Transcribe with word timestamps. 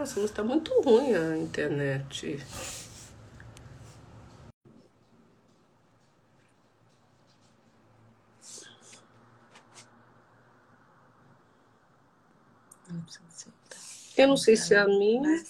Nossa, 0.00 0.18
mas 0.18 0.30
tá 0.30 0.42
muito 0.42 0.80
ruim 0.80 1.14
a 1.14 1.36
internet. 1.36 2.38
Eu 14.16 14.28
não 14.28 14.38
sei 14.38 14.56
se 14.56 14.72
é 14.74 14.78
a 14.78 14.86
minha. 14.86 15.44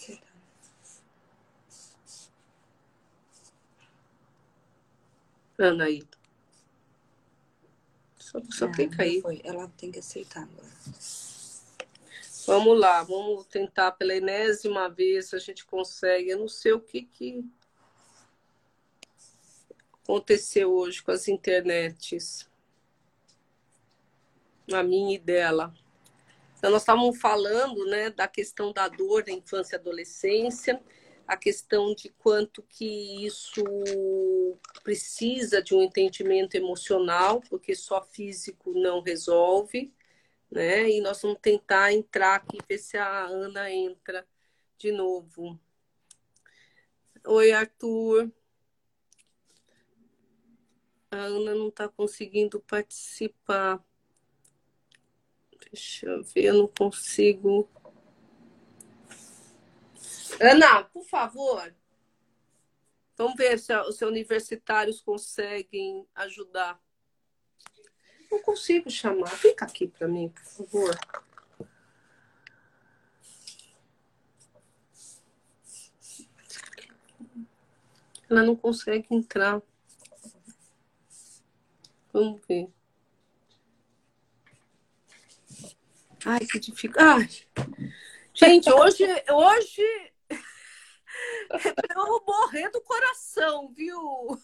Ana 5.59 5.85
aí. 5.85 6.03
Só, 8.19 8.41
só 8.51 8.67
Não, 8.67 8.73
clica 8.73 9.05
aí. 9.05 9.21
foi. 9.23 9.41
Ela 9.45 9.69
tem 9.79 9.93
que 9.93 10.01
aceitar 10.01 10.43
agora. 10.43 10.67
Vamos 12.53 12.81
lá, 12.81 13.05
vamos 13.05 13.47
tentar 13.47 13.93
pela 13.93 14.13
enésima 14.13 14.89
vez 14.89 15.27
se 15.27 15.37
a 15.37 15.39
gente 15.39 15.65
consegue. 15.65 16.31
Eu 16.31 16.39
não 16.41 16.49
sei 16.49 16.73
o 16.73 16.81
que, 16.81 17.03
que 17.03 17.49
aconteceu 20.03 20.73
hoje 20.73 21.01
com 21.01 21.13
as 21.13 21.29
internets. 21.29 22.51
A 24.73 24.83
minha 24.83 25.15
e 25.15 25.19
dela. 25.19 25.73
Então, 26.59 26.73
nós 26.73 26.83
estávamos 26.83 27.21
falando 27.21 27.87
né, 27.87 28.11
da 28.11 28.27
questão 28.27 28.73
da 28.73 28.89
dor 28.89 29.23
da 29.23 29.31
infância 29.31 29.77
e 29.77 29.79
adolescência, 29.79 30.83
a 31.29 31.37
questão 31.37 31.95
de 31.95 32.09
quanto 32.09 32.65
que 32.65 33.25
isso 33.25 33.62
precisa 34.83 35.62
de 35.62 35.73
um 35.73 35.85
entendimento 35.85 36.57
emocional, 36.57 37.41
porque 37.48 37.77
só 37.77 38.03
físico 38.03 38.73
não 38.73 39.01
resolve, 39.01 39.95
né? 40.51 40.91
E 40.91 41.01
nós 41.01 41.23
vamos 41.23 41.39
tentar 41.41 41.93
entrar 41.93 42.37
aqui, 42.37 42.59
ver 42.69 42.79
se 42.79 42.97
a 42.97 43.25
Ana 43.25 43.70
entra 43.70 44.27
de 44.77 44.91
novo. 44.91 45.59
Oi, 47.27 47.53
Arthur. 47.53 48.33
A 51.11 51.17
Ana 51.17 51.55
não 51.55 51.69
está 51.69 51.89
conseguindo 51.89 52.61
participar. 52.61 53.84
Deixa 55.70 56.07
eu 56.07 56.25
ver, 56.25 56.45
eu 56.45 56.55
não 56.55 56.67
consigo. 56.67 57.69
Ana, 60.41 60.85
por 60.85 61.05
favor. 61.05 61.75
Vamos 63.17 63.37
ver 63.37 63.59
se 63.59 63.77
os 63.81 64.01
universitários 64.01 65.03
conseguem 65.03 66.09
ajudar. 66.14 66.81
Não 68.31 68.41
consigo 68.42 68.91
chamar. 68.91 69.28
Fica 69.28 69.64
aqui 69.64 69.89
para 69.89 70.06
mim, 70.06 70.28
por 70.28 70.45
favor. 70.45 70.98
Ela 78.31 78.45
não 78.45 78.55
consegue 78.55 79.06
entrar. 79.11 79.61
Vamos 82.12 82.41
ver. 82.47 82.69
Ai, 86.25 86.41
que 86.41 86.58
dificuldade. 86.58 87.48
Gente, 88.34 88.70
hoje, 88.70 89.05
hoje 89.31 90.12
eu 90.31 92.06
vou 92.06 92.23
morrer 92.25 92.70
do 92.70 92.81
coração, 92.83 93.73
viu? 93.73 94.41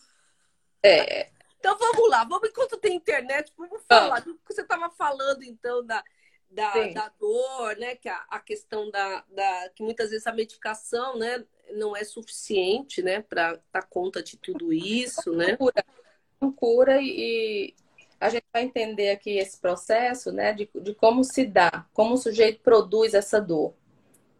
É. 0.82 1.35
Então 1.58 1.76
vamos 1.78 2.08
lá, 2.10 2.24
vamos 2.24 2.48
enquanto 2.48 2.76
tem 2.76 2.96
internet, 2.96 3.52
vamos 3.56 3.82
falar 3.88 4.20
do 4.20 4.34
que 4.34 4.54
você 4.54 4.62
estava 4.62 4.90
falando 4.90 5.42
então 5.42 5.84
da, 5.84 6.02
da, 6.50 6.88
da, 6.88 7.12
dor, 7.18 7.76
né? 7.76 7.96
Que 7.96 8.08
a, 8.08 8.24
a 8.30 8.40
questão 8.40 8.90
da, 8.90 9.24
da 9.28 9.70
que 9.74 9.82
muitas 9.82 10.10
vezes 10.10 10.26
a 10.26 10.32
medicação, 10.32 11.18
né, 11.18 11.44
não 11.72 11.96
é 11.96 12.04
suficiente, 12.04 13.02
né, 13.02 13.20
para 13.20 13.60
dar 13.72 13.82
conta 13.82 14.22
de 14.22 14.36
tudo 14.36 14.72
isso, 14.72 15.32
né? 15.32 15.56
Cura, 15.56 15.84
não 16.40 16.52
cura 16.52 16.98
e 17.00 17.74
a 18.20 18.30
gente 18.30 18.44
vai 18.52 18.62
entender 18.62 19.10
aqui 19.10 19.36
esse 19.38 19.58
processo, 19.58 20.32
né, 20.32 20.52
de, 20.52 20.68
de 20.74 20.94
como 20.94 21.22
se 21.22 21.44
dá, 21.44 21.86
como 21.92 22.14
o 22.14 22.18
sujeito 22.18 22.60
produz 22.60 23.12
essa 23.12 23.40
dor 23.40 23.74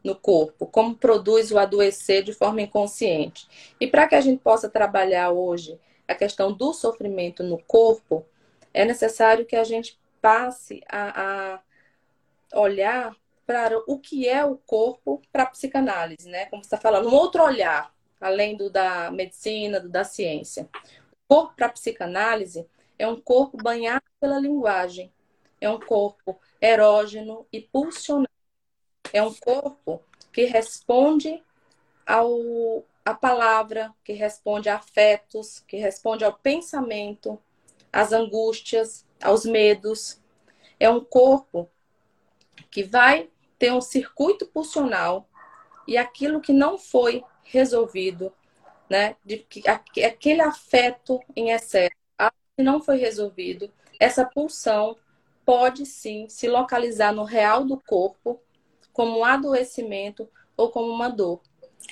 no 0.03 0.15
corpo, 0.15 0.67
como 0.67 0.95
produz 0.95 1.51
o 1.51 1.59
adoecer 1.59 2.23
de 2.23 2.33
forma 2.33 2.63
inconsciente. 2.63 3.47
E 3.81 3.87
para 3.87 4.07
que 4.07 4.15
a 4.15 4.21
gente 4.21 4.41
possa 4.41 4.69
trabalhar 4.69 5.33
hoje 5.33 5.79
a 6.07 6.15
questão 6.15 6.53
do 6.53 6.73
sofrimento 6.73 7.43
no 7.43 7.59
corpo, 7.65 8.25
é 8.73 8.85
necessário 8.85 9.47
que 9.47 9.57
a 9.57 9.65
gente 9.65 9.99
passe 10.21 10.83
a, 10.89 11.55
a 12.53 12.61
olhar 12.61 13.15
para 13.47 13.79
o 13.87 13.99
que 13.99 14.29
é 14.29 14.45
o 14.45 14.57
corpo 14.57 15.23
para 15.33 15.45
a 15.45 15.47
psicanálise, 15.47 16.29
né? 16.29 16.47
Como 16.47 16.63
você 16.63 16.67
está 16.67 16.77
falando, 16.77 17.09
um 17.09 17.15
outro 17.15 17.43
olhar, 17.43 17.95
além 18.21 18.57
do 18.57 18.69
da 18.69 19.11
medicina, 19.11 19.81
do 19.81 19.89
da 19.89 20.05
ciência. 20.05 20.69
O 21.29 21.35
corpo 21.35 21.55
para 21.55 21.67
a 21.67 21.73
psicanálise 21.73 22.67
é 22.99 23.07
um 23.07 23.21
corpo 23.21 23.57
banhado 23.57 24.05
pela 24.21 24.41
linguagem, 24.41 25.13
é 25.61 25.71
um 25.71 25.79
corpo 25.79 26.39
erógeno 26.61 27.47
e 27.53 27.61
pulsional. 27.61 28.27
É 29.13 29.23
um 29.23 29.33
corpo 29.33 30.03
que 30.33 30.45
responde 30.45 31.43
ao, 32.05 32.85
a 33.07 33.15
palavra, 33.15 33.95
que 34.03 34.13
responde 34.13 34.69
a 34.69 34.75
afetos, 34.75 35.61
que 35.61 35.77
responde 35.77 36.25
ao 36.25 36.33
pensamento, 36.33 37.41
às 37.93 38.13
angústias, 38.13 39.07
aos 39.23 39.45
medos. 39.45 40.21
É 40.81 40.91
um 40.91 41.05
corpo 41.05 41.71
que 42.69 42.83
vai 42.83 43.31
ter 43.61 43.73
um 43.73 43.81
circuito 43.81 44.45
pulsional 44.47 45.29
e 45.87 45.97
aquilo 45.97 46.41
que 46.41 46.53
não 46.53 46.77
foi 46.77 47.23
resolvido, 47.45 48.33
né, 48.91 49.15
de 49.25 49.39
que 49.39 49.63
aquele 49.69 50.43
afeto 50.43 51.21
em 51.37 51.53
excesso, 51.53 51.95
que 52.57 52.63
não 52.65 52.83
foi 52.83 52.97
resolvido, 52.97 53.73
essa 54.01 54.25
pulsão 54.25 54.97
pode 55.45 55.87
sim 55.87 56.29
se 56.29 56.49
localizar 56.49 57.13
no 57.13 57.23
real 57.23 57.65
do 57.65 57.81
corpo 57.81 58.43
como 58.93 59.21
um 59.21 59.25
adoecimento 59.25 60.29
ou 60.57 60.73
como 60.73 60.91
uma 60.91 61.09
dor. 61.09 61.41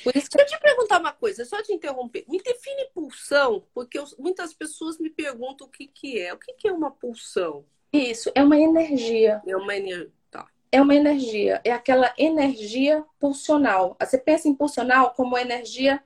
Por 0.03 0.17
isso 0.17 0.29
que... 0.31 0.37
Deixa 0.37 0.55
eu 0.55 0.59
te 0.59 0.63
perguntar 0.63 1.01
uma 1.01 1.13
coisa, 1.13 1.45
só 1.45 1.63
te 1.63 1.73
interromper. 1.73 2.25
Me 2.29 2.43
define 2.43 2.91
pulsão, 2.95 3.67
porque 3.73 3.99
eu, 3.99 4.05
muitas 4.19 4.53
pessoas 4.53 4.99
me 4.99 5.11
perguntam 5.11 5.67
o 5.67 5.71
que, 5.71 5.87
que 5.87 6.21
é. 6.21 6.33
O 6.33 6.39
que, 6.39 6.53
que 6.55 6.69
é 6.69 6.73
uma 6.73 6.91
pulsão? 6.91 7.65
Isso, 7.93 8.31
é 8.35 8.43
uma 8.43 8.59
energia. 8.59 9.41
É 9.47 9.57
uma 9.57 9.77
energia. 9.77 10.13
Tá. 10.31 10.49
É 10.73 10.83
uma 10.83 10.95
energia. 10.95 11.61
É 11.65 11.73
aquela 11.73 12.13
energia 12.19 13.05
pulsional. 13.21 13.97
Você 14.01 14.19
pensa 14.19 14.49
em 14.49 14.55
pulsional 14.55 15.13
como 15.15 15.39
energia 15.39 16.03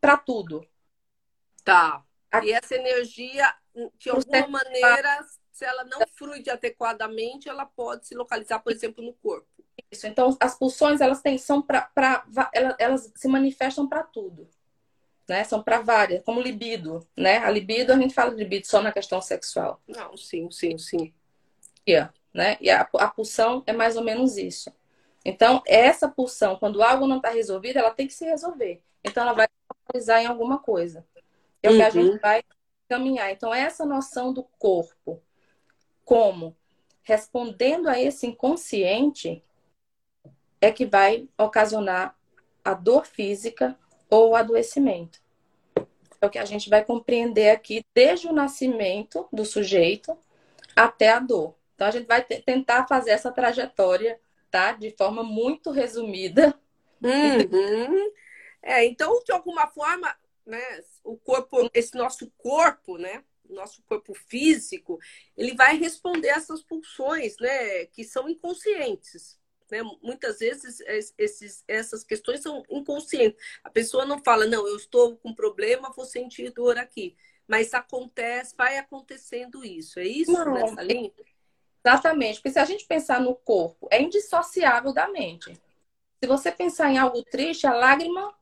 para 0.00 0.16
tudo. 0.16 0.66
Tá. 1.64 2.04
E 2.42 2.52
essa 2.52 2.74
energia, 2.74 3.54
de 3.98 4.08
alguma 4.08 4.48
maneira, 4.48 5.26
se 5.50 5.64
ela 5.64 5.84
não 5.84 6.00
flui 6.14 6.42
adequadamente, 6.48 7.48
ela 7.48 7.66
pode 7.66 8.06
se 8.06 8.14
localizar, 8.14 8.60
por 8.60 8.72
exemplo, 8.72 9.04
no 9.04 9.12
corpo. 9.14 9.46
Isso. 9.92 10.06
Então, 10.06 10.34
as 10.40 10.58
pulsões, 10.58 11.02
elas 11.02 11.20
têm, 11.20 11.36
são 11.36 11.60
para. 11.60 11.90
Elas, 12.54 12.76
elas 12.78 13.12
se 13.14 13.28
manifestam 13.28 13.86
para 13.86 14.02
tudo. 14.02 14.48
Né? 15.28 15.44
São 15.44 15.62
para 15.62 15.80
várias, 15.80 16.24
como 16.24 16.40
libido, 16.40 17.06
né? 17.16 17.38
A 17.38 17.50
libido, 17.50 17.92
a 17.92 17.96
gente 17.96 18.14
fala 18.14 18.30
de 18.30 18.38
libido 18.38 18.66
só 18.66 18.80
na 18.80 18.90
questão 18.90 19.20
sexual. 19.20 19.80
Não, 19.86 20.16
sim, 20.16 20.50
sim, 20.50 20.76
sim. 20.78 21.12
Yeah, 21.88 22.12
né? 22.34 22.56
E 22.60 22.70
a, 22.70 22.80
a 22.80 23.08
pulsão 23.08 23.62
é 23.66 23.72
mais 23.72 23.96
ou 23.96 24.02
menos 24.02 24.36
isso. 24.36 24.72
Então, 25.24 25.62
essa 25.66 26.08
pulsão, 26.08 26.56
quando 26.56 26.82
algo 26.82 27.06
não 27.06 27.18
está 27.18 27.30
resolvido, 27.30 27.78
ela 27.78 27.92
tem 27.92 28.06
que 28.06 28.14
se 28.14 28.24
resolver. 28.24 28.82
Então, 29.04 29.22
ela 29.22 29.32
vai 29.32 29.46
localizar 29.70 30.22
em 30.22 30.26
alguma 30.26 30.58
coisa. 30.58 31.06
É 31.62 31.70
o 31.70 31.76
que 31.76 31.82
a 31.82 31.90
gente 31.90 32.18
vai 32.18 32.42
caminhar. 32.88 33.30
Então, 33.30 33.54
essa 33.54 33.84
noção 33.84 34.32
do 34.32 34.42
corpo 34.58 35.22
como 36.04 36.56
respondendo 37.02 37.88
a 37.88 38.00
esse 38.00 38.26
inconsciente 38.26 39.44
é 40.62 40.70
que 40.70 40.86
vai 40.86 41.28
ocasionar 41.36 42.16
a 42.64 42.72
dor 42.72 43.04
física 43.04 43.76
ou 44.08 44.30
o 44.30 44.36
adoecimento. 44.36 45.20
É 46.20 46.26
o 46.26 46.30
que 46.30 46.38
a 46.38 46.44
gente 46.44 46.70
vai 46.70 46.84
compreender 46.84 47.50
aqui 47.50 47.84
desde 47.92 48.28
o 48.28 48.32
nascimento 48.32 49.28
do 49.32 49.44
sujeito 49.44 50.16
até 50.76 51.10
a 51.10 51.18
dor. 51.18 51.56
Então 51.74 51.88
a 51.88 51.90
gente 51.90 52.06
vai 52.06 52.22
tentar 52.22 52.86
fazer 52.86 53.10
essa 53.10 53.32
trajetória, 53.32 54.20
tá? 54.52 54.70
De 54.70 54.90
forma 54.96 55.24
muito 55.24 55.72
resumida. 55.72 56.54
Uhum. 57.02 58.12
É, 58.62 58.84
então, 58.84 59.20
de 59.24 59.32
alguma 59.32 59.66
forma, 59.66 60.14
né, 60.46 60.62
o 61.02 61.16
corpo, 61.16 61.68
esse 61.74 61.96
nosso 61.96 62.30
corpo, 62.38 62.96
né, 62.96 63.24
nosso 63.50 63.82
corpo 63.82 64.14
físico, 64.14 65.00
ele 65.36 65.56
vai 65.56 65.76
responder 65.76 66.30
a 66.30 66.36
essas 66.36 66.62
pulsões, 66.62 67.36
né, 67.40 67.86
que 67.86 68.04
são 68.04 68.28
inconscientes. 68.28 69.41
Né? 69.72 69.78
Muitas 70.02 70.40
vezes 70.40 70.82
esses, 71.16 71.64
essas 71.66 72.04
questões 72.04 72.40
são 72.40 72.62
inconscientes. 72.68 73.42
A 73.64 73.70
pessoa 73.70 74.04
não 74.04 74.22
fala, 74.22 74.44
não, 74.44 74.68
eu 74.68 74.76
estou 74.76 75.16
com 75.16 75.34
problema, 75.34 75.90
vou 75.96 76.04
sentir 76.04 76.50
dor 76.50 76.76
aqui. 76.76 77.16
Mas 77.48 77.72
acontece, 77.72 78.54
vai 78.54 78.76
acontecendo 78.76 79.64
isso. 79.64 79.98
É 79.98 80.04
isso 80.04 80.30
não, 80.30 80.52
nessa 80.52 80.82
linha? 80.82 81.10
Exatamente, 81.82 82.34
porque 82.34 82.50
se 82.50 82.58
a 82.58 82.66
gente 82.66 82.84
pensar 82.86 83.18
no 83.18 83.34
corpo, 83.34 83.88
é 83.90 84.00
indissociável 84.00 84.92
da 84.92 85.08
mente. 85.08 85.58
Se 86.22 86.28
você 86.28 86.52
pensar 86.52 86.90
em 86.90 86.98
algo 86.98 87.22
triste, 87.24 87.66
a 87.66 87.72
lágrima 87.72 88.32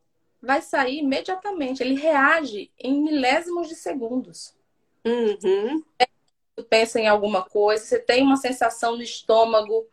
vai 0.41 0.61
sair 0.61 0.99
imediatamente. 0.99 1.81
Ele 1.81 1.95
reage 1.95 2.69
em 2.77 3.01
milésimos 3.01 3.69
de 3.69 3.75
segundos. 3.75 4.53
Uhum. 5.05 5.81
Você 6.57 6.63
pensa 6.69 6.99
em 6.99 7.07
alguma 7.07 7.41
coisa, 7.41 7.85
você 7.85 7.99
tem 7.99 8.21
uma 8.21 8.35
sensação 8.35 8.97
no 8.97 9.01
estômago 9.01 9.87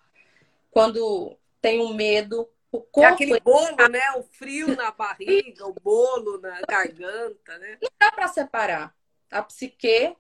quando 0.71 1.39
tem 1.61 1.81
um 1.81 1.95
medo. 1.95 2.49
O 2.71 2.81
corpo 2.81 3.01
é 3.01 3.13
aquele 3.13 3.41
bolo, 3.41 3.89
né? 3.89 4.13
O 4.17 4.23
frio 4.23 4.77
na 4.77 4.91
barriga, 4.91 5.67
o 5.67 5.73
bolo 5.73 6.39
na 6.39 6.61
garganta, 6.69 7.57
né? 7.59 7.79
Não 7.81 7.89
dá 7.99 8.13
para 8.13 8.29
separar 8.29 8.95
a 9.31 9.43
psique, 9.43 10.15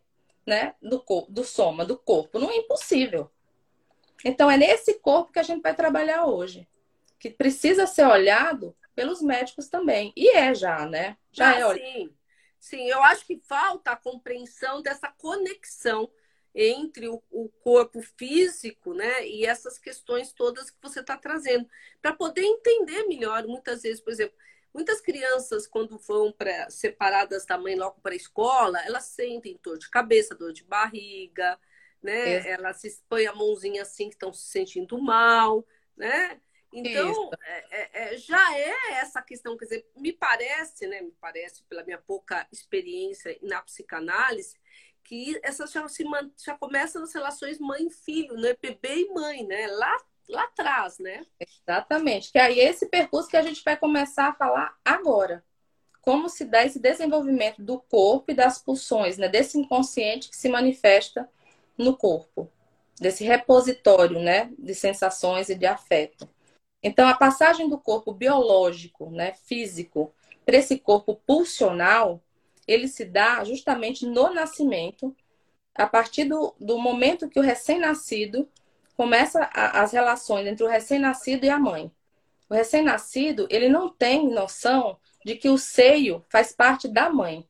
né, 0.47 0.75
do 0.81 0.99
corpo, 1.01 1.31
do 1.31 1.45
soma, 1.45 1.85
do 1.85 1.97
corpo. 1.97 2.39
Não 2.39 2.51
é 2.51 2.57
impossível. 2.57 3.31
Então 4.25 4.51
é 4.51 4.57
nesse 4.57 4.95
corpo 4.95 5.33
que 5.33 5.39
a 5.39 5.43
gente 5.43 5.63
vai 5.63 5.75
trabalhar 5.75 6.25
hoje, 6.25 6.67
que 7.19 7.31
precisa 7.31 7.87
ser 7.87 8.07
olhado 8.07 8.75
pelos 8.95 9.21
médicos 9.21 9.69
também. 9.69 10.13
E 10.17 10.31
é 10.31 10.55
já, 10.55 10.87
né? 10.87 11.17
Já 11.31 11.51
ah, 11.51 11.75
é. 11.77 11.79
Sim. 11.79 12.15
Sim, 12.59 12.89
eu 12.89 13.03
acho 13.05 13.25
que 13.25 13.41
falta 13.47 13.93
a 13.93 13.97
compreensão 13.97 14.83
dessa 14.83 15.09
conexão 15.13 16.11
entre 16.55 17.09
o, 17.09 17.23
o 17.31 17.49
corpo 17.49 18.01
físico, 18.03 18.95
né, 18.95 19.27
e 19.27 19.45
essas 19.45 19.79
questões 19.79 20.33
todas 20.33 20.71
que 20.71 20.79
você 20.83 21.01
está 21.01 21.17
trazendo, 21.17 21.69
para 22.01 22.15
poder 22.15 22.43
entender 22.43 23.05
melhor. 23.05 23.47
Muitas 23.47 23.83
vezes, 23.83 24.01
por 24.01 24.13
exemplo, 24.13 24.37
muitas 24.73 25.01
crianças 25.01 25.67
quando 25.67 25.99
vão 25.99 26.33
para 26.33 26.69
separadas 26.71 27.47
da 27.47 27.59
mãe 27.59 27.77
logo 27.77 28.01
para 28.01 28.13
a 28.13 28.17
escola, 28.17 28.81
elas 28.85 29.05
sentem 29.05 29.59
dor 29.63 29.79
de 29.79 29.89
cabeça, 29.91 30.35
dor 30.35 30.53
de 30.53 30.65
barriga, 30.65 31.59
né? 32.03 32.35
É. 32.37 32.51
Elas 32.51 32.81
se 32.81 33.03
põem 33.09 33.27
a 33.27 33.35
mãozinha 33.35 33.83
assim 33.83 34.09
que 34.09 34.15
estão 34.15 34.33
se 34.33 34.47
sentindo 34.47 35.01
mal, 35.01 35.67
né? 35.97 36.41
Então, 36.73 37.31
é, 37.43 37.67
é, 37.71 38.15
é, 38.15 38.19
já 38.19 38.57
é 38.57 38.93
essa 38.99 39.23
questão, 39.23 39.57
quer 39.57 39.65
dizer, 39.65 39.91
me 39.97 40.13
parece, 40.13 40.87
né, 40.87 41.01
me 41.01 41.13
parece, 41.13 41.63
pela 41.63 41.83
minha 41.83 41.99
pouca 41.99 42.47
experiência 42.53 43.39
na 43.41 43.63
psicanálise, 43.63 44.59
que 45.09 45.41
essa 45.43 45.67
já, 45.67 45.89
se, 45.89 46.05
já 46.45 46.55
começa 46.55 47.01
nas 47.01 47.15
relações 47.15 47.59
mãe-filho, 47.59 48.35
né, 48.35 48.55
bebê 48.61 48.97
e 48.97 49.09
mãe, 49.09 49.47
né, 49.47 49.67
lá, 49.69 49.97
lá 50.29 50.43
atrás, 50.43 50.99
né? 50.99 51.25
Exatamente, 51.41 52.31
que 52.31 52.39
aí 52.39 52.61
é 52.61 52.65
esse 52.65 52.87
percurso 52.87 53.29
que 53.29 53.37
a 53.37 53.43
gente 53.43 53.65
vai 53.65 53.75
começar 53.75 54.29
a 54.29 54.35
falar 54.35 54.77
agora. 54.85 55.43
Como 56.03 56.29
se 56.29 56.45
dá 56.45 56.63
esse 56.63 56.79
desenvolvimento 56.79 57.63
do 57.63 57.81
corpo 57.81 58.31
e 58.31 58.35
das 58.35 58.59
pulsões, 58.59 59.17
né, 59.17 59.31
desse 59.31 59.59
inconsciente 59.59 60.29
que 60.29 60.37
se 60.37 60.51
manifesta 60.51 61.27
no 61.77 61.97
corpo, 61.97 62.51
desse 63.01 63.25
repositório, 63.25 64.21
né, 64.21 64.53
de 64.59 64.75
sensações 64.75 65.49
e 65.49 65.55
de 65.55 65.65
afeto. 65.65 66.29
Então, 66.83 67.09
a 67.09 67.17
passagem 67.17 67.67
do 67.67 67.79
corpo 67.79 68.13
biológico, 68.13 69.11
né, 69.11 69.33
físico, 69.33 70.15
para 70.45 70.59
esse 70.59 70.79
corpo 70.79 71.15
pulsional, 71.27 72.23
ele 72.69 72.87
se 72.87 73.07
dá 73.07 73.43
justamente 73.45 74.07
no 74.07 74.33
nascimento, 74.33 75.17
a 75.75 75.87
partir 75.87 76.25
do, 76.25 76.55
do 76.61 76.79
momento 76.79 77.29
que 77.29 77.41
o 77.41 77.43
recém-nascido 77.43 78.47
começa 78.95 79.49
a, 79.55 79.81
as 79.83 79.93
relações 79.93 80.47
entre 80.47 80.65
o 80.65 80.69
recém-nascido 80.69 81.47
e 81.47 81.51
a 81.51 81.59
mãe. 81.59 81.91
O 82.51 82.55
recém-nascido, 82.55 83.47
ele 83.51 83.69
não 83.69 83.89
tem 83.89 84.29
noção 84.29 84.99
de 85.25 85.37
que 85.37 85.49
o 85.49 85.57
seio 85.57 86.25
faz 86.29 86.53
parte 86.53 86.87
da 86.87 87.09
mãe. 87.09 87.49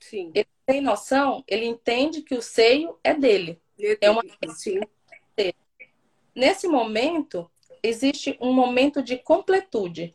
Sim. 0.00 0.32
Ele 0.34 0.48
tem 0.66 0.80
noção, 0.80 1.44
ele 1.46 1.66
entende 1.66 2.22
que 2.22 2.34
o 2.34 2.42
seio 2.42 2.98
é 3.04 3.14
dele. 3.14 3.60
é 4.00 4.10
uma 4.10 4.22
Sim. 4.54 4.80
Nesse 6.34 6.66
momento, 6.66 7.48
existe 7.80 8.36
um 8.40 8.52
momento 8.52 9.00
de 9.00 9.16
completude. 9.16 10.14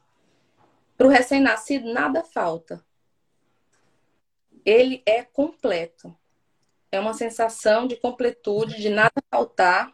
Para 0.98 1.08
o 1.08 1.10
recém-nascido, 1.10 1.94
nada 1.94 2.24
falta. 2.24 2.84
Ele 4.66 5.02
é 5.06 5.24
completo. 5.24 6.16
É 6.92 7.00
uma 7.00 7.14
sensação 7.14 7.88
de 7.88 7.96
completude, 7.96 8.82
de 8.82 8.90
nada 8.90 9.14
faltar, 9.30 9.94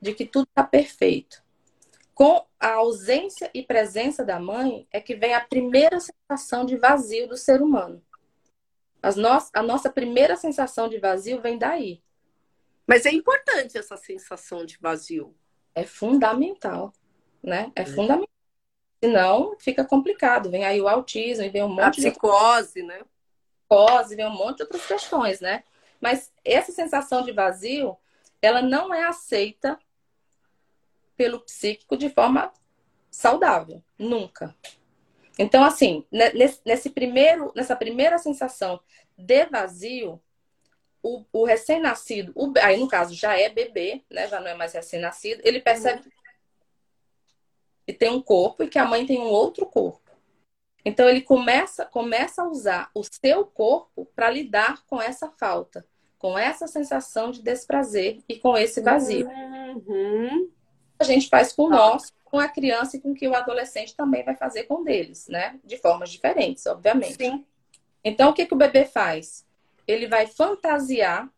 de 0.00 0.14
que 0.14 0.26
tudo 0.26 0.46
está 0.48 0.62
perfeito. 0.62 1.42
Com 2.14 2.46
a 2.58 2.74
ausência 2.74 3.50
e 3.52 3.62
presença 3.62 4.24
da 4.24 4.38
mãe, 4.38 4.86
é 4.90 5.00
que 5.00 5.14
vem 5.14 5.34
a 5.34 5.40
primeira 5.40 5.98
sensação 6.00 6.64
de 6.64 6.76
vazio 6.76 7.28
do 7.28 7.36
ser 7.36 7.62
humano. 7.62 8.02
As 9.02 9.16
no... 9.16 9.28
A 9.52 9.62
nossa 9.62 9.90
primeira 9.90 10.36
sensação 10.36 10.88
de 10.88 10.98
vazio 10.98 11.40
vem 11.40 11.58
daí. 11.58 12.02
Mas 12.86 13.04
é 13.04 13.10
importante 13.10 13.76
essa 13.76 13.96
sensação 13.96 14.64
de 14.64 14.78
vazio. 14.80 15.34
É 15.74 15.84
fundamental 15.84 16.92
né? 17.46 17.70
É, 17.76 17.82
é. 17.82 17.86
fundamental. 17.86 18.28
Senão 19.02 19.56
fica 19.58 19.84
complicado. 19.84 20.50
Vem 20.50 20.64
aí 20.64 20.80
o 20.80 20.88
autismo 20.88 21.44
e 21.44 21.48
vem 21.48 21.62
um 21.62 21.68
monte 21.68 21.80
a 21.80 21.90
psicose, 21.90 22.80
de... 22.80 22.82
né? 22.82 23.00
Psicose, 23.68 24.16
vem 24.16 24.26
um 24.26 24.30
monte 24.30 24.58
de 24.58 24.62
outras 24.64 24.86
questões, 24.86 25.40
né? 25.40 25.64
Mas 26.00 26.32
essa 26.44 26.72
sensação 26.72 27.22
de 27.22 27.32
vazio, 27.32 27.96
ela 28.40 28.62
não 28.62 28.92
é 28.92 29.04
aceita 29.04 29.78
pelo 31.16 31.40
psíquico 31.40 31.96
de 31.96 32.10
forma 32.10 32.52
saudável, 33.10 33.82
nunca. 33.98 34.54
Então, 35.38 35.64
assim, 35.64 36.04
nesse, 36.10 36.60
nesse 36.64 36.90
primeiro, 36.90 37.52
nessa 37.54 37.74
primeira 37.74 38.18
sensação 38.18 38.80
de 39.16 39.46
vazio, 39.46 40.20
o, 41.02 41.24
o 41.32 41.44
recém-nascido, 41.44 42.34
aí 42.62 42.76
no 42.78 42.88
caso 42.88 43.14
já 43.14 43.38
é 43.38 43.48
bebê, 43.48 44.02
né? 44.10 44.28
Já 44.28 44.40
não 44.40 44.48
é 44.48 44.54
mais 44.54 44.72
recém-nascido, 44.72 45.40
ele 45.44 45.60
percebe 45.60 46.02
uhum 46.04 46.16
que 47.86 47.92
tem 47.92 48.10
um 48.10 48.20
corpo 48.20 48.64
e 48.64 48.68
que 48.68 48.78
a 48.78 48.84
mãe 48.84 49.06
tem 49.06 49.18
um 49.18 49.28
outro 49.28 49.64
corpo. 49.64 50.05
Então 50.86 51.08
ele 51.08 51.20
começa, 51.20 51.84
começa 51.84 52.42
a 52.42 52.48
usar 52.48 52.90
o 52.94 53.02
seu 53.02 53.44
corpo 53.44 54.06
para 54.14 54.30
lidar 54.30 54.84
com 54.86 55.02
essa 55.02 55.28
falta, 55.32 55.84
com 56.16 56.38
essa 56.38 56.68
sensação 56.68 57.32
de 57.32 57.42
desprazer 57.42 58.20
e 58.28 58.38
com 58.38 58.56
esse 58.56 58.80
vazio. 58.80 59.28
Uhum. 59.28 60.48
A 60.96 61.02
gente 61.02 61.28
faz 61.28 61.52
com 61.52 61.64
o 61.64 61.70
nosso, 61.70 62.12
com 62.24 62.38
a 62.38 62.46
criança 62.46 62.96
e 62.96 63.00
com 63.00 63.12
que 63.12 63.26
o 63.26 63.34
adolescente 63.34 63.96
também 63.96 64.22
vai 64.22 64.36
fazer 64.36 64.62
com 64.62 64.84
deles, 64.84 65.26
né? 65.26 65.58
De 65.64 65.76
formas 65.76 66.08
diferentes, 66.08 66.64
obviamente. 66.66 67.16
Sim. 67.16 67.44
Então 68.04 68.30
o 68.30 68.32
que, 68.32 68.46
que 68.46 68.54
o 68.54 68.56
bebê 68.56 68.84
faz? 68.84 69.44
Ele 69.88 70.06
vai 70.06 70.28
fantasiar. 70.28 71.28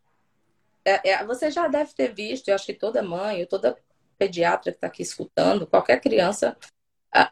É, 0.84 1.08
é, 1.08 1.24
você 1.24 1.50
já 1.50 1.68
deve 1.68 1.94
ter 1.94 2.12
visto, 2.12 2.48
eu 2.48 2.54
acho 2.54 2.66
que 2.66 2.74
toda 2.74 3.02
mãe, 3.02 3.40
ou 3.40 3.46
toda 3.46 3.78
pediatra 4.18 4.72
que 4.72 4.76
está 4.76 4.88
aqui 4.88 5.00
escutando, 5.00 5.66
qualquer 5.66 6.02
criança, 6.02 6.54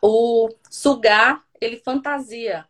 o 0.02 0.48
sugar, 0.70 1.44
ele 1.60 1.78
fantasia. 1.78 2.68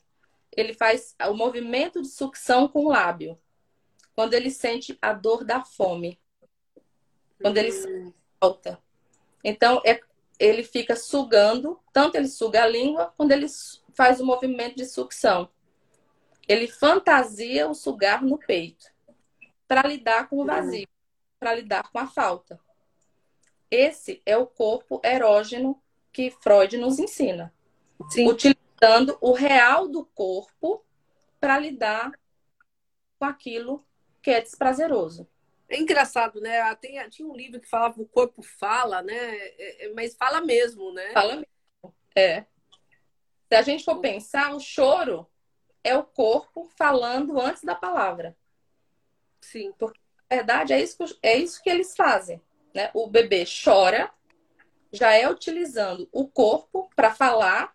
Ele 0.56 0.72
faz 0.72 1.14
o 1.28 1.34
movimento 1.34 2.00
de 2.00 2.08
sucção 2.08 2.66
com 2.68 2.86
o 2.86 2.88
lábio. 2.88 3.38
Quando 4.14 4.34
ele 4.34 4.50
sente 4.50 4.98
a 5.00 5.12
dor 5.12 5.44
da 5.44 5.62
fome. 5.62 6.18
Quando 7.40 7.58
ele 7.58 7.70
hum. 7.70 8.12
falta. 8.40 8.82
Então, 9.44 9.82
é, 9.84 10.00
ele 10.38 10.62
fica 10.62 10.96
sugando, 10.96 11.78
tanto 11.92 12.16
ele 12.16 12.28
suga 12.28 12.64
a 12.64 12.66
língua, 12.66 13.12
quando 13.16 13.32
ele 13.32 13.46
faz 13.94 14.20
o 14.20 14.26
movimento 14.26 14.76
de 14.76 14.86
sucção. 14.86 15.50
Ele 16.48 16.68
fantasia 16.68 17.68
o 17.68 17.75
sugar 17.75 18.22
no 18.22 18.38
peito 18.38 18.86
para 19.66 19.86
lidar 19.86 20.28
com 20.28 20.40
o 20.40 20.44
vazio, 20.44 20.86
para 21.38 21.54
lidar 21.54 21.90
com 21.90 21.98
a 21.98 22.06
falta. 22.06 22.58
Esse 23.70 24.22
é 24.25 24.36
o 24.36 24.46
corpo 24.46 25.00
erógeno 25.04 25.82
que 26.16 26.30
Freud 26.30 26.78
nos 26.78 26.99
ensina. 26.99 27.52
Sim. 28.08 28.26
Utilizando 28.26 29.18
o 29.20 29.32
real 29.32 29.87
do 29.87 30.02
corpo 30.02 30.82
para 31.38 31.58
lidar 31.58 32.11
com 33.18 33.26
aquilo 33.26 33.87
que 34.23 34.30
é 34.30 34.40
desprazeroso. 34.40 35.28
É 35.68 35.78
engraçado, 35.78 36.40
né? 36.40 36.75
Tem, 36.76 37.06
tinha 37.11 37.28
um 37.28 37.37
livro 37.37 37.61
que 37.61 37.68
falava 37.68 38.00
o 38.00 38.08
corpo 38.08 38.40
fala, 38.40 39.02
né? 39.02 39.14
É, 39.14 39.85
é, 39.85 39.92
mas 39.92 40.16
fala 40.16 40.40
mesmo, 40.40 40.90
né? 40.94 41.12
Fala 41.12 41.35
mesmo. 41.35 41.94
É. 42.14 42.46
Se 43.49 43.54
a 43.54 43.61
gente 43.61 43.85
for 43.85 44.00
pensar, 44.00 44.54
o 44.54 44.61
choro 44.61 45.28
é 45.85 45.94
o 45.94 46.02
corpo 46.02 46.66
falando 46.78 47.38
antes 47.38 47.62
da 47.62 47.75
palavra. 47.75 48.35
Sim. 49.38 49.70
Porque, 49.78 50.00
na 50.30 50.37
verdade, 50.38 50.73
é 50.73 50.80
isso 50.80 50.96
que, 50.96 51.18
é 51.23 51.37
isso 51.37 51.62
que 51.62 51.68
eles 51.68 51.94
fazem 51.94 52.40
né? 52.76 52.90
O 52.92 53.08
bebê 53.08 53.44
chora, 53.46 54.12
já 54.92 55.12
é 55.12 55.28
utilizando 55.28 56.08
o 56.12 56.26
corpo 56.26 56.90
para 56.94 57.14
falar 57.14 57.74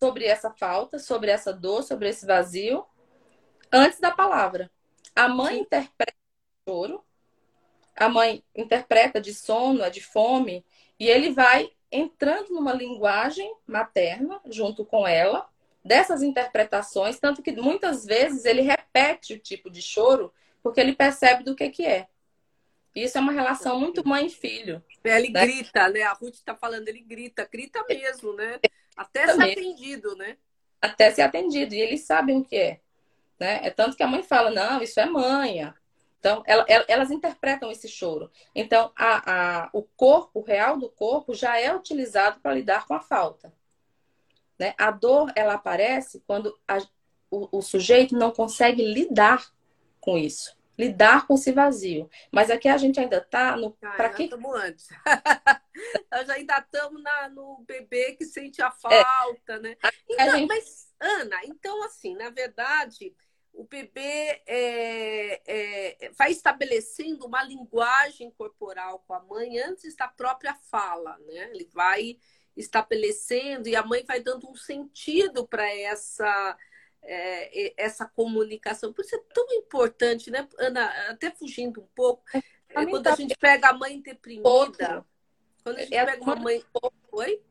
sobre 0.00 0.24
essa 0.24 0.50
falta, 0.50 0.98
sobre 0.98 1.30
essa 1.30 1.52
dor, 1.52 1.82
sobre 1.82 2.08
esse 2.08 2.24
vazio, 2.24 2.84
antes 3.72 4.00
da 4.00 4.10
palavra. 4.10 4.70
A 5.14 5.28
mãe 5.28 5.58
interpreta 5.58 6.16
o 6.66 6.70
choro, 6.70 7.04
a 7.96 8.08
mãe 8.08 8.44
interpreta 8.54 9.20
de 9.20 9.34
sono, 9.34 9.88
de 9.90 10.00
fome, 10.00 10.64
e 10.98 11.08
ele 11.08 11.32
vai 11.32 11.70
entrando 11.90 12.50
numa 12.50 12.72
linguagem 12.72 13.52
materna 13.66 14.40
junto 14.46 14.84
com 14.84 15.06
ela, 15.06 15.48
dessas 15.84 16.22
interpretações, 16.22 17.18
tanto 17.18 17.42
que 17.42 17.52
muitas 17.52 18.04
vezes 18.04 18.44
ele 18.44 18.60
repete 18.60 19.34
o 19.34 19.38
tipo 19.38 19.70
de 19.70 19.80
choro 19.80 20.32
porque 20.62 20.80
ele 20.80 20.94
percebe 20.94 21.44
do 21.44 21.54
que, 21.54 21.70
que 21.70 21.86
é. 21.86 22.08
Isso 23.02 23.18
é 23.18 23.20
uma 23.20 23.32
relação 23.32 23.78
muito 23.78 24.06
mãe 24.06 24.26
e 24.26 24.30
filho. 24.30 24.82
Ele 25.04 25.30
né? 25.30 25.46
grita, 25.46 25.88
né? 25.88 26.02
A 26.02 26.12
Ruth 26.12 26.34
está 26.34 26.54
falando, 26.54 26.88
ele 26.88 27.00
grita, 27.00 27.48
grita 27.50 27.84
mesmo, 27.88 28.32
né? 28.34 28.58
Até 28.96 29.26
ser 29.26 29.42
atendido, 29.42 30.16
né? 30.16 30.36
Até 30.80 31.10
ser 31.10 31.22
atendido. 31.22 31.74
E 31.74 31.80
eles 31.80 32.02
sabem 32.02 32.38
o 32.38 32.44
que 32.44 32.56
é. 32.56 32.80
Né? 33.38 33.60
É 33.62 33.70
tanto 33.70 33.96
que 33.96 34.02
a 34.02 34.08
mãe 34.08 34.22
fala, 34.22 34.50
não, 34.50 34.82
isso 34.82 34.98
é 34.98 35.06
manha. 35.06 35.74
Então, 36.18 36.42
ela, 36.46 36.66
elas 36.88 37.10
interpretam 37.10 37.70
esse 37.70 37.88
choro. 37.88 38.30
Então, 38.54 38.90
a, 38.96 39.62
a, 39.64 39.70
o 39.72 39.82
corpo, 39.82 40.40
o 40.40 40.42
real 40.42 40.76
do 40.76 40.90
corpo, 40.90 41.32
já 41.32 41.60
é 41.60 41.74
utilizado 41.74 42.40
para 42.40 42.54
lidar 42.54 42.86
com 42.86 42.94
a 42.94 43.00
falta. 43.00 43.52
Né? 44.58 44.74
A 44.76 44.90
dor, 44.90 45.32
ela 45.36 45.54
aparece 45.54 46.20
quando 46.26 46.58
a, 46.66 46.78
o, 47.30 47.58
o 47.58 47.62
sujeito 47.62 48.16
não 48.16 48.32
consegue 48.32 48.82
lidar 48.82 49.46
com 50.00 50.18
isso 50.18 50.57
lidar 50.78 51.26
com 51.26 51.34
esse 51.34 51.50
vazio. 51.50 52.08
Mas 52.30 52.50
aqui 52.50 52.68
a 52.68 52.76
gente 52.76 53.00
ainda 53.00 53.18
está 53.18 53.56
no. 53.56 53.76
Ah, 53.82 53.90
para 53.90 54.10
que? 54.10 54.24
Estamos 54.24 54.54
antes. 54.54 54.88
Nós 56.10 56.30
ainda 56.30 56.58
estamos 56.58 57.02
no 57.32 57.64
bebê 57.66 58.12
que 58.12 58.24
sente 58.24 58.62
a 58.62 58.68
é. 58.68 59.04
falta, 59.04 59.54
é. 59.54 59.58
né? 59.58 59.76
Então, 60.08 60.38
gente... 60.38 60.48
Mas, 60.48 60.92
Ana, 61.00 61.36
então, 61.44 61.84
assim, 61.84 62.14
na 62.14 62.30
verdade, 62.30 63.14
o 63.52 63.64
bebê 63.64 64.42
é, 64.46 65.42
é, 65.46 66.10
vai 66.16 66.30
estabelecendo 66.30 67.26
uma 67.26 67.42
linguagem 67.42 68.30
corporal 68.30 69.04
com 69.06 69.14
a 69.14 69.20
mãe 69.20 69.58
antes 69.58 69.96
da 69.96 70.06
própria 70.06 70.54
fala, 70.70 71.18
né? 71.26 71.50
Ele 71.52 71.68
vai 71.72 72.18
estabelecendo 72.56 73.68
e 73.68 73.76
a 73.76 73.84
mãe 73.84 74.04
vai 74.04 74.20
dando 74.20 74.48
um 74.48 74.54
sentido 74.54 75.46
para 75.46 75.68
essa 75.72 76.56
é, 77.02 77.74
essa 77.82 78.06
comunicação. 78.06 78.92
Por 78.92 79.04
isso 79.04 79.14
é 79.14 79.20
tão 79.32 79.46
importante, 79.52 80.30
né, 80.30 80.46
Ana? 80.58 80.86
Até 81.10 81.30
fugindo 81.30 81.80
um 81.80 81.88
pouco, 81.94 82.22
é, 82.34 82.42
é 82.70 82.86
quando 82.86 83.06
a 83.06 83.14
gente 83.14 83.36
pega 83.36 83.70
a 83.70 83.72
mãe 83.72 84.00
deprimida, 84.00 85.04
quando 85.62 85.78
a 85.78 85.82
gente 85.82 85.94
é 85.94 86.04
pega 86.04 86.22
uma 86.22 86.36
mãe. 86.36 86.62
Oi? 87.12 87.42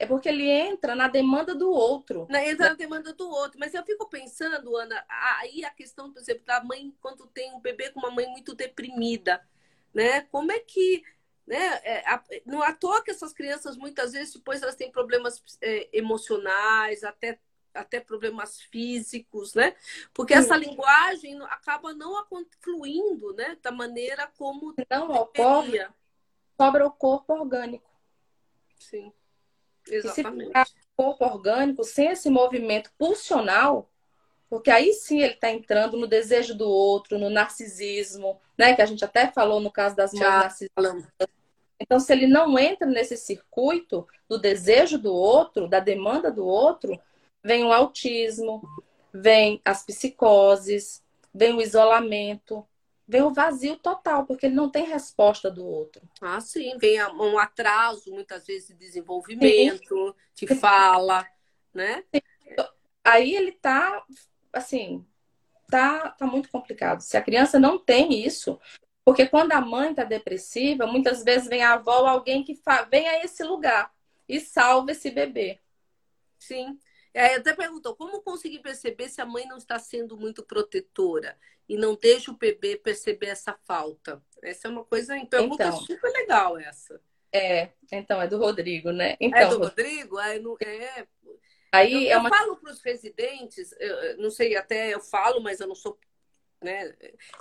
É 0.00 0.06
porque 0.06 0.30
ele 0.30 0.48
entra 0.48 0.94
na 0.94 1.08
demanda 1.08 1.54
do 1.54 1.70
outro. 1.70 2.26
Na, 2.30 2.42
entra 2.42 2.70
na 2.70 2.74
demanda 2.74 3.12
do 3.12 3.28
outro. 3.28 3.58
Mas 3.60 3.74
eu 3.74 3.84
fico 3.84 4.08
pensando, 4.08 4.74
Ana, 4.74 5.04
aí 5.08 5.62
a 5.62 5.70
questão, 5.70 6.10
por 6.10 6.20
exemplo, 6.20 6.42
da 6.46 6.64
mãe, 6.64 6.96
quando 7.02 7.26
tem 7.26 7.52
um 7.52 7.60
bebê 7.60 7.90
com 7.90 8.00
uma 8.00 8.10
mãe 8.10 8.26
muito 8.28 8.54
deprimida, 8.54 9.46
né? 9.92 10.22
Como 10.22 10.50
é 10.50 10.58
que. 10.58 11.02
Né? 11.46 11.80
É, 11.84 12.08
a, 12.08 12.22
não 12.46 12.62
à 12.62 12.72
toa 12.72 13.04
que 13.04 13.10
essas 13.10 13.34
crianças, 13.34 13.76
muitas 13.76 14.12
vezes, 14.12 14.32
depois 14.32 14.62
elas 14.62 14.74
têm 14.76 14.90
problemas 14.90 15.42
é, 15.60 15.90
emocionais, 15.92 17.04
até 17.04 17.38
até 17.74 18.00
problemas 18.00 18.60
físicos, 18.60 19.54
né? 19.54 19.74
Porque 20.12 20.34
Sim. 20.34 20.40
essa 20.40 20.56
linguagem 20.56 21.40
acaba 21.44 21.92
não 21.92 22.24
fluindo, 22.60 23.32
né? 23.34 23.56
Da 23.62 23.70
maneira 23.70 24.30
como 24.36 24.74
não 24.90 25.10
ocorre, 25.12 25.86
sobra 26.56 26.86
o 26.86 26.90
corpo 26.90 27.32
orgânico. 27.34 27.90
Sim, 28.78 29.12
exatamente. 29.88 30.50
E 30.56 30.64
se 30.64 30.72
o 30.72 30.96
corpo 30.96 31.24
orgânico 31.24 31.84
sem 31.84 32.08
esse 32.08 32.28
movimento 32.28 32.90
pulsional, 32.98 33.90
porque 34.48 34.70
aí 34.70 34.92
sim 34.92 35.20
ele 35.20 35.34
está 35.34 35.50
entrando 35.50 35.96
no 35.96 36.06
desejo 36.06 36.56
do 36.56 36.68
outro, 36.68 37.18
no 37.18 37.30
narcisismo, 37.30 38.40
né? 38.58 38.74
Que 38.74 38.82
a 38.82 38.86
gente 38.86 39.04
até 39.04 39.30
falou 39.30 39.60
no 39.60 39.70
caso 39.70 39.94
das 39.94 40.12
mães 40.12 40.22
narcisistas. 40.22 41.06
Então, 41.80 41.98
se 41.98 42.12
ele 42.12 42.26
não 42.26 42.58
entra 42.58 42.86
nesse 42.86 43.16
circuito 43.16 44.06
do 44.28 44.38
desejo 44.38 44.98
do 44.98 45.14
outro, 45.14 45.66
da 45.66 45.80
demanda 45.80 46.30
do 46.30 46.44
outro, 46.44 47.00
vem 47.42 47.64
o 47.64 47.72
autismo, 47.72 48.62
vem 49.12 49.60
as 49.64 49.84
psicoses, 49.84 51.02
vem 51.34 51.54
o 51.54 51.60
isolamento, 51.60 52.66
vem 53.06 53.22
o 53.22 53.32
vazio 53.32 53.76
total, 53.76 54.24
porque 54.24 54.46
ele 54.46 54.54
não 54.54 54.70
tem 54.70 54.84
resposta 54.84 55.50
do 55.50 55.66
outro. 55.66 56.02
Ah, 56.20 56.40
sim, 56.40 56.76
vem 56.78 57.02
um 57.14 57.38
atraso, 57.38 58.12
muitas 58.12 58.46
vezes, 58.46 58.68
de 58.68 58.74
desenvolvimento, 58.74 60.14
sim. 60.34 60.46
de 60.46 60.54
fala, 60.54 61.26
né? 61.74 62.04
Aí 63.02 63.34
ele 63.34 63.52
tá, 63.52 64.04
assim, 64.52 65.04
tá, 65.68 66.10
tá 66.10 66.26
muito 66.26 66.50
complicado. 66.50 67.00
Se 67.00 67.16
a 67.16 67.22
criança 67.22 67.58
não 67.58 67.78
tem 67.78 68.24
isso, 68.24 68.60
porque 69.04 69.26
quando 69.26 69.52
a 69.52 69.60
mãe 69.60 69.94
tá 69.94 70.04
depressiva, 70.04 70.86
muitas 70.86 71.24
vezes 71.24 71.48
vem 71.48 71.62
a 71.62 71.74
avó 71.74 72.00
ou 72.00 72.06
alguém 72.06 72.44
que 72.44 72.54
fa... 72.54 72.82
vem 72.82 73.08
a 73.08 73.24
esse 73.24 73.42
lugar 73.42 73.92
e 74.28 74.38
salva 74.38 74.92
esse 74.92 75.10
bebê. 75.10 75.58
Sim. 76.38 76.78
Aí 77.14 77.34
até 77.34 77.52
perguntou 77.52 77.94
como 77.96 78.22
conseguir 78.22 78.60
perceber 78.60 79.08
se 79.08 79.20
a 79.20 79.26
mãe 79.26 79.46
não 79.46 79.56
está 79.56 79.78
sendo 79.78 80.16
muito 80.16 80.42
protetora 80.42 81.36
e 81.68 81.76
não 81.76 81.94
deixa 81.94 82.30
o 82.30 82.36
bebê 82.36 82.76
perceber 82.76 83.26
essa 83.26 83.52
falta. 83.64 84.22
Essa 84.42 84.68
é 84.68 84.70
uma 84.70 84.84
coisa, 84.84 85.14
pergunta 85.26 85.66
então, 85.66 85.80
super 85.80 86.10
legal 86.12 86.58
essa. 86.58 87.00
É, 87.32 87.70
então 87.92 88.20
é 88.20 88.26
do 88.26 88.38
Rodrigo, 88.38 88.90
né? 88.90 89.16
Então, 89.20 89.38
é 89.38 89.46
do 89.46 89.58
Rodrigo? 89.58 90.18
Aí, 90.18 90.40
não, 90.40 90.56
é. 90.60 91.06
Aí 91.72 92.06
eu, 92.06 92.12
é 92.12 92.16
uma... 92.18 92.28
eu 92.28 92.34
falo 92.34 92.56
para 92.56 92.72
os 92.72 92.80
residentes, 92.80 93.72
eu, 93.78 94.18
não 94.18 94.30
sei, 94.30 94.56
até 94.56 94.92
eu 94.92 95.00
falo, 95.00 95.40
mas 95.40 95.60
eu 95.60 95.68
não 95.68 95.74
sou 95.74 95.98
né, 96.60 96.94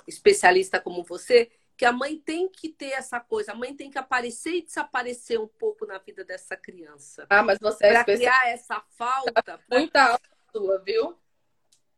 especialista 0.07 0.79
como 0.79 1.03
você, 1.03 1.51
que 1.79 1.85
a 1.85 1.93
mãe 1.93 2.19
tem 2.19 2.49
que 2.49 2.67
ter 2.67 2.91
essa 2.91 3.21
coisa, 3.21 3.53
a 3.53 3.55
mãe 3.55 3.73
tem 3.73 3.89
que 3.89 3.97
aparecer 3.97 4.51
e 4.51 4.61
desaparecer 4.61 5.39
um 5.39 5.47
pouco 5.47 5.85
na 5.85 5.97
vida 5.97 6.25
dessa 6.25 6.57
criança. 6.57 7.25
Ah, 7.29 7.41
mas 7.41 7.57
você 7.57 7.85
é 7.85 7.93
para 7.93 8.03
criar 8.03 8.49
essa 8.49 8.81
falta. 8.97 9.41
Pra... 9.41 9.59
Muita 9.71 10.03
aula 10.03 10.19
sua, 10.51 10.77
viu? 10.79 11.17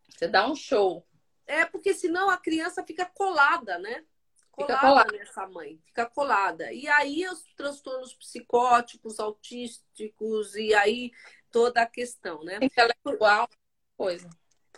Você 0.07 0.27
dá 0.27 0.47
um 0.47 0.55
show. 0.55 1.03
É 1.47 1.65
porque 1.65 1.95
senão 1.95 2.29
a 2.29 2.38
criança 2.38 2.83
fica 2.85 3.07
colada, 3.07 3.79
né? 3.79 4.05
Colada, 4.51 4.75
fica 4.75 4.88
colada 4.88 5.17
nessa 5.17 5.47
mãe, 5.47 5.81
fica 5.83 6.05
colada. 6.05 6.71
E 6.71 6.88
aí 6.88 7.27
os 7.27 7.41
transtornos 7.57 8.13
psicóticos, 8.13 9.19
autísticos 9.19 10.55
e 10.55 10.75
aí 10.75 11.11
toda 11.50 11.81
a 11.81 11.88
questão, 11.88 12.43
né? 12.43 12.59
Intelectual, 12.61 13.50
coisa. 13.97 14.29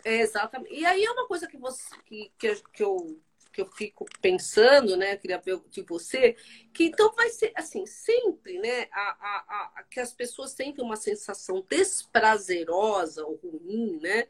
É, 0.02 0.14
exatamente. 0.20 0.74
E 0.74 0.86
aí 0.86 1.04
é 1.04 1.10
uma 1.10 1.28
coisa 1.28 1.46
que 1.46 1.58
você 1.58 1.94
que, 2.06 2.32
que, 2.38 2.54
que 2.72 2.82
eu 2.82 3.20
que 3.54 3.62
eu 3.62 3.66
fico 3.66 4.04
pensando, 4.20 4.96
né? 4.96 5.16
Queria 5.16 5.38
ver 5.38 5.60
de 5.70 5.80
você, 5.82 6.36
que 6.72 6.84
então 6.84 7.14
vai 7.14 7.30
ser 7.30 7.52
assim, 7.54 7.86
sempre, 7.86 8.58
né? 8.58 8.88
A, 8.90 9.00
a, 9.00 9.72
a, 9.76 9.82
que 9.84 10.00
as 10.00 10.12
pessoas 10.12 10.50
sentem 10.50 10.84
uma 10.84 10.96
sensação 10.96 11.64
desprazerosa 11.68 13.24
ou 13.24 13.36
ruim, 13.36 14.00
né? 14.00 14.26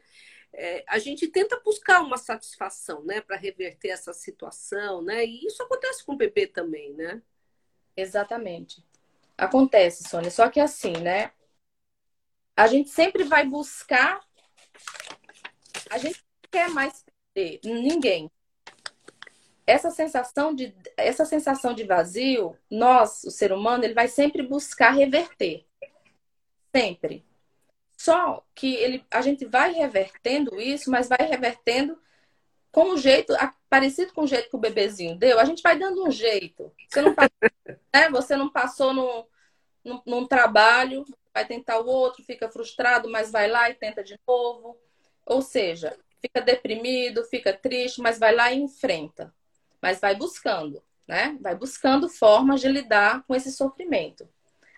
É, 0.53 0.85
a 0.87 0.99
gente 0.99 1.27
tenta 1.27 1.59
buscar 1.59 2.01
uma 2.01 2.17
satisfação, 2.17 3.03
né, 3.03 3.19
para 3.19 3.35
reverter 3.35 3.89
essa 3.89 4.13
situação, 4.13 5.01
né? 5.01 5.25
E 5.25 5.45
isso 5.45 5.61
acontece 5.63 6.05
com 6.05 6.13
o 6.13 6.17
bebê 6.17 6.47
também, 6.47 6.93
né? 6.93 7.21
Exatamente. 7.97 8.85
Acontece, 9.37 10.07
Sônia. 10.07 10.31
Só 10.31 10.49
que 10.49 10.59
assim, 10.59 10.93
né? 10.93 11.31
A 12.55 12.67
gente 12.67 12.89
sempre 12.89 13.23
vai 13.23 13.45
buscar. 13.45 14.21
A 15.89 15.97
gente 15.97 16.23
quer 16.49 16.69
mais 16.69 17.03
perder 17.33 17.59
ninguém 17.65 18.31
essa 19.67 19.89
sensação 19.89 20.53
de 20.53 20.75
essa 20.95 21.25
sensação 21.25 21.73
de 21.73 21.83
vazio, 21.83 22.57
nós, 22.69 23.23
o 23.23 23.31
ser 23.31 23.51
humano, 23.51 23.83
ele 23.83 23.93
vai 23.93 24.07
sempre 24.07 24.43
buscar 24.43 24.91
reverter. 24.91 25.65
Sempre. 26.73 27.25
Só 27.97 28.45
que 28.53 28.75
ele, 28.75 29.05
a 29.09 29.21
gente 29.21 29.45
vai 29.45 29.71
revertendo 29.71 30.59
isso, 30.59 30.91
mas 30.91 31.07
vai 31.07 31.19
revertendo 31.21 31.97
com 32.71 32.91
um 32.91 32.97
jeito 32.97 33.33
parecido 33.69 34.13
com 34.13 34.23
o 34.23 34.27
jeito 34.27 34.49
que 34.49 34.55
o 34.55 34.59
bebezinho 34.59 35.15
deu. 35.15 35.39
A 35.39 35.45
gente 35.45 35.63
vai 35.63 35.77
dando 35.79 36.05
um 36.05 36.11
jeito. 36.11 36.71
Você 36.89 37.01
não, 37.01 37.15
né? 37.93 38.09
Você 38.11 38.35
não 38.35 38.49
passou 38.49 38.93
no, 38.93 39.27
no, 39.83 40.03
num 40.05 40.27
trabalho, 40.27 41.05
vai 41.33 41.45
tentar 41.45 41.79
o 41.79 41.87
outro, 41.87 42.23
fica 42.23 42.49
frustrado, 42.49 43.09
mas 43.09 43.31
vai 43.31 43.47
lá 43.47 43.69
e 43.69 43.73
tenta 43.73 44.03
de 44.03 44.19
novo. 44.27 44.77
Ou 45.25 45.41
seja, 45.41 45.97
fica 46.21 46.41
deprimido, 46.41 47.23
fica 47.23 47.53
triste, 47.53 48.01
mas 48.01 48.19
vai 48.19 48.35
lá 48.35 48.51
e 48.51 48.59
enfrenta 48.59 49.33
mas 49.85 49.99
vai 49.99 50.15
buscando, 50.15 50.81
né? 51.07 51.37
Vai 51.39 51.55
buscando 51.55 52.09
formas 52.09 52.59
de 52.59 52.67
lidar 52.67 53.23
com 53.27 53.35
esse 53.35 53.51
sofrimento. 53.51 54.27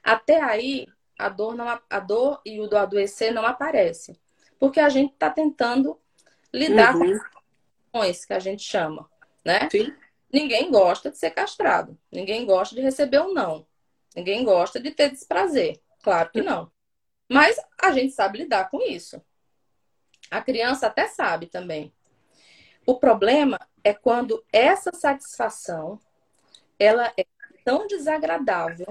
Até 0.03 0.41
aí, 0.41 0.85
a 1.17 1.29
dor, 1.29 1.55
não, 1.55 1.81
a 1.89 1.99
dor 2.01 2.41
e 2.45 2.59
o 2.59 2.67
do 2.67 2.75
adoecer 2.75 3.33
não 3.33 3.45
aparece, 3.45 4.19
porque 4.59 4.81
a 4.81 4.89
gente 4.89 5.13
está 5.13 5.29
tentando 5.29 5.97
lidar 6.53 6.93
uhum. 6.93 7.17
com 7.89 8.01
as 8.01 8.25
que 8.25 8.33
a 8.33 8.39
gente 8.39 8.61
chama, 8.63 9.09
né? 9.45 9.69
Sim. 9.71 9.95
Ninguém 10.29 10.69
gosta 10.69 11.09
de 11.09 11.17
ser 11.17 11.31
castrado, 11.31 11.97
ninguém 12.11 12.45
gosta 12.45 12.75
de 12.75 12.81
receber 12.81 13.21
um 13.21 13.33
não, 13.33 13.65
ninguém 14.13 14.43
gosta 14.43 14.77
de 14.77 14.91
ter 14.91 15.09
desprazer, 15.09 15.79
claro 16.03 16.29
que 16.31 16.41
não. 16.41 16.69
Mas 17.31 17.55
a 17.81 17.93
gente 17.93 18.11
sabe 18.11 18.39
lidar 18.39 18.69
com 18.69 18.81
isso. 18.81 19.21
A 20.29 20.41
criança 20.41 20.87
até 20.87 21.07
sabe 21.07 21.45
também. 21.45 21.93
O 22.87 22.99
problema 22.99 23.59
é 23.83 23.93
quando 23.93 24.43
essa 24.51 24.91
satisfação 24.93 25.99
ela 26.79 27.13
é 27.17 27.25
tão 27.65 27.87
desagradável 27.87 28.87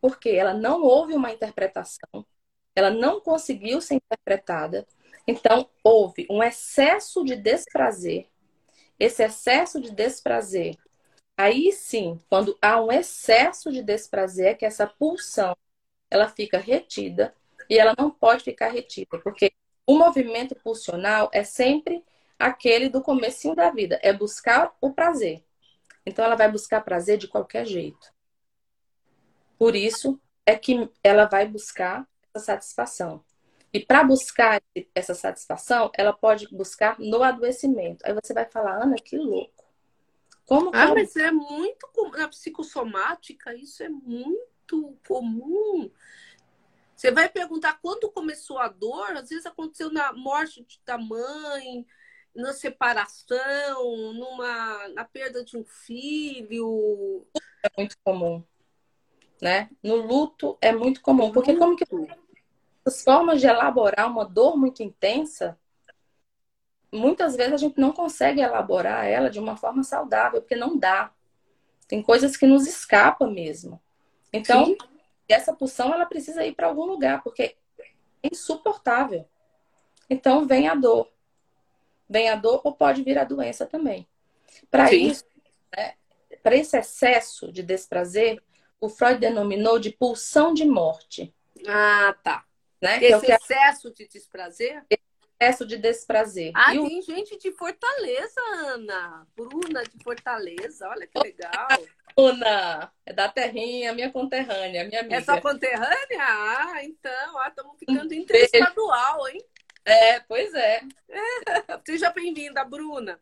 porque 0.00 0.30
ela 0.30 0.54
não 0.54 0.82
houve 0.82 1.14
uma 1.14 1.32
interpretação, 1.32 2.26
ela 2.74 2.90
não 2.90 3.20
conseguiu 3.20 3.80
ser 3.80 3.96
interpretada, 3.96 4.86
então 5.26 5.68
houve 5.84 6.26
um 6.30 6.42
excesso 6.42 7.24
de 7.24 7.36
desprazer. 7.36 8.28
Esse 8.98 9.24
excesso 9.24 9.80
de 9.80 9.90
desprazer 9.92 10.76
Aí 11.36 11.72
sim, 11.72 12.20
quando 12.28 12.58
há 12.60 12.80
um 12.82 12.90
excesso 12.92 13.70
de 13.72 13.82
desprazer, 13.82 14.56
que 14.58 14.66
essa 14.66 14.86
pulsão 14.86 15.56
ela 16.10 16.28
fica 16.28 16.58
retida 16.58 17.34
e 17.70 17.78
ela 17.78 17.94
não 17.98 18.10
pode 18.10 18.44
ficar 18.44 18.68
retida, 18.70 19.18
porque 19.20 19.52
o 19.86 19.98
movimento 19.98 20.54
pulsional 20.56 21.30
é 21.32 21.44
sempre 21.44 22.04
aquele 22.38 22.88
do 22.88 23.02
comecinho 23.02 23.54
da 23.54 23.70
vida, 23.70 23.98
é 24.02 24.12
buscar 24.12 24.74
o 24.80 24.92
prazer. 24.92 25.44
Então 26.06 26.24
ela 26.24 26.36
vai 26.36 26.50
buscar 26.50 26.80
prazer 26.80 27.18
de 27.18 27.28
qualquer 27.28 27.66
jeito. 27.66 28.12
Por 29.58 29.74
isso 29.74 30.20
é 30.46 30.56
que 30.56 30.88
ela 31.02 31.26
vai 31.26 31.46
buscar 31.46 32.08
essa 32.34 32.46
satisfação. 32.46 33.24
E 33.72 33.80
para 33.80 34.02
buscar 34.02 34.62
essa 34.94 35.14
satisfação, 35.14 35.90
ela 35.94 36.12
pode 36.12 36.48
buscar 36.48 36.98
no 36.98 37.22
adoecimento. 37.22 38.04
Aí 38.06 38.14
você 38.14 38.32
vai 38.32 38.46
falar, 38.46 38.82
Ana, 38.82 38.96
que 38.96 39.16
louco. 39.16 39.66
Como 40.46 40.70
ah, 40.72 40.94
mas 40.94 41.14
é 41.16 41.30
muito 41.30 41.86
na 42.16 42.28
psicossomática, 42.28 43.54
isso 43.54 43.82
é 43.82 43.88
muito 43.90 44.96
comum. 45.06 45.90
Você 46.96 47.10
vai 47.10 47.28
perguntar 47.28 47.78
quando 47.82 48.10
começou 48.10 48.58
a 48.58 48.68
dor, 48.68 49.12
às 49.12 49.28
vezes 49.28 49.44
aconteceu 49.44 49.92
na 49.92 50.12
morte 50.14 50.66
da 50.86 50.96
mãe, 50.96 51.86
na 52.38 52.52
separação, 52.52 54.12
numa 54.14 54.88
na 54.90 55.04
perda 55.04 55.44
de 55.44 55.56
um 55.56 55.64
filho. 55.64 57.26
É 57.64 57.68
muito 57.76 57.96
comum, 58.04 58.44
né? 59.42 59.68
No 59.82 59.96
luto 59.96 60.56
é 60.60 60.70
muito 60.70 61.02
comum, 61.02 61.32
porque 61.32 61.56
como 61.56 61.76
que 61.76 61.84
as 62.86 63.02
formas 63.02 63.40
de 63.40 63.48
elaborar 63.48 64.08
uma 64.08 64.24
dor 64.24 64.56
muito 64.56 64.84
intensa, 64.84 65.58
muitas 66.92 67.34
vezes 67.34 67.54
a 67.54 67.56
gente 67.56 67.78
não 67.80 67.90
consegue 67.90 68.40
elaborar 68.40 69.04
ela 69.04 69.28
de 69.28 69.40
uma 69.40 69.56
forma 69.56 69.82
saudável, 69.82 70.40
porque 70.40 70.54
não 70.54 70.78
dá. 70.78 71.12
Tem 71.88 72.00
coisas 72.00 72.36
que 72.36 72.46
nos 72.46 72.68
escapam 72.68 73.32
mesmo. 73.32 73.82
Então, 74.32 74.64
Sim. 74.64 74.78
essa 75.28 75.52
pulsão 75.52 75.92
ela 75.92 76.06
precisa 76.06 76.46
ir 76.46 76.54
para 76.54 76.68
algum 76.68 76.84
lugar, 76.84 77.20
porque 77.22 77.56
é 78.22 78.28
insuportável. 78.32 79.28
Então, 80.08 80.46
vem 80.46 80.68
a 80.68 80.76
dor. 80.76 81.10
Vem 82.08 82.28
a 82.28 82.36
dor 82.36 82.60
ou 82.64 82.72
pode 82.72 83.02
vir 83.02 83.18
a 83.18 83.24
doença 83.24 83.66
também. 83.66 84.06
Para 84.70 84.92
isso, 84.92 85.24
né, 85.76 85.94
para 86.42 86.56
esse 86.56 86.76
excesso 86.76 87.52
de 87.52 87.62
desprazer, 87.62 88.42
o 88.80 88.88
Freud 88.88 89.18
denominou 89.18 89.78
de 89.78 89.90
pulsão 89.90 90.54
de 90.54 90.64
morte. 90.64 91.34
Ah, 91.66 92.14
tá. 92.22 92.44
Né? 92.80 93.02
Esse 93.04 93.32
excesso 93.32 93.92
de 93.92 94.06
desprazer? 94.08 94.84
excesso 95.40 95.64
de 95.64 95.76
desprazer. 95.78 96.52
Ah, 96.54 96.74
e 96.74 96.80
tem 96.80 96.98
o... 96.98 97.02
gente 97.02 97.38
de 97.38 97.52
Fortaleza, 97.52 98.40
Ana. 98.74 99.26
Bruna 99.36 99.84
de 99.84 100.02
Fortaleza, 100.02 100.88
olha 100.88 101.06
que 101.06 101.18
legal. 101.18 101.68
Bruna, 102.16 102.92
é 103.06 103.12
da 103.12 103.28
terrinha, 103.28 103.92
minha 103.92 104.10
conterrânea, 104.10 104.84
minha 104.84 105.00
amiga. 105.00 105.16
É 105.16 105.20
sua 105.20 105.40
conterrânea? 105.40 106.18
Ah, 106.20 106.84
então, 106.84 107.46
estamos 107.46 107.78
ficando 107.78 108.12
interestadual, 108.12 109.28
hein? 109.28 109.40
É, 109.88 110.20
pois 110.20 110.52
é. 110.52 110.82
é. 111.08 111.80
Seja 111.86 112.10
bem-vinda, 112.10 112.62
Bruna. 112.62 113.18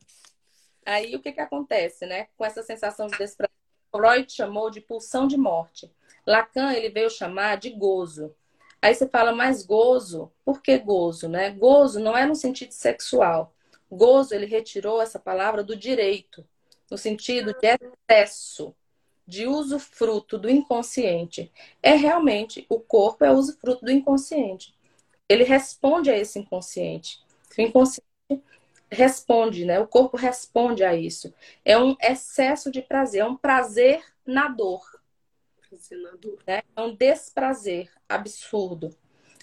Aí 0.84 1.14
o 1.14 1.20
que 1.20 1.30
que 1.30 1.40
acontece, 1.40 2.06
né? 2.06 2.26
Com 2.36 2.44
essa 2.44 2.60
sensação 2.60 3.06
de 3.06 3.16
desprazer, 3.16 3.52
Freud 3.92 4.32
chamou 4.32 4.68
de 4.68 4.80
pulsão 4.80 5.28
de 5.28 5.36
morte. 5.36 5.88
Lacan 6.26 6.72
ele 6.72 6.88
veio 6.88 7.08
chamar 7.08 7.56
de 7.56 7.70
gozo. 7.70 8.34
Aí 8.82 8.92
você 8.92 9.08
fala, 9.08 9.32
mais 9.32 9.64
gozo, 9.64 10.32
por 10.44 10.60
que 10.60 10.76
gozo, 10.76 11.28
né? 11.28 11.50
Gozo 11.50 12.00
não 12.00 12.18
é 12.18 12.26
no 12.26 12.34
sentido 12.34 12.72
sexual. 12.72 13.54
Gozo, 13.88 14.34
ele 14.34 14.46
retirou 14.46 15.00
essa 15.00 15.20
palavra 15.20 15.62
do 15.62 15.76
direito, 15.76 16.44
no 16.90 16.98
sentido 16.98 17.54
de 17.54 17.78
excesso, 18.10 18.74
de 19.24 19.46
uso 19.46 19.78
fruto 19.78 20.36
do 20.36 20.50
inconsciente. 20.50 21.52
É 21.80 21.94
realmente, 21.94 22.66
o 22.68 22.80
corpo 22.80 23.24
é 23.24 23.30
uso 23.30 23.56
fruto 23.60 23.84
do 23.84 23.92
inconsciente. 23.92 24.75
Ele 25.28 25.44
responde 25.44 26.10
a 26.10 26.16
esse 26.16 26.38
inconsciente. 26.38 27.20
O 27.58 27.60
inconsciente 27.60 28.06
responde, 28.90 29.64
né? 29.64 29.80
O 29.80 29.86
corpo 29.86 30.16
responde 30.16 30.84
a 30.84 30.94
isso. 30.94 31.32
É 31.64 31.78
um 31.78 31.96
excesso 32.00 32.70
de 32.70 32.82
prazer, 32.82 33.22
é 33.22 33.24
um 33.24 33.36
prazer 33.36 34.02
na 34.24 34.48
dor. 34.48 34.84
Né? 36.46 36.62
É 36.74 36.80
um 36.80 36.94
desprazer 36.94 37.90
absurdo. 38.08 38.96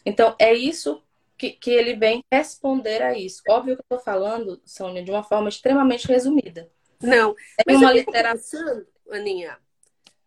Então, 0.06 0.36
é 0.40 0.54
isso 0.54 1.04
que, 1.38 1.52
que 1.52 1.72
ele 1.72 1.96
vem 1.96 2.24
responder 2.32 3.02
a 3.02 3.18
isso. 3.18 3.44
Óbvio 3.50 3.76
que 3.76 3.82
eu 3.82 3.96
estou 3.96 4.00
falando, 4.00 4.62
Sônia, 4.66 5.04
de 5.04 5.12
uma 5.12 5.24
forma 5.24 5.50
extremamente 5.50 6.08
resumida. 6.08 6.72
Não, 7.02 7.36
é 7.58 7.64
mas 7.66 7.78
uma 7.78 7.92
eu 7.92 7.96
literatura... 7.96 8.34
pensando, 8.34 8.88
Aninha, 9.12 9.58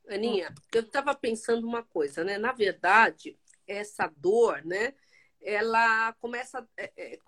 Aninha, 0.09 0.55
eu 0.75 0.83
estava 0.83 1.15
pensando 1.15 1.67
uma 1.67 1.83
coisa, 1.83 2.23
né? 2.23 2.37
Na 2.39 2.53
verdade, 2.53 3.37
essa 3.67 4.13
dor, 4.17 4.63
né? 4.65 4.93
Ela 5.47 6.13
começa... 6.15 6.67
É, 6.77 6.93
é, 6.97 7.19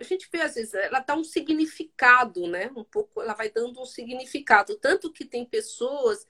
a 0.00 0.04
gente 0.04 0.28
vê, 0.32 0.42
às 0.42 0.54
vezes, 0.54 0.74
ela 0.74 1.00
dá 1.00 1.16
um 1.16 1.24
significado, 1.24 2.46
né? 2.46 2.70
Um 2.76 2.84
pouco, 2.84 3.20
ela 3.20 3.34
vai 3.34 3.50
dando 3.50 3.80
um 3.80 3.84
significado. 3.84 4.76
Tanto 4.76 5.12
que 5.12 5.24
tem 5.24 5.44
pessoas 5.44 6.24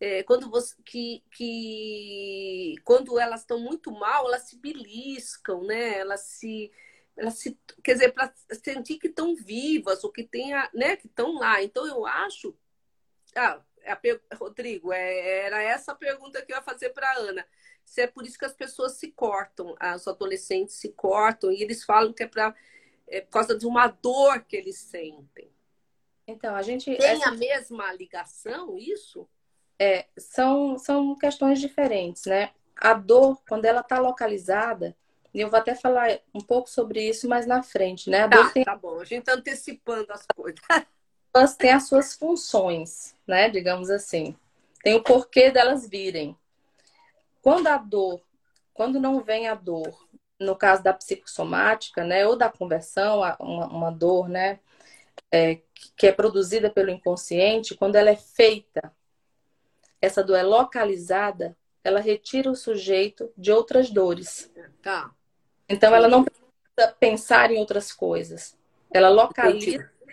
é, 0.00 0.22
quando 0.22 0.48
você 0.48 0.76
que, 0.84 1.24
que 1.32 2.76
quando 2.84 3.18
elas 3.18 3.40
estão 3.40 3.58
muito 3.58 3.90
mal, 3.90 4.26
elas 4.26 4.42
se 4.42 4.56
beliscam, 4.56 5.64
né? 5.64 5.98
Elas 5.98 6.20
se 6.22 6.70
elas 7.16 7.34
se 7.34 7.58
quer 7.82 7.94
dizer 7.94 8.12
para 8.12 8.32
sentir 8.62 8.98
que 8.98 9.08
estão 9.08 9.34
vivas 9.34 10.04
ou 10.04 10.12
que 10.12 10.22
tenha, 10.22 10.70
né, 10.72 10.96
que 10.96 11.08
estão 11.08 11.34
lá. 11.34 11.60
Então 11.62 11.84
eu 11.86 12.06
acho 12.06 12.56
ah, 13.34 13.60
a, 13.86 14.36
Rodrigo, 14.36 14.92
é, 14.92 15.46
era 15.46 15.62
essa 15.62 15.92
a 15.92 15.96
pergunta 15.96 16.40
que 16.42 16.52
eu 16.52 16.56
ia 16.56 16.62
fazer 16.62 16.90
para 16.90 17.12
Ana. 17.18 17.44
Se 17.88 18.02
é 18.02 18.06
por 18.06 18.24
isso 18.24 18.38
que 18.38 18.44
as 18.44 18.54
pessoas 18.54 18.92
se 18.92 19.10
cortam, 19.10 19.74
as 19.78 20.06
adolescentes 20.06 20.76
se 20.76 20.90
cortam 20.90 21.50
e 21.50 21.62
eles 21.62 21.84
falam 21.84 22.12
que 22.12 22.22
é, 22.22 22.26
pra, 22.26 22.54
é 23.06 23.20
por 23.20 23.30
causa 23.30 23.56
de 23.56 23.66
uma 23.66 23.88
dor 23.88 24.44
que 24.44 24.56
eles 24.56 24.78
sentem. 24.78 25.50
Então, 26.26 26.54
a 26.54 26.62
gente. 26.62 26.94
Tem 26.96 27.10
essa... 27.10 27.28
a 27.28 27.32
mesma 27.32 27.92
ligação, 27.92 28.76
isso? 28.76 29.28
é, 29.78 30.06
são, 30.16 30.76
são 30.78 31.14
questões 31.16 31.60
diferentes, 31.60 32.24
né? 32.26 32.50
A 32.76 32.94
dor, 32.94 33.40
quando 33.48 33.64
ela 33.64 33.80
está 33.80 33.98
localizada, 33.98 34.96
e 35.32 35.40
eu 35.40 35.48
vou 35.48 35.58
até 35.58 35.74
falar 35.74 36.18
um 36.34 36.40
pouco 36.40 36.68
sobre 36.68 37.08
isso 37.08 37.28
mais 37.28 37.46
na 37.46 37.62
frente, 37.62 38.10
né? 38.10 38.22
A 38.22 38.26
dor 38.26 38.46
tá, 38.46 38.52
tem... 38.52 38.64
tá 38.64 38.76
bom, 38.76 39.00
a 39.00 39.04
gente 39.04 39.20
está 39.20 39.34
antecipando 39.34 40.12
as 40.12 40.24
coisas. 40.34 40.60
Elas 41.34 41.56
têm 41.56 41.70
as 41.70 41.86
suas 41.86 42.14
funções, 42.14 43.14
né? 43.26 43.48
Digamos 43.48 43.90
assim. 43.90 44.34
Tem 44.82 44.96
o 44.96 45.02
porquê 45.02 45.50
delas 45.50 45.88
virem. 45.88 46.36
Quando 47.42 47.66
a 47.66 47.76
dor, 47.76 48.20
quando 48.72 49.00
não 49.00 49.20
vem 49.20 49.48
a 49.48 49.54
dor, 49.54 50.08
no 50.38 50.54
caso 50.54 50.82
da 50.82 50.92
psicossomática, 50.92 52.04
né? 52.04 52.26
Ou 52.26 52.36
da 52.36 52.50
conversão, 52.50 53.20
uma, 53.40 53.66
uma 53.66 53.90
dor, 53.90 54.28
né? 54.28 54.60
É, 55.30 55.60
que 55.96 56.06
é 56.06 56.12
produzida 56.12 56.70
pelo 56.70 56.90
inconsciente, 56.90 57.74
quando 57.74 57.96
ela 57.96 58.10
é 58.10 58.16
feita 58.16 58.92
essa 60.00 60.22
dor 60.22 60.36
é 60.36 60.42
localizada, 60.42 61.56
ela 61.82 62.00
retira 62.00 62.50
o 62.50 62.54
sujeito 62.54 63.30
de 63.36 63.50
outras 63.52 63.90
dores. 63.90 64.50
Tá. 64.82 65.10
Então 65.68 65.94
ela 65.94 66.08
não 66.08 66.24
precisa 66.24 66.96
pensar 66.98 67.50
em 67.50 67.58
outras 67.58 67.92
coisas. 67.92 68.56
Ela 68.92 69.08
localiza 69.08 69.90
o 70.00 70.06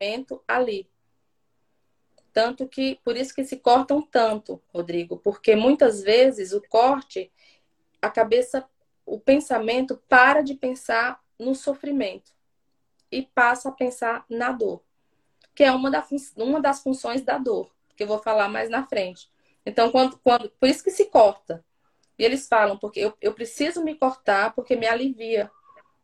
movimento 0.00 0.42
ali. 0.46 0.88
Tanto 2.32 2.68
que, 2.68 3.00
por 3.04 3.16
isso 3.16 3.34
que 3.34 3.44
se 3.44 3.56
cortam 3.56 4.00
tanto, 4.02 4.62
Rodrigo, 4.72 5.16
porque 5.16 5.56
muitas 5.56 6.02
vezes 6.02 6.52
o 6.52 6.62
corte, 6.68 7.32
a 8.00 8.10
cabeça, 8.10 8.68
o 9.04 9.18
pensamento 9.18 10.00
para 10.08 10.42
de 10.42 10.54
pensar 10.54 11.20
no 11.38 11.54
sofrimento 11.54 12.32
e 13.10 13.22
passa 13.22 13.70
a 13.70 13.72
pensar 13.72 14.24
na 14.28 14.52
dor, 14.52 14.82
que 15.54 15.64
é 15.64 15.72
uma, 15.72 15.90
da, 15.90 16.06
uma 16.36 16.60
das 16.60 16.82
funções 16.82 17.22
da 17.22 17.38
dor 17.38 17.70
que 17.98 18.04
eu 18.04 18.06
vou 18.06 18.20
falar 18.20 18.48
mais 18.48 18.70
na 18.70 18.86
frente. 18.86 19.28
Então, 19.66 19.90
quando, 19.90 20.16
quando, 20.18 20.48
por 20.50 20.68
isso 20.68 20.84
que 20.84 20.90
se 20.90 21.06
corta. 21.06 21.64
E 22.16 22.24
eles 22.24 22.48
falam, 22.48 22.78
porque 22.78 23.00
eu, 23.00 23.12
eu 23.20 23.34
preciso 23.34 23.84
me 23.84 23.94
cortar 23.94 24.54
porque 24.54 24.76
me 24.76 24.86
alivia. 24.86 25.50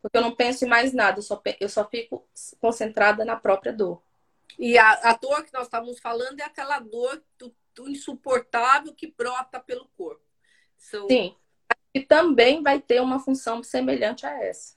Porque 0.03 0.19
eu 0.19 0.21
não 0.21 0.35
penso 0.35 0.65
em 0.65 0.69
mais 0.69 0.93
nada, 0.93 1.19
eu 1.19 1.23
só, 1.23 1.41
eu 1.61 1.69
só 1.69 1.89
fico 1.89 2.27
concentrada 2.61 3.25
na 3.25 3.37
própria 3.37 3.73
dor. 3.73 4.03
E 4.59 4.79
a, 4.79 4.93
a 5.11 5.13
dor 5.15 5.45
que 5.45 5.53
nós 5.53 5.65
estávamos 5.65 5.99
falando 5.99 6.41
é 6.41 6.45
aquela 6.45 6.79
dor 6.79 7.23
do, 7.39 7.55
do 7.75 7.89
insuportável 7.89 8.95
que 8.95 9.09
brota 9.17 9.59
pelo 9.59 9.89
corpo. 9.97 10.25
São... 10.77 11.09
Sim. 11.09 11.37
E 11.93 12.01
também 12.01 12.63
vai 12.63 12.81
ter 12.81 13.01
uma 13.01 13.21
função 13.21 13.63
semelhante 13.63 14.27
a 14.27 14.43
essa. 14.43 14.77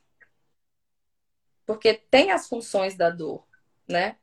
Porque 1.66 1.94
tem 1.94 2.32
as 2.32 2.48
funções 2.48 2.96
da 2.96 3.10
dor, 3.10 3.46
né? 3.88 4.18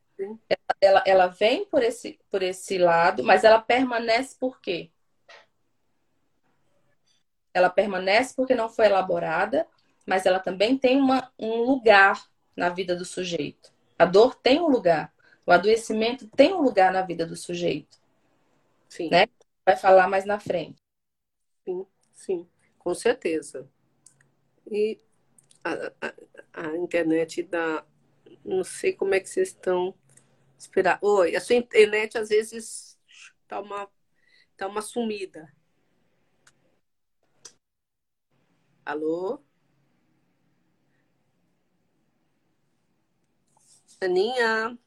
Ela, 0.81 1.03
ela 1.07 1.27
vem 1.27 1.67
por 1.67 1.83
esse, 1.83 2.19
por 2.31 2.43
esse 2.43 2.79
lado, 2.79 3.23
mas 3.23 3.45
ela 3.45 3.61
permanece 3.61 4.37
por 4.39 4.61
quê? 4.61 4.91
Ela 7.53 7.71
permanece 7.71 8.35
porque 8.35 8.55
não 8.55 8.69
foi 8.69 8.87
elaborada, 8.87 9.67
mas 10.07 10.27
ela 10.27 10.39
também 10.39 10.77
tem 10.77 11.01
uma, 11.01 11.33
um 11.39 11.63
lugar 11.63 12.29
na 12.57 12.69
vida 12.69 12.97
do 12.97 13.05
sujeito. 13.05 13.73
A 13.99 14.05
dor 14.05 14.35
tem 14.35 14.61
um 14.61 14.69
lugar. 14.69 15.14
O 15.47 15.53
adoecimento 15.53 16.27
tem 16.29 16.55
um 16.55 16.63
lugar 16.63 16.93
na 16.93 17.03
vida 17.03 17.27
do 17.27 17.37
sujeito. 17.37 17.99
sim. 18.89 19.11
né? 19.11 19.27
Vai 19.65 19.77
falar 19.77 20.09
mais 20.09 20.25
na 20.25 20.39
frente. 20.39 20.83
Sim, 21.65 21.87
sim, 22.13 22.49
com 22.79 22.95
certeza. 22.95 23.69
E 24.71 25.01
a, 25.63 25.73
a, 26.01 26.15
a 26.53 26.77
internet 26.77 27.43
da. 27.43 27.85
Não 28.45 28.63
sei 28.65 28.93
como 28.93 29.15
é 29.15 29.21
que 29.21 29.29
vocês 29.29 29.49
estão. 29.49 29.95
Esperar. 30.59 30.99
Oi, 31.03 31.35
a 31.37 31.41
sua 31.41 31.57
internet 31.57 32.17
às 32.17 32.29
vezes 32.29 32.99
tá 33.49 33.61
uma, 33.61 33.89
tá 34.57 34.67
uma 34.67 34.83
sumida. 34.83 35.53
Alô? 38.85 39.43
Aninha? 44.01 44.79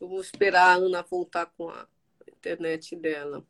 Vamos 0.00 0.26
esperar 0.26 0.70
a 0.70 0.74
Ana 0.76 1.02
voltar 1.02 1.46
com 1.46 1.68
a 1.68 1.86
internet 2.26 2.96
dela. 2.96 3.44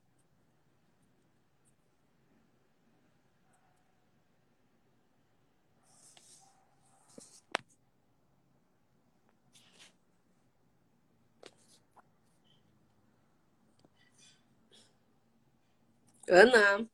Ana. 16.28 16.88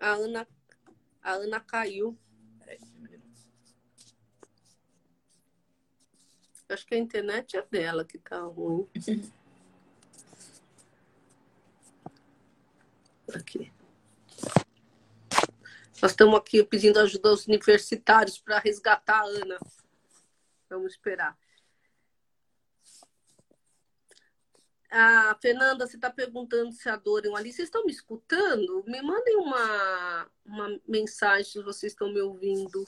A 0.00 0.12
Ana, 0.14 0.46
a 1.22 1.32
Ana 1.34 1.60
caiu. 1.60 2.18
Acho 6.72 6.86
que 6.86 6.94
a 6.94 6.98
internet 6.98 7.56
é 7.56 7.62
dela 7.62 8.04
que 8.04 8.18
tá 8.18 8.40
ruim. 8.40 8.88
Aqui. 13.34 13.72
Nós 16.02 16.10
estamos 16.10 16.34
aqui 16.34 16.64
pedindo 16.64 16.98
ajuda 16.98 17.28
aos 17.28 17.46
universitários 17.46 18.36
para 18.36 18.58
resgatar 18.58 19.20
a 19.20 19.24
Ana. 19.24 19.58
Vamos 20.68 20.92
esperar. 20.92 21.38
A 24.90 25.38
Fernanda, 25.40 25.86
você 25.86 25.96
está 25.96 26.10
perguntando 26.10 26.72
se 26.72 26.88
a 26.88 26.96
dor 26.96 27.24
é 27.24 27.28
ali. 27.28 27.52
Vocês 27.52 27.68
estão 27.68 27.84
me 27.86 27.92
escutando? 27.92 28.84
Me 28.86 29.00
mandem 29.00 29.36
uma, 29.36 30.30
uma 30.44 30.80
mensagem 30.86 31.44
se 31.44 31.62
vocês 31.62 31.92
estão 31.92 32.12
me 32.12 32.20
ouvindo. 32.20 32.86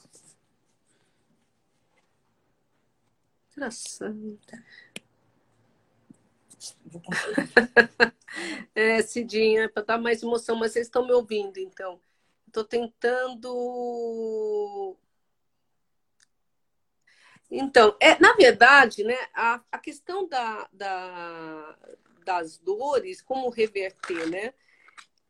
Santa. 3.71 4.65
é, 8.75 9.03
Cidinha, 9.03 9.69
para 9.69 9.83
dar 9.85 9.99
mais 9.99 10.23
emoção, 10.23 10.57
mas 10.57 10.73
vocês 10.73 10.87
estão 10.87 11.07
me 11.07 11.13
ouvindo, 11.13 11.59
então. 11.59 12.01
Estou 12.47 12.65
tentando. 12.65 13.47
Então, 17.51 17.97
é, 18.01 18.19
na 18.21 18.33
verdade, 18.35 19.05
né, 19.05 19.17
a, 19.35 19.63
a 19.71 19.79
questão 19.79 20.27
da, 20.29 20.69
da, 20.73 21.79
das 22.25 22.59
dores, 22.59 23.21
como 23.23 23.51
reverter, 23.51 24.29
né? 24.29 24.55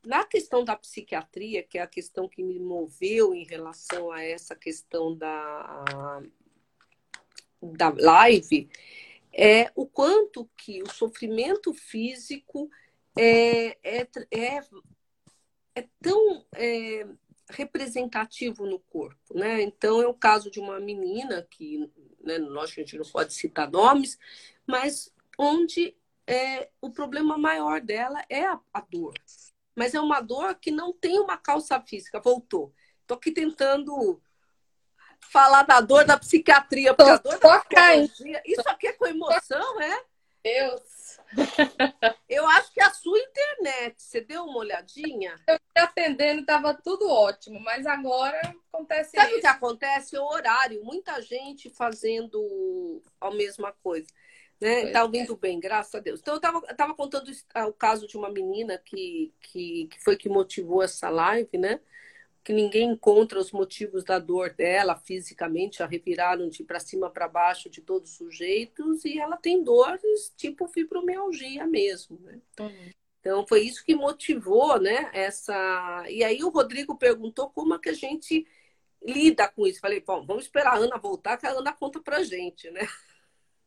Na 0.05 0.25
questão 0.25 0.65
da 0.65 0.77
psiquiatria, 0.77 1.63
que 1.63 1.79
é 1.79 1.83
a 1.83 1.87
questão 1.87 2.29
que 2.29 2.43
me 2.43 2.59
moveu 2.61 3.35
em 3.35 3.45
relação 3.45 4.11
a 4.11 4.23
essa 4.23 4.55
questão 4.55 5.17
da, 5.17 5.85
da 7.73 7.91
live 7.91 8.69
é 9.33 9.71
o 9.75 9.87
quanto 9.87 10.49
que 10.57 10.83
o 10.83 10.91
sofrimento 10.91 11.75
físico 11.75 12.71
é, 13.17 13.77
é, 13.83 14.09
é, 14.31 14.61
é 15.75 15.89
tão 16.01 16.45
é, 16.55 17.07
representativo 17.51 18.65
no 18.67 18.79
corpo, 18.79 19.35
né? 19.35 19.63
Então 19.63 20.01
é 20.01 20.07
o 20.07 20.15
caso 20.15 20.51
de 20.51 20.61
uma 20.61 20.79
menina 20.81 21.47
que, 21.51 21.91
né, 22.21 22.39
lógico 22.39 22.81
a 22.81 22.85
gente 22.85 22.97
não 22.97 23.05
pode 23.05 23.35
citar 23.35 23.71
nomes, 23.71 24.19
mas 24.67 25.13
onde 25.39 25.97
é, 26.27 26.71
o 26.81 26.91
problema 26.91 27.37
maior 27.37 27.81
dela 27.81 28.25
é 28.29 28.45
a, 28.45 28.59
a 28.73 28.81
dor, 28.81 29.15
mas 29.75 29.95
é 29.95 30.01
uma 30.01 30.21
dor 30.21 30.55
que 30.55 30.71
não 30.71 30.93
tem 30.93 31.19
uma 31.19 31.37
causa 31.37 31.81
física. 31.81 32.21
Voltou. 32.21 32.73
Estou 33.03 33.17
aqui 33.17 33.33
tentando 33.33 34.21
falar 35.31 35.63
da 35.63 35.81
dor 35.81 36.05
da 36.05 36.17
psiquiatria, 36.17 36.95
porque 36.95 37.11
a 37.11 37.17
dor 37.17 37.39
da 37.39 37.61
psicologia, 37.61 38.43
isso 38.45 38.69
aqui 38.69 38.89
é 38.89 38.93
com 38.93 39.07
emoção, 39.07 39.81
é? 39.81 40.03
Deus! 40.43 40.95
Eu 42.29 42.47
acho 42.47 42.73
que 42.73 42.81
é 42.81 42.85
a 42.85 42.93
sua 42.93 43.19
internet, 43.19 44.03
você 44.03 44.21
deu 44.21 44.45
uma 44.45 44.59
olhadinha? 44.59 45.41
Eu 45.49 45.59
fui 45.59 45.83
atendendo, 45.83 46.41
estava 46.41 46.75
tudo 46.75 47.09
ótimo, 47.09 47.59
mas 47.61 47.87
agora 47.87 48.41
acontece 48.73 49.13
Sabe 49.17 49.31
isso. 49.31 49.39
o 49.39 49.41
que 49.41 49.47
acontece? 49.47 50.17
É 50.17 50.21
o 50.21 50.27
horário, 50.27 50.85
muita 50.85 51.21
gente 51.21 51.71
fazendo 51.71 53.03
a 53.21 53.31
mesma 53.31 53.73
coisa. 53.83 54.07
Né? 54.61 54.91
Tá 54.93 55.03
ouvindo 55.03 55.35
é. 55.35 55.37
bem, 55.37 55.59
graças 55.59 55.95
a 55.95 56.01
Deus. 56.01 56.21
Então, 56.21 56.35
eu 56.35 56.39
estava 56.39 56.61
tava 56.75 56.95
contando 56.95 57.31
o 57.67 57.73
caso 57.73 58.07
de 58.07 58.17
uma 58.17 58.31
menina 58.31 58.79
que, 58.79 59.33
que, 59.41 59.89
que 59.91 60.03
foi 60.03 60.17
que 60.17 60.29
motivou 60.29 60.83
essa 60.83 61.11
live, 61.11 61.59
né? 61.59 61.81
Que 62.45 62.53
ninguém 62.53 62.91
encontra 62.91 63.39
os 63.39 63.51
motivos 63.51 64.05
da 64.05 64.19
dor 64.19 64.51
dela 64.51 64.95
fisicamente, 64.95 65.83
a 65.83 65.87
reviraram 65.87 66.51
de 66.51 66.63
para 66.63 66.79
cima 66.79 67.09
para 67.09 67.27
baixo 67.27 67.71
de 67.71 67.81
todos 67.81 68.21
os 68.21 68.37
jeitos 68.37 69.03
e 69.07 69.19
ela 69.19 69.39
tem 69.39 69.65
dores 69.65 70.33
tipo 70.37 70.69
fibromialgia 70.69 71.67
mesmo, 71.67 72.21
né? 72.21 72.39
Uhum. 72.61 72.91
Então 73.21 73.47
foi 73.47 73.63
isso 73.63 73.83
que 73.83 73.95
motivou, 73.95 74.79
né? 74.79 75.11
Essa 75.15 76.05
e 76.11 76.23
aí 76.23 76.45
o 76.45 76.51
Rodrigo 76.51 76.99
perguntou 76.99 77.49
como 77.49 77.75
é 77.75 77.79
que 77.79 77.89
a 77.89 77.95
gente 77.95 78.47
lida 79.03 79.49
com 79.49 79.67
isso. 79.67 79.81
Falei, 79.81 80.01
bom, 80.01 80.27
vamos 80.27 80.45
esperar 80.45 80.75
a 80.75 80.77
Ana 80.77 80.99
voltar, 80.99 81.39
que 81.39 81.47
a 81.47 81.51
Ana 81.51 81.73
conta 81.73 81.99
pra 82.01 82.23
gente, 82.23 82.71
né? 82.71 82.87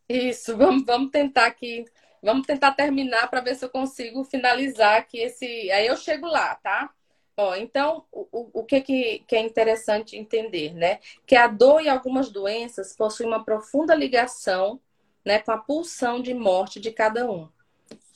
Isso, 0.07 0.55
vamos, 0.55 0.85
vamos 0.85 1.09
tentar 1.09 1.47
aqui, 1.47 1.83
vamos 2.21 2.45
tentar 2.45 2.73
terminar 2.73 3.27
para 3.27 3.41
ver 3.41 3.55
se 3.55 3.65
eu 3.65 3.69
consigo 3.69 4.23
finalizar 4.23 4.99
aqui 4.99 5.17
esse. 5.17 5.45
Aí 5.71 5.87
eu 5.87 5.97
chego 5.97 6.27
lá, 6.27 6.53
tá? 6.55 6.93
Ó, 7.39 7.55
então, 7.55 8.03
o, 8.11 8.61
o 8.61 8.63
que, 8.63 8.81
que, 8.81 9.19
que 9.27 9.35
é 9.35 9.39
interessante 9.39 10.17
entender, 10.17 10.73
né? 10.73 10.99
Que 11.25 11.35
a 11.35 11.47
dor 11.47 11.81
e 11.81 11.87
algumas 11.87 12.31
doenças 12.31 12.95
possuem 12.95 13.29
uma 13.29 13.45
profunda 13.45 13.93
ligação 13.93 14.81
né, 15.23 15.37
com 15.39 15.51
a 15.51 15.57
pulsão 15.57 16.19
de 16.19 16.33
morte 16.33 16.79
de 16.79 16.91
cada 16.91 17.29
um. 17.29 17.47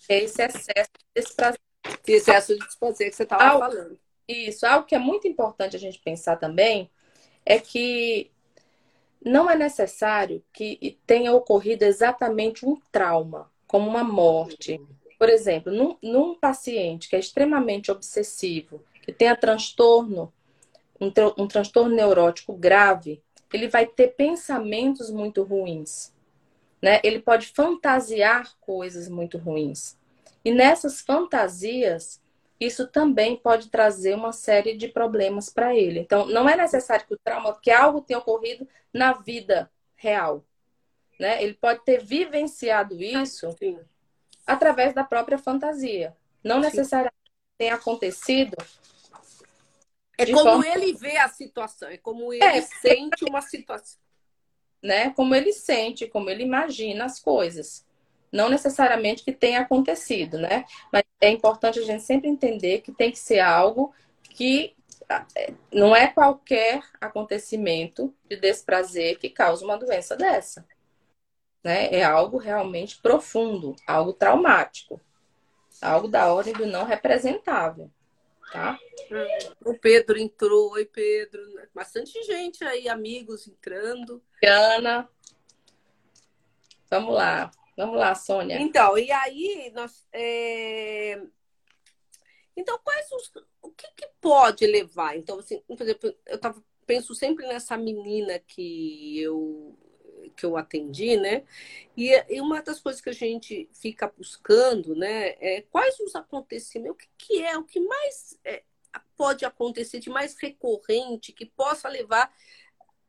Esse 0.10 0.42
excesso 0.42 0.90
de 0.98 1.22
desprazer. 1.22 1.60
Esse 2.08 2.14
excesso 2.14 2.54
de 2.56 2.66
desprazer 2.66 3.10
que 3.12 3.16
você 3.16 3.24
estava 3.24 3.60
falando. 3.60 4.00
Isso. 4.28 4.66
Algo 4.66 4.88
que 4.88 4.96
é 4.96 5.00
muito 5.00 5.28
importante 5.28 5.76
a 5.76 5.80
gente 5.80 6.00
pensar 6.00 6.38
também 6.38 6.90
é 7.46 7.60
que 7.60 8.32
não 9.24 9.48
é 9.48 9.56
necessário 9.56 10.44
que 10.52 10.98
tenha 11.06 11.32
ocorrido 11.32 11.86
exatamente 11.86 12.66
um 12.66 12.76
trauma, 12.92 13.52
como 13.68 13.88
uma 13.88 14.04
morte. 14.04 14.82
Por 15.20 15.30
exemplo, 15.30 15.72
num, 15.72 15.96
num 16.02 16.34
paciente 16.34 17.08
que 17.08 17.16
é 17.16 17.20
extremamente 17.20 17.92
obsessivo, 17.92 18.84
tenha 19.12 19.36
transtorno, 19.36 20.34
um, 21.00 21.12
um 21.38 21.48
transtorno 21.48 21.96
neurótico 21.96 22.54
grave, 22.54 23.24
ele 23.54 23.68
vai 23.68 23.86
ter 23.86 24.10
pensamentos 24.10 25.10
muito 25.10 25.44
ruins. 25.44 26.14
Né? 26.82 27.00
Ele 27.04 27.20
pode 27.20 27.48
fantasiar 27.48 28.56
coisas 28.60 29.08
muito 29.08 29.38
ruins. 29.38 29.98
E 30.44 30.52
nessas 30.52 31.02
fantasias, 31.02 32.22
isso 32.60 32.88
também 32.88 33.36
pode 33.36 33.70
trazer 33.70 34.16
uma 34.16 34.32
série 34.32 34.76
de 34.76 34.88
problemas 34.88 35.50
para 35.50 35.76
ele. 35.76 36.00
Então, 36.00 36.26
não 36.28 36.48
é 36.48 36.56
necessário 36.56 37.06
que 37.06 37.14
o 37.14 37.20
trauma, 37.24 37.58
que 37.62 37.72
algo 37.72 38.02
tenha 38.02 38.20
ocorrido 38.20 38.68
na 38.94 39.14
vida 39.14 39.70
real. 39.96 40.44
Né? 41.20 41.44
Ele 41.44 41.54
pode 41.54 41.84
ter 41.84 42.04
vivenciado 42.04 43.02
isso 43.02 43.52
Sim. 43.60 43.80
através 44.46 44.94
da 44.94 45.04
própria 45.04 45.38
fantasia. 45.38 46.16
Não 46.44 46.60
necessariamente 46.60 47.16
tenha 47.58 47.76
acontecido 47.76 48.58
é 50.24 50.26
como 50.32 50.64
forma... 50.64 50.68
ele 50.68 50.94
vê 50.94 51.18
a 51.18 51.28
situação, 51.28 51.90
é 51.90 51.98
como 51.98 52.34
ele 52.34 52.44
é, 52.44 52.62
sente 52.62 53.26
uma 53.26 53.42
situação. 53.42 54.00
Né? 54.82 55.12
Como 55.12 55.36
ele 55.36 55.54
sente, 55.54 56.08
como 56.08 56.30
ele 56.30 56.44
imagina 56.44 57.06
as 57.06 57.20
coisas. 57.20 57.86
Não 58.32 58.50
necessariamente 58.50 59.24
que 59.24 59.32
tenha 59.32 59.62
acontecido, 59.62 60.38
né? 60.38 60.66
Mas 60.92 61.04
é 61.20 61.30
importante 61.30 61.80
a 61.80 61.84
gente 61.84 62.04
sempre 62.04 62.30
entender 62.30 62.82
que 62.82 62.92
tem 62.92 63.12
que 63.12 63.20
ser 63.20 63.40
algo 63.40 63.94
que 64.24 64.74
é, 65.36 65.54
não 65.72 65.96
é 65.96 66.08
qualquer 66.08 66.82
acontecimento 67.00 68.16
de 68.30 68.38
desprazer 68.38 69.20
que 69.20 69.30
causa 69.30 69.66
uma 69.66 69.78
doença 69.78 70.16
dessa. 70.16 70.66
Né? 71.64 71.94
É 71.94 72.04
algo 72.04 72.38
realmente 72.38 73.00
profundo, 73.02 73.76
algo 73.86 74.14
traumático, 74.14 75.00
algo 75.82 76.08
da 76.08 76.34
ordem 76.34 76.54
do 76.54 76.66
não 76.66 76.86
representável 76.86 77.92
tá? 78.52 78.80
O 79.66 79.78
Pedro 79.78 80.18
entrou, 80.18 80.72
oi 80.72 80.86
Pedro, 80.86 81.42
bastante 81.74 82.22
gente 82.24 82.64
aí, 82.64 82.88
amigos 82.88 83.48
entrando. 83.48 84.24
Ana, 84.44 85.10
vamos 86.90 87.14
lá, 87.14 87.52
Vamos 87.82 87.98
lá, 87.98 88.14
Sônia. 88.14 88.62
Então, 88.62 88.98
e 88.98 89.12
aí 89.12 89.72
nós. 89.74 90.08
É... 90.12 91.22
Então, 92.56 92.78
quais 92.84 93.12
os. 93.12 93.32
O 93.62 93.72
que, 93.72 93.88
que 93.96 94.08
pode 94.20 94.66
levar? 94.68 95.18
Então, 95.18 95.40
assim, 95.40 95.62
por 95.62 95.82
exemplo, 95.82 96.14
eu 96.26 96.38
tava, 96.38 96.64
penso 96.86 97.16
sempre 97.16 97.48
nessa 97.48 97.78
menina 97.78 98.38
que 98.40 99.20
eu 99.20 99.78
que 100.30 100.46
eu 100.46 100.58
atendi, 100.58 101.18
né? 101.18 101.44
E, 101.96 102.12
e, 102.30 102.42
uma 102.42 102.62
das 102.62 102.80
coisas 102.80 103.02
que 103.02 103.10
a 103.10 103.14
gente 103.14 103.70
fica 103.74 104.08
buscando, 104.08 104.96
né, 104.96 105.36
é 105.40 105.62
quais 105.70 106.00
os 106.00 106.16
acontecimentos, 106.16 106.94
o 106.94 106.98
que, 106.98 107.08
que 107.18 107.44
é, 107.44 107.58
o 107.58 107.64
que 107.64 107.80
mais 107.80 108.40
é, 108.44 108.64
pode 109.18 109.46
acontecer 109.46 110.00
de 110.00 110.10
mais 110.10 110.36
recorrente 110.38 111.32
que 111.32 111.46
possa 111.46 111.88
levar 111.88 112.34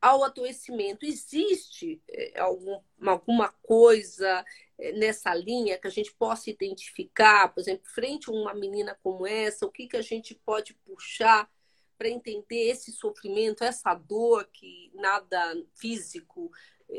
ao 0.03 0.23
adoecimento. 0.23 1.05
Existe 1.05 2.01
é, 2.09 2.39
algum, 2.39 2.79
alguma 3.05 3.49
coisa 3.63 4.45
é, 4.77 4.91
nessa 4.91 5.33
linha 5.33 5.77
que 5.77 5.87
a 5.87 5.91
gente 5.91 6.13
possa 6.13 6.49
identificar, 6.49 7.47
por 7.53 7.61
exemplo, 7.61 7.89
frente 7.89 8.29
a 8.29 8.33
uma 8.33 8.53
menina 8.53 8.99
como 9.01 9.25
essa, 9.25 9.65
o 9.65 9.71
que, 9.71 9.87
que 9.87 9.97
a 9.97 10.01
gente 10.01 10.35
pode 10.35 10.73
puxar 10.85 11.49
para 11.97 12.09
entender 12.09 12.69
esse 12.69 12.91
sofrimento, 12.91 13.63
essa 13.63 13.93
dor 13.93 14.45
que 14.51 14.91
nada 14.93 15.55
físico 15.73 16.51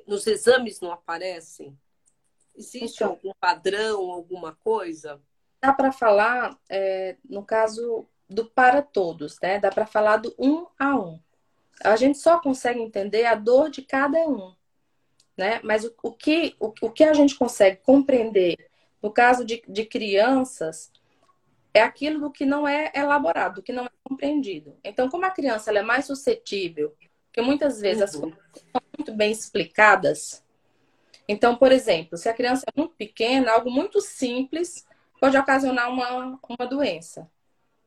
nos 0.07 0.27
exames 0.27 0.81
não 0.81 0.93
aparecem? 0.93 1.79
Existe 2.57 3.03
então, 3.03 3.11
algum 3.11 3.33
padrão, 3.39 4.11
alguma 4.11 4.55
coisa? 4.55 5.21
Dá 5.61 5.73
para 5.73 5.93
falar, 5.93 6.59
é, 6.69 7.17
no 7.29 7.45
caso 7.45 8.07
do 8.29 8.45
para 8.45 8.83
todos, 8.83 9.39
né? 9.41 9.59
Dá 9.59 9.71
para 9.71 9.87
falar 9.87 10.19
do 10.19 10.35
um 10.39 10.67
a 10.79 10.97
um. 10.97 11.21
A 11.83 11.97
gente 11.97 12.19
só 12.19 12.39
consegue 12.41 12.81
entender 12.81 13.25
a 13.25 13.35
dor 13.35 13.71
de 13.71 13.83
cada 13.83 14.19
um, 14.29 14.55
né? 15.37 15.61
Mas 15.65 15.85
o, 15.85 15.95
o 16.03 16.13
que, 16.13 16.55
o, 16.61 16.73
o, 16.81 16.91
que 16.91 17.05
a 17.05 17.13
gente 17.13 17.35
consegue 17.35 17.79
compreender 17.79 18.71
no 19.03 19.11
caso 19.11 19.45
de, 19.45 19.63
de 19.69 19.85
crianças 19.85 20.93
é 21.73 21.83
aquilo 21.83 22.21
do 22.21 22.31
que 22.31 22.47
não 22.47 22.67
é 22.67 22.93
elaborado, 22.95 23.57
do 23.57 23.63
que 23.63 23.73
não 23.73 23.85
é 23.85 23.91
compreendido. 24.05 24.79
Então, 24.85 25.09
como 25.11 25.27
a 25.27 25.31
criança 25.31 25.73
é 25.73 25.83
mais 25.83 26.07
suscetível, 26.07 26.95
porque 27.27 27.43
muitas 27.43 27.81
vezes 27.81 27.99
uhum. 27.99 28.05
as 28.05 28.17
coisas 28.17 28.39
são 28.71 28.81
muito 28.99 29.13
bem 29.13 29.31
explicadas. 29.31 30.43
Então, 31.29 31.57
por 31.57 31.73
exemplo, 31.73 32.19
se 32.19 32.29
a 32.29 32.35
criança 32.35 32.65
é 32.67 32.79
muito 32.79 32.95
pequena, 32.97 33.53
algo 33.53 33.71
muito 33.71 34.01
simples 34.01 34.87
pode 35.21 35.37
ocasionar 35.37 35.91
uma, 35.91 36.39
uma 36.49 36.67
doença. 36.69 37.31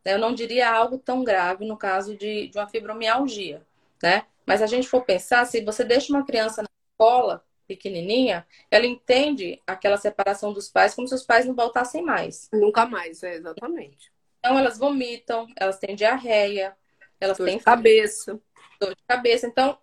Eu 0.04 0.18
não 0.18 0.34
diria 0.34 0.72
algo 0.72 0.98
tão 0.98 1.24
grave 1.24 1.66
no 1.66 1.78
caso 1.78 2.16
de, 2.16 2.48
de 2.48 2.58
uma 2.58 2.68
fibromialgia 2.68 3.66
né? 4.02 4.26
Mas 4.46 4.62
a 4.62 4.68
gente 4.68 4.88
for 4.88 5.04
pensar, 5.04 5.46
se 5.46 5.62
você 5.62 5.84
deixa 5.84 6.14
uma 6.14 6.26
criança 6.26 6.62
na 6.62 6.70
escola 6.92 7.44
pequenininha, 7.68 8.48
ela 8.72 8.86
entende 8.86 9.62
aquela 9.68 9.98
separação 9.98 10.54
dos 10.54 10.70
pais 10.70 10.94
como 10.94 11.08
se 11.08 11.16
os 11.16 11.24
pais 11.24 11.46
não 11.46 11.54
voltassem 11.54 12.02
mais. 12.02 12.50
Nunca 12.54 12.86
mais, 12.86 13.22
é 13.24 13.36
exatamente. 13.36 14.12
Então 14.40 14.58
elas 14.58 14.78
vomitam, 14.78 15.48
elas 15.58 15.78
têm 15.78 15.96
diarreia, 15.96 16.76
elas 17.20 17.38
dor 17.38 17.46
têm 17.46 17.58
de 17.58 17.64
cabeça, 17.64 18.40
dor 18.80 18.96
de 18.96 19.04
cabeça. 19.06 19.48
Então 19.48 19.78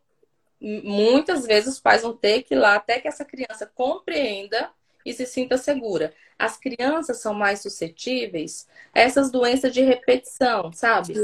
muitas 0.82 1.46
vezes 1.46 1.74
os 1.74 1.80
pais 1.80 2.02
vão 2.02 2.16
ter 2.16 2.42
que 2.42 2.54
ir 2.54 2.58
lá 2.58 2.76
até 2.76 2.98
que 2.98 3.08
essa 3.08 3.24
criança 3.24 3.70
compreenda 3.74 4.70
e 5.04 5.12
se 5.12 5.26
sinta 5.26 5.58
segura. 5.58 6.14
As 6.38 6.56
crianças 6.56 7.20
são 7.20 7.34
mais 7.34 7.60
suscetíveis 7.60 8.66
a 8.94 9.00
essas 9.00 9.30
doenças 9.30 9.72
de 9.72 9.82
repetição, 9.82 10.72
sabe? 10.72 11.14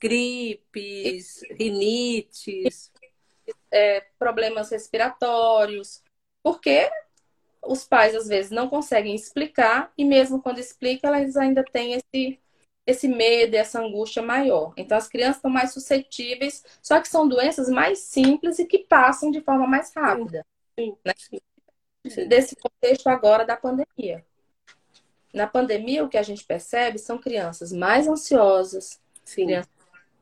gripes, 0.00 1.42
rinites, 1.50 2.90
é, 3.70 4.00
problemas 4.18 4.70
respiratórios, 4.70 6.02
porque 6.42 6.90
os 7.62 7.84
pais 7.84 8.14
às 8.14 8.26
vezes 8.26 8.50
não 8.50 8.68
conseguem 8.68 9.14
explicar 9.14 9.92
e 9.96 10.04
mesmo 10.04 10.42
quando 10.42 10.58
explicam, 10.58 11.14
elas 11.14 11.36
ainda 11.36 11.62
têm 11.62 11.92
esse 11.92 12.40
esse 12.86 13.06
medo, 13.06 13.54
essa 13.54 13.80
angústia 13.80 14.22
maior. 14.22 14.72
Então 14.76 14.96
as 14.96 15.08
crianças 15.08 15.36
estão 15.36 15.50
mais 15.50 15.72
suscetíveis, 15.72 16.64
só 16.82 17.00
que 17.00 17.08
são 17.08 17.28
doenças 17.28 17.68
mais 17.68 18.00
simples 18.00 18.58
e 18.58 18.66
que 18.66 18.78
passam 18.78 19.30
de 19.30 19.40
forma 19.40 19.66
mais 19.66 19.92
rápida. 19.94 20.44
Sim, 20.78 20.96
né? 21.04 21.12
sim. 21.16 22.28
Desse 22.28 22.56
contexto 22.56 23.08
agora 23.08 23.44
da 23.44 23.56
pandemia. 23.56 24.24
Na 25.32 25.46
pandemia, 25.46 26.04
o 26.04 26.08
que 26.08 26.18
a 26.18 26.22
gente 26.22 26.44
percebe 26.44 26.98
são 26.98 27.18
crianças 27.18 27.72
mais 27.72 28.08
ansiosas, 28.08 29.00
Sim. 29.24 29.46
crianças 29.46 29.70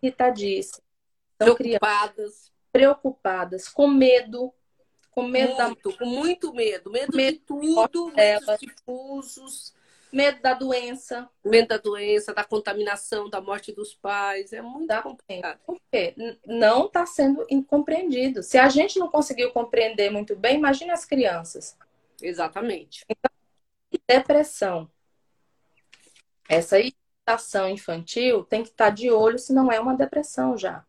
irritadíssimas, 0.02 0.82
preocupadas, 1.38 2.52
preocupadas, 2.70 3.68
com 3.68 3.88
medo, 3.88 4.52
com 5.10 5.22
medo 5.22 5.54
muito, 5.62 5.90
da... 5.90 5.96
com 5.96 6.04
muito 6.04 6.52
medo, 6.52 6.90
medo, 6.90 7.16
medo 7.16 7.32
de 7.32 7.38
tudo, 7.38 8.12
medos 8.14 8.58
difusos, 8.60 9.74
medo 10.12 10.40
da 10.40 10.54
doença, 10.54 11.28
medo 11.44 11.68
da 11.68 11.76
doença, 11.76 12.34
da 12.34 12.44
contaminação, 12.44 13.28
da 13.28 13.40
morte 13.40 13.72
dos 13.72 13.94
pais, 13.94 14.52
é 14.52 14.62
muito 14.62 14.86
da 14.86 15.02
complicado. 15.02 15.58
Por 15.66 15.80
quê? 15.90 16.14
Não 16.46 16.86
está 16.86 17.04
sendo 17.06 17.46
compreendido. 17.66 18.42
Se 18.42 18.58
a 18.58 18.68
gente 18.68 18.98
não 18.98 19.08
conseguiu 19.08 19.50
compreender 19.50 20.10
muito 20.10 20.34
bem, 20.34 20.56
imagine 20.56 20.90
as 20.90 21.04
crianças. 21.04 21.76
Exatamente. 22.22 23.04
Então, 23.08 23.30
depressão. 24.06 24.90
Essa 26.48 26.76
alimentação 26.76 27.68
infantil 27.68 28.44
tem 28.44 28.62
que 28.62 28.70
estar 28.70 28.90
de 28.90 29.10
olho 29.10 29.38
se 29.38 29.52
não 29.52 29.70
é 29.70 29.78
uma 29.78 29.94
depressão 29.94 30.56
já. 30.56 30.84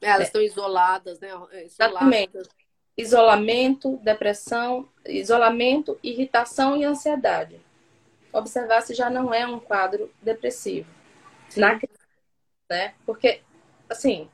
É, 0.00 0.08
elas 0.08 0.22
é. 0.22 0.24
estão 0.24 0.42
isoladas, 0.42 1.20
né? 1.20 1.28
Isoladas. 1.28 1.64
Exatamente. 1.64 2.38
Isolamento, 2.96 3.96
depressão, 3.98 4.88
isolamento, 5.06 5.98
irritação 6.02 6.76
e 6.76 6.84
ansiedade. 6.84 7.60
Observar 8.32 8.82
se 8.82 8.94
já 8.94 9.10
não 9.10 9.32
é 9.34 9.46
um 9.46 9.58
quadro 9.58 10.12
depressivo. 10.22 10.88
Na 11.56 11.78
né? 12.68 12.94
Porque, 13.04 13.40
assim, 13.88 14.28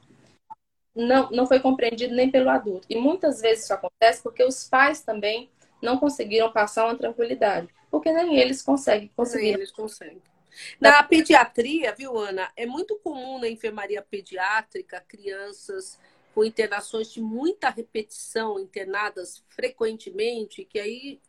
não, 0.94 1.30
não 1.30 1.46
foi 1.46 1.60
compreendido 1.60 2.14
nem 2.14 2.30
pelo 2.30 2.50
adulto. 2.50 2.86
E 2.88 2.96
muitas 2.96 3.40
vezes 3.40 3.64
isso 3.64 3.74
acontece 3.74 4.22
porque 4.22 4.44
os 4.44 4.68
pais 4.68 5.02
também 5.02 5.50
não 5.82 5.98
conseguiram 5.98 6.52
passar 6.52 6.84
uma 6.84 6.96
tranquilidade. 6.96 7.68
Porque 7.90 8.12
nem 8.12 8.38
eles 8.38 8.62
conseguem 8.62 9.10
conseguir. 9.16 9.44
Nem 9.44 9.54
eles 9.54 9.70
conseguem. 9.70 10.22
Na 10.80 11.02
pediatria, 11.02 11.94
viu, 11.94 12.16
Ana, 12.16 12.50
é 12.56 12.64
muito 12.66 12.98
comum 12.98 13.38
na 13.38 13.48
enfermaria 13.48 14.02
pediátrica 14.02 15.04
crianças 15.06 15.98
com 16.34 16.44
internações 16.44 17.12
de 17.12 17.20
muita 17.20 17.70
repetição, 17.70 18.58
internadas 18.58 19.42
frequentemente, 19.48 20.64
que 20.64 20.78
aí 20.78 21.20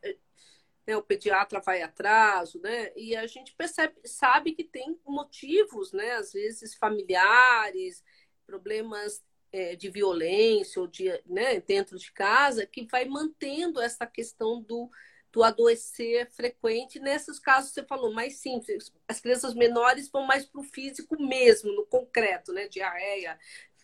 né, 0.87 0.95
o 0.95 1.03
pediatra 1.03 1.59
vai 1.59 1.81
atrás, 1.81 2.55
né? 2.55 2.91
E 2.95 3.15
a 3.15 3.27
gente 3.27 3.53
percebe, 3.55 3.95
sabe 4.05 4.53
que 4.53 4.63
tem 4.63 4.97
motivos, 5.05 5.91
né? 5.91 6.13
Às 6.13 6.31
vezes 6.31 6.75
familiares, 6.75 8.03
problemas 8.45 9.21
é, 9.51 9.75
de 9.75 9.89
violência 9.89 10.81
ou 10.81 10.87
de, 10.87 11.09
né, 11.25 11.59
dentro 11.59 11.97
de 11.97 12.11
casa, 12.11 12.65
que 12.65 12.87
vai 12.89 13.05
mantendo 13.05 13.81
essa 13.81 14.07
questão 14.07 14.61
do 14.61 14.89
do 15.29 15.43
adoecer 15.43 16.31
frequente. 16.31 16.99
Nesses 16.99 17.37
casos, 17.37 17.71
você 17.71 17.83
falou 17.83 18.11
mais 18.11 18.37
simples. 18.37 18.91
As 19.07 19.19
crianças 19.19 19.53
menores 19.53 20.09
vão 20.09 20.25
mais 20.25 20.45
para 20.45 20.61
o 20.61 20.63
físico 20.63 21.21
mesmo, 21.21 21.71
no 21.73 21.85
concreto, 21.85 22.53
né? 22.53 22.67
Diarreia, 22.67 23.37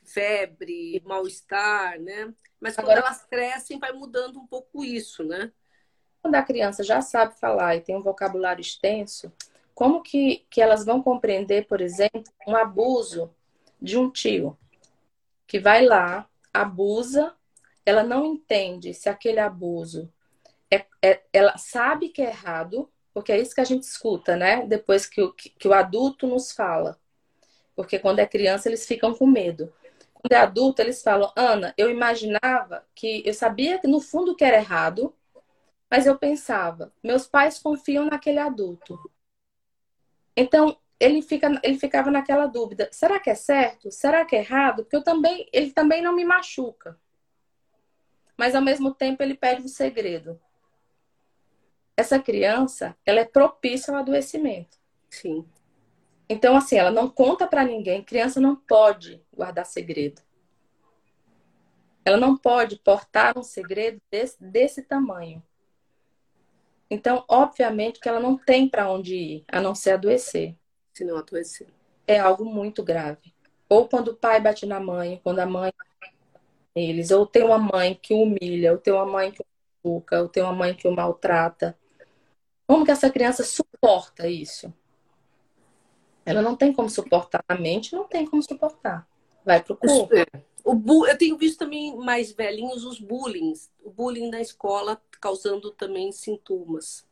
febre, 0.03 1.01
mal-estar, 1.05 1.99
né? 1.99 2.33
Mas 2.59 2.75
quando 2.75 2.91
Agora, 2.91 3.01
elas 3.01 3.25
crescem, 3.25 3.77
vai 3.77 3.91
mudando 3.91 4.39
um 4.39 4.47
pouco 4.47 4.83
isso, 4.83 5.23
né? 5.23 5.51
Quando 6.23 6.35
a 6.35 6.41
criança 6.41 6.85
já 6.85 7.01
sabe 7.01 7.37
falar 7.37 7.75
e 7.75 7.81
tem 7.81 7.97
um 7.97 8.01
vocabulário 8.01 8.61
extenso, 8.61 9.29
como 9.75 10.01
que, 10.01 10.45
que 10.49 10.61
elas 10.61 10.85
vão 10.85 11.03
compreender, 11.03 11.67
por 11.67 11.81
exemplo, 11.81 12.23
um 12.47 12.55
abuso 12.55 13.29
de 13.81 13.97
um 13.97 14.09
tio 14.09 14.57
que 15.45 15.59
vai 15.59 15.85
lá, 15.85 16.25
abusa, 16.53 17.35
ela 17.85 18.03
não 18.03 18.25
entende 18.25 18.93
se 18.93 19.09
aquele 19.09 19.41
abuso 19.41 20.09
é, 20.71 20.85
é, 21.01 21.21
ela 21.33 21.57
sabe 21.57 22.07
que 22.07 22.21
é 22.21 22.29
errado, 22.29 22.89
porque 23.13 23.33
é 23.33 23.39
isso 23.39 23.53
que 23.53 23.59
a 23.59 23.65
gente 23.65 23.83
escuta, 23.83 24.37
né? 24.37 24.65
Depois 24.65 25.05
que 25.05 25.21
o, 25.21 25.33
que, 25.33 25.49
que 25.49 25.67
o 25.67 25.73
adulto 25.73 26.25
nos 26.25 26.53
fala. 26.53 26.97
Porque 27.75 27.99
quando 27.99 28.19
é 28.19 28.25
criança, 28.25 28.69
eles 28.69 28.87
ficam 28.87 29.13
com 29.13 29.27
medo. 29.27 29.73
Quando 30.13 30.31
é 30.31 30.37
adulto, 30.37 30.81
eles 30.81 31.03
falam, 31.03 31.33
Ana, 31.35 31.73
eu 31.77 31.89
imaginava 31.89 32.87
que 32.95 33.21
eu 33.25 33.33
sabia 33.33 33.77
que 33.77 33.87
no 33.87 33.99
fundo 33.99 34.37
que 34.37 34.45
era 34.45 34.55
errado, 34.55 35.13
mas 35.93 36.07
eu 36.07 36.17
pensava, 36.17 36.91
meus 37.03 37.27
pais 37.27 37.59
confiam 37.59 38.05
naquele 38.05 38.39
adulto. 38.39 38.99
Então, 40.35 40.75
ele, 40.99 41.21
fica, 41.21 41.61
ele 41.61 41.77
ficava 41.77 42.09
naquela 42.09 42.47
dúvida: 42.47 42.89
será 42.91 43.19
que 43.19 43.29
é 43.29 43.35
certo? 43.35 43.91
Será 43.91 44.25
que 44.25 44.35
é 44.35 44.39
errado? 44.39 44.81
Porque 44.81 44.95
eu 44.95 45.03
também, 45.03 45.47
ele 45.53 45.71
também 45.71 46.01
não 46.01 46.15
me 46.15 46.25
machuca. 46.25 46.99
Mas 48.35 48.55
ao 48.55 48.61
mesmo 48.63 48.91
tempo 48.91 49.21
ele 49.21 49.35
pede 49.35 49.61
um 49.61 49.67
segredo 49.67 50.41
essa 51.95 52.19
criança, 52.19 52.97
ela 53.05 53.19
é 53.19 53.25
propícia 53.25 53.93
ao 53.93 53.99
adoecimento. 53.99 54.79
Sim. 55.11 55.47
Então, 56.27 56.57
assim, 56.57 56.75
ela 56.75 56.89
não 56.89 57.07
conta 57.07 57.45
para 57.45 57.63
ninguém. 57.63 58.03
Criança 58.03 58.41
não 58.41 58.55
pode 58.55 59.23
guardar 59.31 59.67
segredo. 59.67 60.23
Ela 62.03 62.17
não 62.17 62.35
pode 62.35 62.79
portar 62.79 63.37
um 63.37 63.43
segredo 63.43 64.01
desse, 64.09 64.43
desse 64.43 64.81
tamanho. 64.81 65.43
Então, 66.93 67.25
obviamente 67.27 67.99
que 67.99 68.07
ela 68.07 68.19
não 68.19 68.37
tem 68.37 68.69
para 68.69 68.87
onde 68.91 69.15
ir, 69.15 69.45
a 69.47 69.59
não 69.59 69.73
ser 69.73 69.93
adoecer. 69.93 70.55
Se 70.93 71.03
não 71.03 71.17
adoecer. 71.17 71.67
É 72.05 72.19
algo 72.19 72.45
muito 72.45 72.83
grave. 72.83 73.33
Ou 73.67 73.87
quando 73.87 74.09
o 74.09 74.15
pai 74.15 74.39
bate 74.39 74.67
na 74.67 74.79
mãe, 74.79 75.19
quando 75.23 75.39
a 75.39 75.45
mãe 75.47 75.73
eles, 76.75 77.09
ou 77.09 77.25
tem 77.25 77.43
uma 77.43 77.57
mãe 77.57 77.97
que 77.99 78.13
o 78.13 78.21
humilha, 78.21 78.73
ou 78.73 78.77
tem 78.77 78.93
uma 78.93 79.07
mãe 79.07 79.31
que 79.31 79.41
o 79.41 79.45
machuca, 79.83 80.21
ou 80.21 80.29
tem 80.29 80.43
uma 80.43 80.53
mãe 80.53 80.75
que 80.75 80.87
o 80.87 80.91
maltrata. 80.91 81.75
Como 82.67 82.85
que 82.85 82.91
essa 82.91 83.09
criança 83.09 83.43
suporta 83.43 84.27
isso? 84.27 84.71
Ela 86.23 86.43
não 86.43 86.55
tem 86.55 86.71
como 86.71 86.89
suportar 86.89 87.43
a 87.47 87.55
mente, 87.55 87.95
não 87.95 88.03
tem 88.05 88.25
como 88.25 88.43
suportar. 88.43 89.07
Vai 89.43 89.63
pro 89.63 89.75
corpo. 89.75 90.15
É. 90.15 90.25
O 90.63 90.73
bu... 90.73 91.05
Eu 91.05 91.17
tenho 91.17 91.37
visto 91.37 91.59
também 91.59 91.95
mais 91.97 92.31
velhinhos 92.31 92.85
os 92.85 92.99
bullying, 92.99 93.53
o 93.83 93.89
bullying 93.89 94.29
na 94.29 94.41
escola 94.41 95.01
causando 95.19 95.71
também 95.71 96.11
sintomas. 96.11 97.05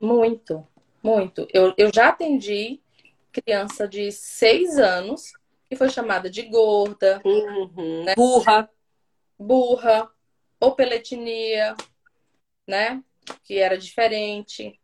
Muito, 0.00 0.66
muito. 1.02 1.46
Eu, 1.52 1.72
eu 1.76 1.92
já 1.92 2.08
atendi 2.08 2.80
criança 3.32 3.88
de 3.88 4.12
seis 4.12 4.78
anos 4.78 5.32
que 5.68 5.76
foi 5.76 5.88
chamada 5.88 6.28
de 6.28 6.42
gorda, 6.42 7.22
uhum. 7.24 8.04
né? 8.04 8.14
burra, 8.14 8.68
burra, 9.38 10.10
ou 10.60 10.76
né? 12.68 13.02
Que 13.42 13.58
era 13.58 13.78
diferente. 13.78 14.78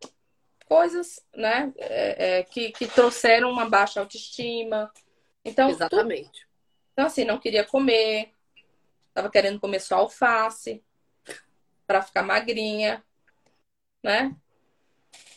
Coisas, 0.66 1.20
né? 1.34 1.72
É, 1.76 2.38
é, 2.38 2.42
que, 2.42 2.72
que 2.72 2.86
trouxeram 2.86 3.50
uma 3.50 3.68
baixa 3.68 4.00
autoestima. 4.00 4.90
Então, 5.44 5.68
Exatamente. 5.68 6.47
Então, 6.98 7.06
assim, 7.06 7.24
não 7.24 7.38
queria 7.38 7.64
comer, 7.64 8.32
estava 9.06 9.30
querendo 9.30 9.60
comer 9.60 9.78
só 9.78 9.98
alface 9.98 10.82
para 11.86 12.02
ficar 12.02 12.24
magrinha, 12.24 13.04
né? 14.02 14.34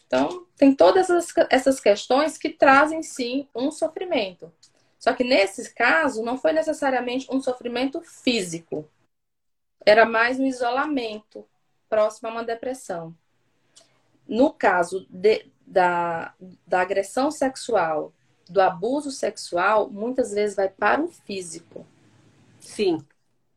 Então, 0.08 0.48
tem 0.58 0.74
todas 0.74 1.08
essas 1.52 1.80
questões 1.80 2.36
que 2.36 2.50
trazem, 2.50 3.04
sim, 3.04 3.48
um 3.54 3.70
sofrimento. 3.70 4.52
Só 4.98 5.14
que 5.14 5.24
nesse 5.24 5.72
caso, 5.76 6.24
não 6.24 6.36
foi 6.36 6.52
necessariamente 6.52 7.28
um 7.32 7.40
sofrimento 7.40 8.02
físico. 8.02 8.90
Era 9.86 10.04
mais 10.04 10.40
um 10.40 10.48
isolamento 10.48 11.48
próximo 11.88 12.30
a 12.30 12.32
uma 12.32 12.44
depressão. 12.44 13.16
No 14.28 14.52
caso 14.52 15.06
de, 15.12 15.46
da, 15.62 16.34
da 16.66 16.82
agressão 16.82 17.30
sexual, 17.30 18.12
do 18.52 18.62
abuso 18.62 19.12
sexual, 19.12 19.90
muitas 19.90 20.32
vezes 20.32 20.56
vai 20.56 20.70
para 20.70 21.02
o 21.02 21.08
físico. 21.08 21.86
Sim. 22.60 23.06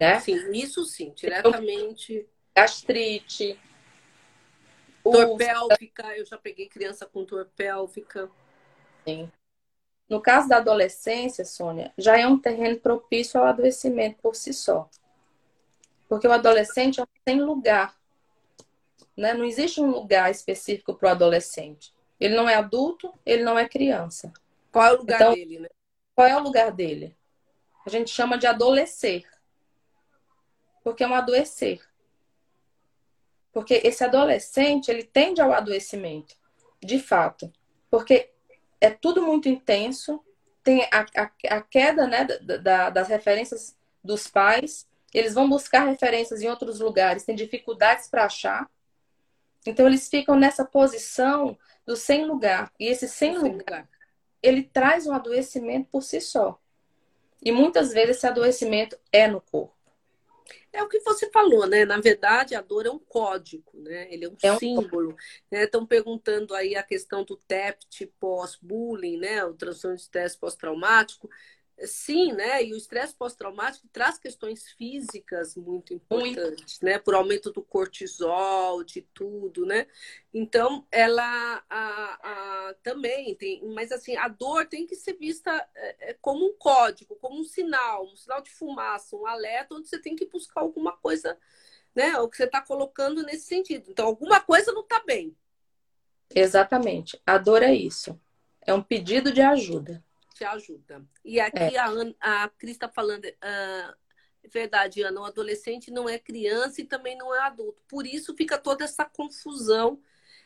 Né? 0.00 0.20
Sim, 0.20 0.52
isso 0.52 0.84
sim, 0.84 1.12
diretamente. 1.14 2.26
Gastrite, 2.56 3.58
Dor 5.04 5.36
pélvica, 5.36 6.16
eu 6.16 6.24
já 6.24 6.38
peguei 6.38 6.66
criança 6.66 7.04
com 7.04 7.24
dor 7.24 7.46
pélvica. 7.54 8.30
Sim. 9.06 9.30
No 10.08 10.20
caso 10.20 10.48
da 10.48 10.56
adolescência, 10.56 11.44
Sônia, 11.44 11.92
já 11.98 12.18
é 12.18 12.26
um 12.26 12.38
terreno 12.38 12.78
propício 12.78 13.38
ao 13.38 13.46
adoecimento 13.46 14.18
por 14.22 14.34
si 14.34 14.54
só. 14.54 14.88
Porque 16.08 16.26
o 16.26 16.32
adolescente 16.32 16.98
não 16.98 17.08
tem 17.24 17.40
lugar. 17.40 17.94
Né? 19.16 19.34
Não 19.34 19.44
existe 19.44 19.80
um 19.80 19.90
lugar 19.90 20.30
específico 20.30 20.94
para 20.94 21.08
o 21.08 21.12
adolescente. 21.12 21.94
Ele 22.18 22.34
não 22.34 22.48
é 22.48 22.54
adulto, 22.54 23.12
ele 23.26 23.42
não 23.42 23.58
é 23.58 23.68
criança. 23.68 24.32
Qual 24.74 24.84
é 24.84 24.92
o 24.92 24.96
lugar 24.96 25.20
então, 25.20 25.34
dele, 25.34 25.58
né? 25.60 25.68
Qual 26.16 26.26
é 26.26 26.36
o 26.36 26.42
lugar 26.42 26.72
dele? 26.72 27.16
A 27.86 27.90
gente 27.90 28.10
chama 28.10 28.36
de 28.36 28.48
adolescer. 28.48 29.24
Porque 30.82 31.04
é 31.04 31.06
um 31.06 31.14
adoecer. 31.14 31.80
Porque 33.52 33.80
esse 33.84 34.02
adolescente, 34.02 34.88
ele 34.88 35.04
tende 35.04 35.40
ao 35.40 35.52
adoecimento, 35.52 36.34
de 36.82 36.98
fato. 36.98 37.52
Porque 37.88 38.32
é 38.80 38.90
tudo 38.90 39.22
muito 39.22 39.48
intenso, 39.48 40.20
tem 40.64 40.82
a, 40.92 41.06
a, 41.22 41.56
a 41.56 41.62
queda 41.62 42.08
né, 42.08 42.24
da, 42.24 42.56
da, 42.56 42.90
das 42.90 43.06
referências 43.06 43.76
dos 44.02 44.26
pais, 44.26 44.88
eles 45.12 45.34
vão 45.34 45.48
buscar 45.48 45.84
referências 45.84 46.42
em 46.42 46.48
outros 46.48 46.80
lugares, 46.80 47.22
têm 47.22 47.36
dificuldades 47.36 48.08
para 48.08 48.24
achar. 48.24 48.68
Então, 49.64 49.86
eles 49.86 50.08
ficam 50.08 50.34
nessa 50.34 50.64
posição 50.64 51.56
do 51.86 51.94
sem 51.94 52.26
lugar. 52.26 52.72
E 52.78 52.88
esse 52.88 53.06
sem, 53.06 53.38
lugar, 53.38 53.88
ele 54.44 54.62
traz 54.62 55.06
um 55.06 55.12
adoecimento 55.12 55.88
por 55.90 56.02
si 56.02 56.20
só. 56.20 56.60
E 57.42 57.50
muitas 57.50 57.92
vezes 57.92 58.18
esse 58.18 58.26
adoecimento 58.26 58.98
é 59.10 59.26
no 59.26 59.40
corpo. 59.40 59.74
É 60.70 60.82
o 60.82 60.88
que 60.88 61.00
você 61.00 61.30
falou, 61.30 61.66
né? 61.66 61.84
Na 61.84 61.98
verdade, 61.98 62.54
a 62.54 62.60
dor 62.60 62.84
é 62.84 62.90
um 62.90 62.98
código, 62.98 63.70
né? 63.74 64.12
Ele 64.12 64.26
é 64.26 64.28
um, 64.28 64.36
é 64.42 64.52
um 64.52 64.58
símbolo. 64.58 65.16
Estão 65.50 65.82
né? 65.82 65.86
perguntando 65.88 66.54
aí 66.54 66.76
a 66.76 66.82
questão 66.82 67.24
do 67.24 67.36
TEPT 67.36 68.12
pós-bullying, 68.20 69.16
né? 69.16 69.44
O 69.44 69.54
transtorno 69.54 69.96
de 69.96 70.02
estresse 70.02 70.36
pós-traumático. 70.36 71.30
Sim, 71.86 72.32
né? 72.32 72.62
E 72.64 72.72
o 72.72 72.76
estresse 72.76 73.14
pós-traumático 73.14 73.88
traz 73.92 74.18
questões 74.18 74.68
físicas 74.72 75.56
muito 75.56 75.92
importantes, 75.94 76.80
muito. 76.80 76.84
né? 76.84 76.98
Por 76.98 77.14
aumento 77.14 77.50
do 77.50 77.62
cortisol, 77.62 78.84
de 78.84 79.02
tudo, 79.14 79.64
né? 79.64 79.86
Então, 80.32 80.86
ela 80.90 81.64
a, 81.68 82.68
a, 82.70 82.74
também 82.82 83.34
tem, 83.34 83.64
mas 83.74 83.92
assim, 83.92 84.16
a 84.16 84.28
dor 84.28 84.66
tem 84.66 84.86
que 84.86 84.96
ser 84.96 85.14
vista 85.14 85.50
é, 85.74 86.10
é, 86.10 86.16
como 86.20 86.46
um 86.46 86.54
código, 86.58 87.16
como 87.16 87.40
um 87.40 87.44
sinal, 87.44 88.06
um 88.06 88.16
sinal 88.16 88.42
de 88.42 88.50
fumaça, 88.50 89.16
um 89.16 89.26
alerta, 89.26 89.74
onde 89.74 89.88
você 89.88 89.98
tem 89.98 90.16
que 90.16 90.26
buscar 90.26 90.60
alguma 90.60 90.92
coisa, 90.92 91.38
né? 91.94 92.18
O 92.18 92.28
que 92.28 92.36
você 92.36 92.44
está 92.44 92.60
colocando 92.60 93.22
nesse 93.22 93.46
sentido. 93.46 93.90
Então, 93.90 94.06
alguma 94.06 94.40
coisa 94.40 94.72
não 94.72 94.82
está 94.82 95.00
bem. 95.00 95.36
Exatamente. 96.34 97.20
A 97.24 97.38
dor 97.38 97.62
é 97.62 97.74
isso. 97.74 98.18
É 98.66 98.72
um 98.72 98.82
pedido 98.82 99.32
de 99.32 99.42
ajuda 99.42 100.02
te 100.34 100.44
ajuda. 100.44 101.06
E 101.24 101.40
aqui 101.40 101.76
é. 101.76 101.78
a, 101.78 102.44
a 102.44 102.48
Cris 102.48 102.72
está 102.72 102.88
falando, 102.88 103.24
uh, 103.24 103.94
verdade, 104.48 105.02
Ana, 105.02 105.20
o 105.20 105.24
adolescente 105.24 105.90
não 105.90 106.08
é 106.08 106.18
criança 106.18 106.80
e 106.80 106.84
também 106.84 107.16
não 107.16 107.34
é 107.34 107.38
adulto. 107.40 107.80
Por 107.88 108.06
isso 108.06 108.34
fica 108.36 108.58
toda 108.58 108.84
essa 108.84 109.04
confusão, 109.04 110.00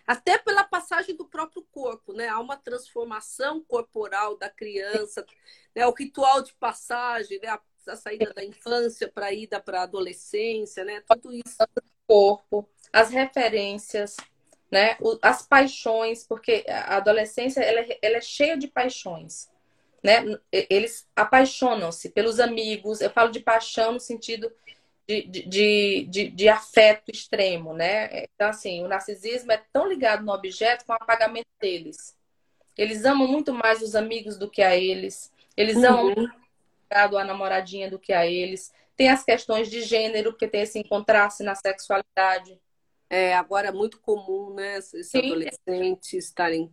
até 0.07 0.39
pela 0.39 0.63
passagem 0.65 1.17
do 1.17 1.25
próprio 1.25 1.63
corpo, 1.71 2.13
né? 2.13 2.29
Há 2.29 2.39
uma 2.39 2.57
transformação 2.57 3.63
corporal 3.65 4.37
da 4.37 4.49
criança, 4.49 5.25
né? 5.75 5.87
o 5.87 5.93
ritual 5.93 6.43
de 6.43 6.55
passagem, 6.55 7.41
né? 7.43 7.49
a, 7.49 7.61
a 7.89 7.97
saída 7.97 8.33
da 8.33 8.45
infância 8.45 9.11
para 9.11 9.27
a 9.27 9.33
ida 9.33 9.61
para 9.61 9.81
a 9.81 9.85
adolescência, 9.85 10.85
né? 10.85 11.03
Tudo 11.09 11.33
isso. 11.35 11.57
O 11.61 12.07
corpo, 12.07 12.69
as 12.91 13.11
referências, 13.11 14.17
né? 14.71 14.97
As 15.21 15.47
paixões, 15.47 16.25
porque 16.25 16.65
a 16.69 16.97
adolescência 16.97 17.61
ela 17.61 17.81
é, 17.81 17.99
ela 18.01 18.17
é 18.17 18.23
cheia 18.23 18.57
de 18.57 18.69
paixões 18.69 19.51
né? 20.03 20.25
Eles 20.53 21.09
apaixonam-se 21.15 22.11
pelos 22.11 22.41
amigos. 22.41 23.01
Eu 23.01 23.11
falo 23.11 23.31
de 23.31 23.41
paixão 23.41 23.93
no 23.93 24.01
sentido 24.01 24.51
de, 25.09 25.23
de, 25.23 26.05
de, 26.05 26.31
de, 26.31 26.49
afeto 26.49 27.11
extremo, 27.11 27.73
né? 27.73 28.25
Então, 28.35 28.49
assim, 28.49 28.85
o 28.85 28.89
narcisismo 28.89 29.51
é 29.51 29.63
tão 29.73 29.89
ligado 29.89 30.23
no 30.25 30.33
objeto 30.33 30.85
com 30.85 30.93
o 30.93 30.97
apagamento 30.97 31.49
deles. 31.59 32.15
Eles 32.77 33.05
amam 33.05 33.27
muito 33.27 33.53
mais 33.53 33.81
os 33.81 33.95
amigos 33.95 34.37
do 34.37 34.51
que 34.51 34.63
a 34.63 34.77
eles. 34.77 35.33
Eles 35.57 35.77
uhum. 35.77 35.87
amam 35.87 36.31
ligado 36.91 37.19
a 37.19 37.25
namoradinha 37.25 37.91
do 37.91 37.99
que 37.99 38.13
a 38.13 38.27
eles. 38.27 38.73
Tem 38.97 39.09
as 39.09 39.25
questões 39.25 39.71
de 39.71 39.81
gênero, 39.81 40.33
porque 40.33 40.47
tem 40.47 40.61
esse 40.61 40.79
encontrar-se 40.79 41.43
na 41.43 41.55
sexualidade. 41.55 42.61
É, 43.09 43.35
agora 43.35 43.69
é 43.69 43.73
muito 43.73 43.99
comum, 44.01 44.53
né? 44.55 44.77
Esses 44.77 45.09
Sim. 45.09 45.19
adolescentes 45.19 46.13
estarem. 46.13 46.71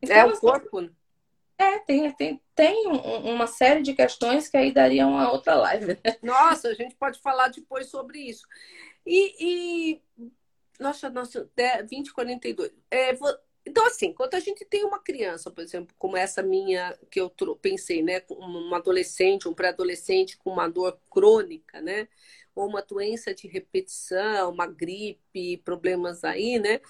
Então, 0.00 0.16
é 0.16 0.24
o 0.24 0.30
assim, 0.30 0.40
corpo, 0.40 0.80
né? 0.80 0.90
É, 1.60 1.78
tem, 1.80 2.10
tem, 2.12 2.40
tem 2.54 2.86
uma 2.86 3.46
série 3.46 3.82
de 3.82 3.92
questões 3.92 4.48
que 4.48 4.56
aí 4.56 4.72
daria 4.72 5.06
uma 5.06 5.30
outra 5.30 5.54
live. 5.56 5.88
Né? 5.88 6.16
Nossa, 6.22 6.68
a 6.68 6.74
gente 6.74 6.94
pode 6.94 7.20
falar 7.20 7.48
depois 7.48 7.86
sobre 7.88 8.18
isso. 8.18 8.46
E, 9.04 9.34
e 9.38 10.02
nossa, 10.78 11.10
nossa, 11.10 11.50
2042. 11.54 12.72
É, 12.90 13.12
então, 13.66 13.86
assim, 13.86 14.10
quando 14.14 14.36
a 14.36 14.40
gente 14.40 14.64
tem 14.64 14.84
uma 14.84 14.98
criança, 14.98 15.50
por 15.50 15.62
exemplo, 15.62 15.94
como 15.98 16.16
essa 16.16 16.42
minha, 16.42 16.98
que 17.10 17.20
eu 17.20 17.30
pensei, 17.60 18.02
né? 18.02 18.22
Uma 18.30 18.78
adolescente, 18.78 19.46
um 19.46 19.52
pré-adolescente 19.52 20.38
com 20.38 20.50
uma 20.50 20.66
dor 20.66 20.98
crônica, 21.10 21.78
né? 21.82 22.08
Ou 22.54 22.66
uma 22.68 22.80
doença 22.80 23.34
de 23.34 23.46
repetição, 23.46 24.50
uma 24.50 24.66
gripe, 24.66 25.58
problemas 25.58 26.24
aí, 26.24 26.58
né? 26.58 26.80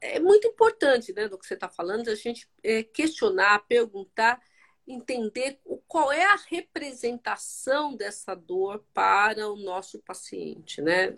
É 0.00 0.18
muito 0.18 0.48
importante, 0.48 1.12
né, 1.12 1.28
do 1.28 1.38
que 1.38 1.46
você 1.46 1.54
está 1.54 1.68
falando, 1.68 2.08
a 2.08 2.14
gente 2.14 2.48
é, 2.62 2.82
questionar, 2.82 3.64
perguntar, 3.66 4.40
entender 4.86 5.60
qual 5.86 6.10
é 6.10 6.24
a 6.24 6.38
representação 6.48 7.94
dessa 7.94 8.34
dor 8.34 8.84
para 8.92 9.48
o 9.48 9.56
nosso 9.56 9.98
paciente, 10.00 10.80
né? 10.80 11.14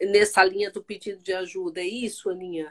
Nessa 0.00 0.42
linha 0.44 0.70
do 0.70 0.82
pedido 0.82 1.22
de 1.22 1.32
ajuda, 1.32 1.80
é 1.80 1.86
isso, 1.86 2.28
Aninha? 2.28 2.70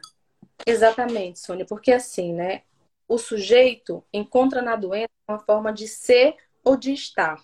Exatamente, 0.66 1.40
Sônia, 1.40 1.66
porque 1.66 1.92
assim, 1.92 2.34
né? 2.34 2.64
O 3.08 3.18
sujeito 3.18 4.04
encontra 4.14 4.62
na 4.62 4.76
doença 4.76 5.10
uma 5.28 5.40
forma 5.40 5.72
de 5.72 5.88
ser 5.88 6.36
ou 6.64 6.76
de 6.76 6.92
estar. 6.92 7.44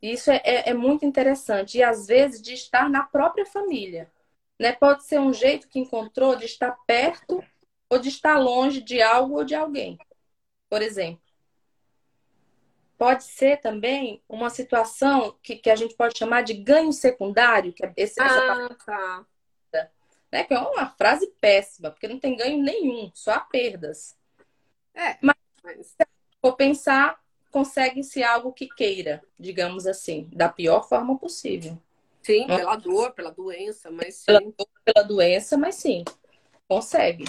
Isso 0.00 0.30
é, 0.30 0.40
é, 0.44 0.70
é 0.70 0.74
muito 0.74 1.04
interessante. 1.04 1.78
E 1.78 1.82
às 1.82 2.06
vezes 2.06 2.42
de 2.42 2.54
estar 2.54 2.90
na 2.90 3.04
própria 3.04 3.46
família 3.46 4.10
né? 4.62 4.72
Pode 4.72 5.04
ser 5.04 5.18
um 5.18 5.32
jeito 5.32 5.68
que 5.68 5.80
encontrou 5.80 6.36
de 6.36 6.46
estar 6.46 6.70
perto 6.86 7.44
ou 7.90 7.98
de 7.98 8.08
estar 8.08 8.38
longe 8.38 8.80
de 8.80 9.02
algo 9.02 9.38
ou 9.38 9.44
de 9.44 9.54
alguém. 9.54 9.98
Por 10.70 10.80
exemplo, 10.80 11.20
pode 12.96 13.24
ser 13.24 13.60
também 13.60 14.22
uma 14.28 14.48
situação 14.48 15.36
que, 15.42 15.56
que 15.56 15.68
a 15.68 15.74
gente 15.74 15.96
pode 15.96 16.16
chamar 16.16 16.42
de 16.42 16.54
ganho 16.54 16.92
secundário, 16.92 17.72
que 17.72 17.84
é 17.84 17.92
esse, 17.96 18.22
ah, 18.22 18.24
essa 18.24 18.74
tá. 18.86 19.26
Né? 20.30 20.44
Que 20.44 20.54
é 20.54 20.58
uma 20.58 20.88
frase 20.90 21.26
péssima, 21.40 21.90
porque 21.90 22.08
não 22.08 22.18
tem 22.18 22.36
ganho 22.36 22.62
nenhum, 22.62 23.10
só 23.12 23.32
há 23.32 23.40
perdas. 23.40 24.16
É, 24.94 25.18
mas, 25.20 25.36
mas... 25.62 25.88
se 25.88 26.06
for 26.40 26.54
pensar, 26.54 27.20
consegue-se 27.50 28.22
algo 28.22 28.52
que 28.52 28.68
queira, 28.68 29.22
digamos 29.38 29.86
assim, 29.86 30.30
da 30.32 30.48
pior 30.48 30.88
forma 30.88 31.18
possível. 31.18 31.76
Sim, 32.22 32.46
pela 32.46 32.76
dor, 32.76 33.12
pela 33.12 33.30
doença, 33.30 33.90
mas 33.90 34.16
sim. 34.16 34.26
Pela, 34.26 34.40
dor, 34.40 34.68
pela 34.84 35.04
doença, 35.04 35.56
mas 35.56 35.74
sim, 35.74 36.04
consegue. 36.68 37.24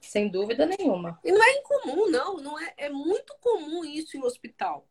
Sem 0.00 0.28
dúvida 0.28 0.64
nenhuma. 0.64 1.20
E 1.24 1.30
não 1.30 1.42
é 1.42 1.58
incomum, 1.58 2.10
não. 2.10 2.36
não 2.36 2.58
é, 2.58 2.72
é 2.76 2.88
muito 2.88 3.36
comum 3.40 3.84
isso 3.84 4.16
em 4.16 4.22
hospital 4.22 4.86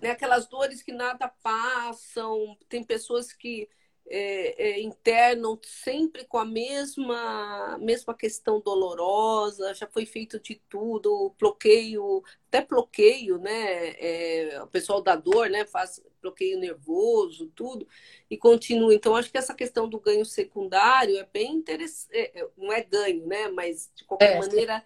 né? 0.00 0.10
Aquelas 0.10 0.46
dores 0.48 0.82
que 0.82 0.92
nada 0.92 1.28
passam. 1.42 2.56
Tem 2.68 2.82
pessoas 2.82 3.32
que 3.32 3.68
é, 4.12 4.70
é, 4.70 4.80
internam 4.80 5.56
sempre 5.62 6.24
com 6.24 6.36
a 6.36 6.44
mesma, 6.44 7.78
mesma 7.78 8.12
questão 8.12 8.60
dolorosa, 8.60 9.72
já 9.72 9.86
foi 9.86 10.04
feito 10.04 10.40
de 10.40 10.60
tudo, 10.68 11.32
bloqueio, 11.38 12.20
até 12.48 12.66
bloqueio, 12.66 13.38
né? 13.38 13.90
É, 13.90 14.60
o 14.62 14.66
pessoal 14.66 15.00
da 15.00 15.14
dor, 15.14 15.48
né? 15.48 15.64
Faz 15.64 16.02
bloqueio 16.20 16.58
nervoso, 16.58 17.52
tudo, 17.54 17.86
e 18.28 18.36
continua. 18.36 18.92
Então, 18.92 19.14
acho 19.14 19.30
que 19.30 19.38
essa 19.38 19.54
questão 19.54 19.88
do 19.88 20.00
ganho 20.00 20.24
secundário 20.26 21.16
é 21.16 21.28
bem 21.32 21.54
interessante. 21.54 22.12
É, 22.12 22.40
é, 22.40 22.48
não 22.56 22.72
é 22.72 22.82
ganho, 22.82 23.24
né? 23.28 23.46
Mas, 23.48 23.92
de 23.94 24.04
qualquer 24.04 24.32
é, 24.32 24.38
maneira, 24.40 24.84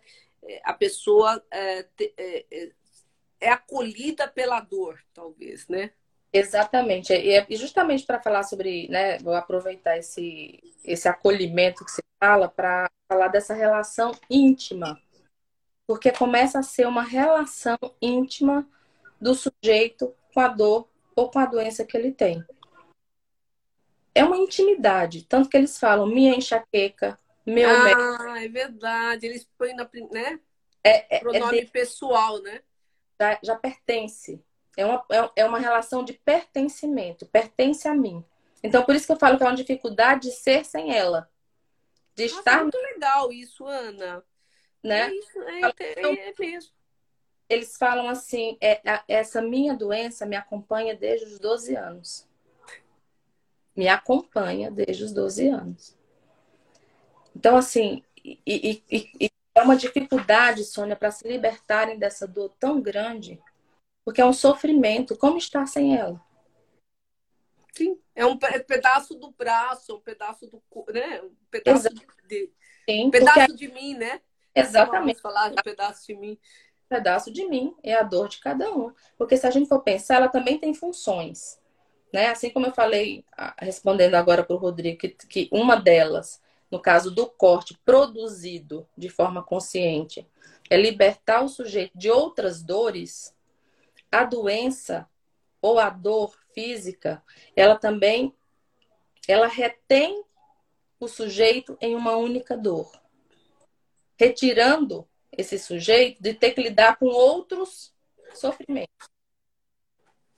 a 0.62 0.74
pessoa 0.74 1.42
é 3.40 3.48
acolhida 3.48 4.28
pela 4.28 4.60
dor, 4.60 5.02
talvez, 5.14 5.66
né? 5.66 5.92
Exatamente. 6.34 7.12
E 7.12 7.56
justamente 7.56 8.04
para 8.04 8.20
falar 8.20 8.42
sobre, 8.42 8.88
né, 8.88 9.18
vou 9.18 9.34
aproveitar 9.34 9.96
esse, 9.96 10.60
esse 10.84 11.08
acolhimento 11.08 11.84
que 11.84 11.92
você 11.92 12.02
fala 12.18 12.48
para 12.48 12.90
falar 13.08 13.28
dessa 13.28 13.54
relação 13.54 14.10
íntima. 14.28 15.00
Porque 15.86 16.10
começa 16.10 16.58
a 16.58 16.62
ser 16.64 16.88
uma 16.88 17.04
relação 17.04 17.78
íntima 18.02 18.68
do 19.20 19.32
sujeito 19.32 20.12
com 20.32 20.40
a 20.40 20.48
dor 20.48 20.88
ou 21.14 21.30
com 21.30 21.38
a 21.38 21.46
doença 21.46 21.84
que 21.84 21.96
ele 21.96 22.10
tem. 22.10 22.44
É 24.12 24.24
uma 24.24 24.36
intimidade, 24.36 25.24
tanto 25.24 25.48
que 25.48 25.56
eles 25.56 25.78
falam 25.78 26.06
minha 26.06 26.34
enxaqueca, 26.34 27.18
meu 27.46 27.68
Ah, 27.68 27.84
médico. 27.84 28.22
é 28.38 28.48
verdade. 28.48 29.26
Eles 29.26 29.48
põem 29.56 29.74
na, 29.74 29.88
né? 30.10 30.40
É, 30.82 31.16
é, 31.16 31.20
Pronome 31.20 31.58
é 31.58 31.64
de... 31.64 31.70
pessoal, 31.70 32.42
né? 32.42 32.60
já, 33.20 33.38
já 33.42 33.56
pertence. 33.56 34.42
É 34.76 34.84
uma, 34.84 35.04
é, 35.10 35.30
é 35.36 35.44
uma 35.44 35.58
relação 35.58 36.04
de 36.04 36.12
pertencimento, 36.12 37.26
pertence 37.26 37.86
a 37.86 37.94
mim. 37.94 38.24
Então, 38.62 38.82
por 38.82 38.94
isso 38.94 39.06
que 39.06 39.12
eu 39.12 39.18
falo 39.18 39.36
que 39.36 39.42
é 39.42 39.46
uma 39.46 39.54
dificuldade 39.54 40.28
de 40.28 40.32
ser 40.32 40.64
sem 40.64 40.96
ela. 40.96 41.30
De 42.14 42.24
Nossa, 42.24 42.38
estar. 42.38 42.58
É 42.58 42.62
muito 42.62 42.78
legal 42.78 43.32
isso, 43.32 43.66
Ana. 43.66 44.24
Né? 44.82 45.08
É, 45.08 45.14
isso, 45.14 45.42
é, 45.42 45.60
é, 45.80 46.28
é 46.30 46.34
mesmo. 46.38 46.70
Eles 47.48 47.76
falam 47.76 48.08
assim: 48.08 48.56
é, 48.60 48.80
essa 49.06 49.42
minha 49.42 49.74
doença 49.74 50.24
me 50.24 50.36
acompanha 50.36 50.94
desde 50.94 51.26
os 51.26 51.38
12 51.38 51.76
anos. 51.76 52.28
Me 53.76 53.88
acompanha 53.88 54.70
desde 54.70 55.04
os 55.04 55.12
12 55.12 55.48
anos. 55.48 55.96
Então, 57.36 57.56
assim, 57.56 58.02
e, 58.24 58.40
e, 58.46 58.82
e, 59.20 59.30
é 59.54 59.62
uma 59.62 59.76
dificuldade, 59.76 60.64
Sônia, 60.64 60.96
para 60.96 61.10
se 61.10 61.26
libertarem 61.28 61.98
dessa 61.98 62.26
dor 62.26 62.50
tão 62.58 62.80
grande, 62.80 63.40
porque 64.04 64.20
é 64.20 64.26
um 64.26 64.32
sofrimento. 64.32 65.16
Como 65.16 65.38
estar 65.38 65.66
sem 65.66 65.96
ela? 65.96 66.20
Sim, 67.72 67.98
é 68.14 68.24
um 68.24 68.38
pedaço 68.38 69.14
do 69.14 69.32
braço, 69.32 69.96
um 69.96 70.00
pedaço 70.00 70.46
do, 70.46 70.62
né? 70.92 71.22
Um 71.22 71.34
pedaço 71.50 71.88
Exato. 71.88 72.06
de, 72.28 72.50
Sim, 72.88 73.06
um 73.06 73.10
pedaço 73.10 73.46
porque... 73.46 73.66
de 73.66 73.72
mim, 73.72 73.94
né? 73.94 74.20
Exatamente. 74.54 75.20
Falar 75.20 75.48
de 75.48 75.54
um 75.58 75.62
pedaço 75.62 76.06
de 76.06 76.14
mim. 76.14 76.38
Um 76.84 76.88
pedaço 76.88 77.32
de 77.32 77.48
mim 77.48 77.74
é 77.82 77.94
a 77.94 78.02
dor 78.02 78.28
de 78.28 78.38
cada 78.38 78.70
um, 78.70 78.92
porque 79.18 79.36
se 79.36 79.46
a 79.46 79.50
gente 79.50 79.68
for 79.68 79.80
pensar, 79.80 80.16
ela 80.16 80.28
também 80.28 80.58
tem 80.58 80.72
funções, 80.72 81.58
né? 82.12 82.28
Assim 82.28 82.50
como 82.50 82.66
eu 82.66 82.72
falei, 82.72 83.24
respondendo 83.58 84.14
agora 84.14 84.44
para 84.44 84.54
o 84.54 84.58
Rodrigo, 84.58 84.98
que, 84.98 85.08
que 85.08 85.48
uma 85.50 85.74
delas 85.76 86.40
no 86.74 86.80
caso 86.80 87.08
do 87.08 87.26
corte 87.26 87.78
produzido 87.84 88.84
de 88.98 89.08
forma 89.08 89.42
consciente, 89.44 90.26
é 90.68 90.76
libertar 90.76 91.42
o 91.44 91.48
sujeito 91.48 91.96
de 91.96 92.10
outras 92.10 92.64
dores, 92.64 93.32
a 94.14 94.24
doença 94.24 95.08
ou 95.60 95.78
a 95.78 95.90
dor 95.90 96.38
física, 96.52 97.22
ela 97.56 97.76
também 97.76 98.34
ela 99.26 99.46
retém 99.46 100.22
o 101.00 101.08
sujeito 101.08 101.76
em 101.80 101.94
uma 101.94 102.16
única 102.16 102.56
dor, 102.56 102.92
retirando 104.16 105.08
esse 105.32 105.58
sujeito 105.58 106.22
de 106.22 106.34
ter 106.34 106.52
que 106.52 106.62
lidar 106.62 106.96
com 106.98 107.06
outros 107.06 107.94
sofrimentos. 108.34 109.08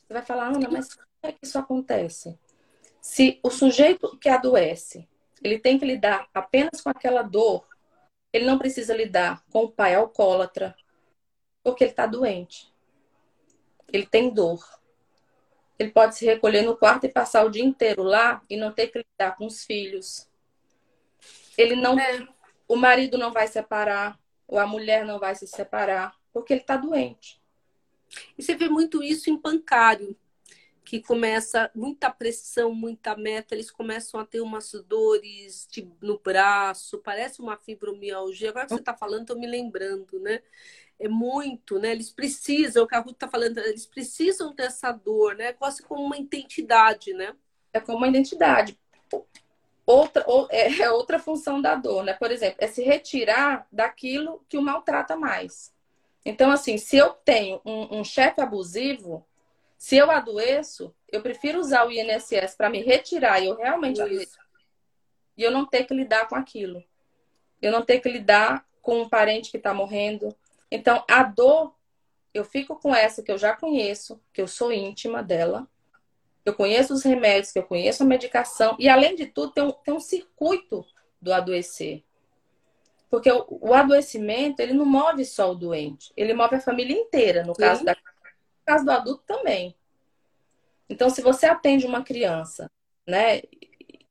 Você 0.03 0.15
vai 0.15 0.23
falar, 0.23 0.55
Ana, 0.55 0.71
mas 0.71 0.95
como 0.95 1.07
é 1.25 1.33
que 1.33 1.41
isso 1.43 1.59
acontece? 1.59 2.39
Se 3.01 3.41
o 3.43 3.51
sujeito 3.51 4.17
que 4.19 4.29
adoece 4.29 5.09
ele 5.43 5.59
tem 5.59 5.79
que 5.79 5.85
lidar 5.85 6.29
apenas 6.33 6.81
com 6.81 6.91
aquela 6.91 7.23
dor. 7.23 7.67
Ele 8.33 8.45
não 8.45 8.59
precisa 8.59 8.95
lidar 8.95 9.45
com 9.51 9.65
o 9.65 9.71
pai 9.71 9.95
alcoólatra, 9.95 10.77
porque 11.63 11.85
ele 11.85 11.91
está 11.91 12.07
doente. 12.07 12.73
Ele 13.93 14.07
tem 14.07 14.33
dor. 14.33 14.65
Ele 15.79 15.91
pode 15.91 16.17
se 16.17 16.25
recolher 16.25 16.63
no 16.63 16.77
quarto 16.77 17.05
e 17.05 17.09
passar 17.09 17.45
o 17.45 17.51
dia 17.51 17.65
inteiro 17.65 18.03
lá 18.03 18.43
e 18.49 18.57
não 18.57 18.73
ter 18.73 18.89
que 18.89 18.99
lidar 18.99 19.37
com 19.37 19.47
os 19.47 19.65
filhos. 19.65 20.29
Ele 21.57 21.77
não, 21.77 21.99
é. 21.99 22.27
o 22.67 22.77
marido 22.77 23.19
não 23.19 23.33
vai 23.33 23.47
separar, 23.47 24.19
ou 24.47 24.59
a 24.59 24.67
mulher 24.67 25.05
não 25.05 25.19
vai 25.19 25.35
se 25.35 25.47
separar, 25.47 26.15
porque 26.33 26.53
ele 26.53 26.61
está 26.61 26.77
doente. 26.77 27.41
E 28.39 28.43
você 28.43 28.55
vê 28.55 28.69
muito 28.69 29.03
isso 29.03 29.29
em 29.31 29.37
bancário 29.37 30.17
que 30.87 31.01
começa 31.01 31.69
muita 31.75 32.09
pressão, 32.11 32.73
muita 32.73 33.17
meta, 33.17 33.57
eles 33.57 33.73
começam 33.73 34.21
a 34.21 34.25
ter 34.25 34.41
umas 34.41 34.71
dores 34.87 35.67
de, 35.69 35.91
no 36.01 36.17
braço, 36.17 36.99
parece 36.99 37.41
uma 37.41 37.57
fibromialgia. 37.57 38.51
Agora 38.51 38.67
que 38.67 38.73
você 38.73 38.81
está 38.81 38.95
falando, 38.95 39.23
estou 39.23 39.39
me 39.39 39.49
lembrando, 39.49 40.21
né? 40.21 40.41
É 40.99 41.09
muito, 41.09 41.79
né? 41.79 41.93
Eles 41.93 42.11
precisam, 42.11 42.85
o 42.85 42.87
que 42.87 42.95
a 42.95 43.01
Ruth 43.01 43.15
está 43.15 43.29
falando, 43.29 43.59
eles 43.59 43.87
precisam 43.87 44.55
dessa 44.55 44.93
dor, 44.93 45.35
né? 45.37 45.53
Quase 45.53 45.83
como 45.83 46.03
uma 46.03 46.17
identidade, 46.17 47.13
né? 47.13 47.35
É 47.73 47.81
como 47.81 47.99
uma 47.99 48.09
identidade. 48.09 48.79
Outra, 49.85 50.25
é, 50.51 50.73
é 50.83 50.91
outra 50.91 51.19
função 51.19 51.61
da 51.61 51.75
dor, 51.75 52.05
né? 52.05 52.15
Por 52.15 52.31
exemplo, 52.31 52.57
é 52.59 52.67
se 52.67 52.83
retirar 52.83 53.67
daquilo 53.71 54.45
que 54.49 54.57
o 54.57 54.63
maltrata 54.63 55.17
mais. 55.17 55.73
Então, 56.25 56.51
assim, 56.51 56.77
se 56.77 56.97
eu 56.97 57.11
tenho 57.11 57.61
um, 57.65 58.01
um 58.01 58.05
chefe 58.05 58.41
abusivo, 58.41 59.25
se 59.79 59.97
eu 59.97 60.11
adoeço, 60.11 60.93
eu 61.09 61.23
prefiro 61.23 61.61
usar 61.61 61.87
o 61.87 61.93
INSS 61.93 62.57
para 62.57 62.69
me 62.69 62.83
retirar 62.83 63.41
e 63.41 63.47
eu 63.47 63.57
realmente 63.57 64.01
adoeço. 64.01 64.39
E 65.37 65.43
eu 65.43 65.51
não 65.51 65.67
ter 65.67 65.85
que 65.85 65.95
lidar 65.95 66.29
com 66.29 66.35
aquilo. 66.35 66.83
Eu 67.61 67.71
não 67.71 67.83
ter 67.85 68.01
que 68.01 68.09
lidar 68.09 68.67
com 68.83 69.03
um 69.03 69.09
parente 69.09 69.51
que 69.51 69.57
está 69.57 69.73
morrendo. 69.75 70.35
Então, 70.71 71.05
a 71.09 71.23
dor, 71.23 71.75
eu 72.35 72.45
fico 72.45 72.77
com 72.77 72.95
essa 72.95 73.23
que 73.23 73.31
eu 73.31 73.39
já 73.39 73.55
conheço, 73.55 74.21
que 74.33 74.41
eu 74.41 74.49
sou 74.49 74.73
íntima 74.73 75.23
dela. 75.23 75.69
Eu 76.45 76.55
conheço 76.55 76.95
os 76.95 77.03
remédios, 77.03 77.53
que 77.53 77.59
eu 77.59 77.65
conheço 77.65 78.03
a 78.03 78.07
medicação. 78.07 78.77
E, 78.79 78.89
além 78.89 79.15
de 79.17 79.27
tudo, 79.27 79.53
tem 79.53 79.65
um, 79.65 79.73
tem 79.73 79.95
um 79.95 80.01
circuito 80.01 80.85
do 81.21 81.33
adoecer. 81.33 82.05
Porque 83.09 83.31
o, 83.31 83.47
o 83.49 83.75
adoecimento, 83.75 84.61
ele 84.61 84.73
não 84.73 84.85
move 84.85 85.25
só 85.25 85.51
o 85.51 85.55
doente. 85.55 86.13
Ele 86.17 86.35
move 86.35 86.57
a 86.57 86.61
família 86.61 86.97
inteira, 86.97 87.43
no 87.45 87.55
caso 87.55 87.85
da 87.85 87.97
caso 88.65 88.85
do 88.85 88.91
adulto 88.91 89.23
também. 89.25 89.77
Então, 90.89 91.09
se 91.09 91.23
você 91.23 91.47
atende 91.47 91.87
uma 91.87 92.03
criança, 92.03 92.71
né, 93.07 93.41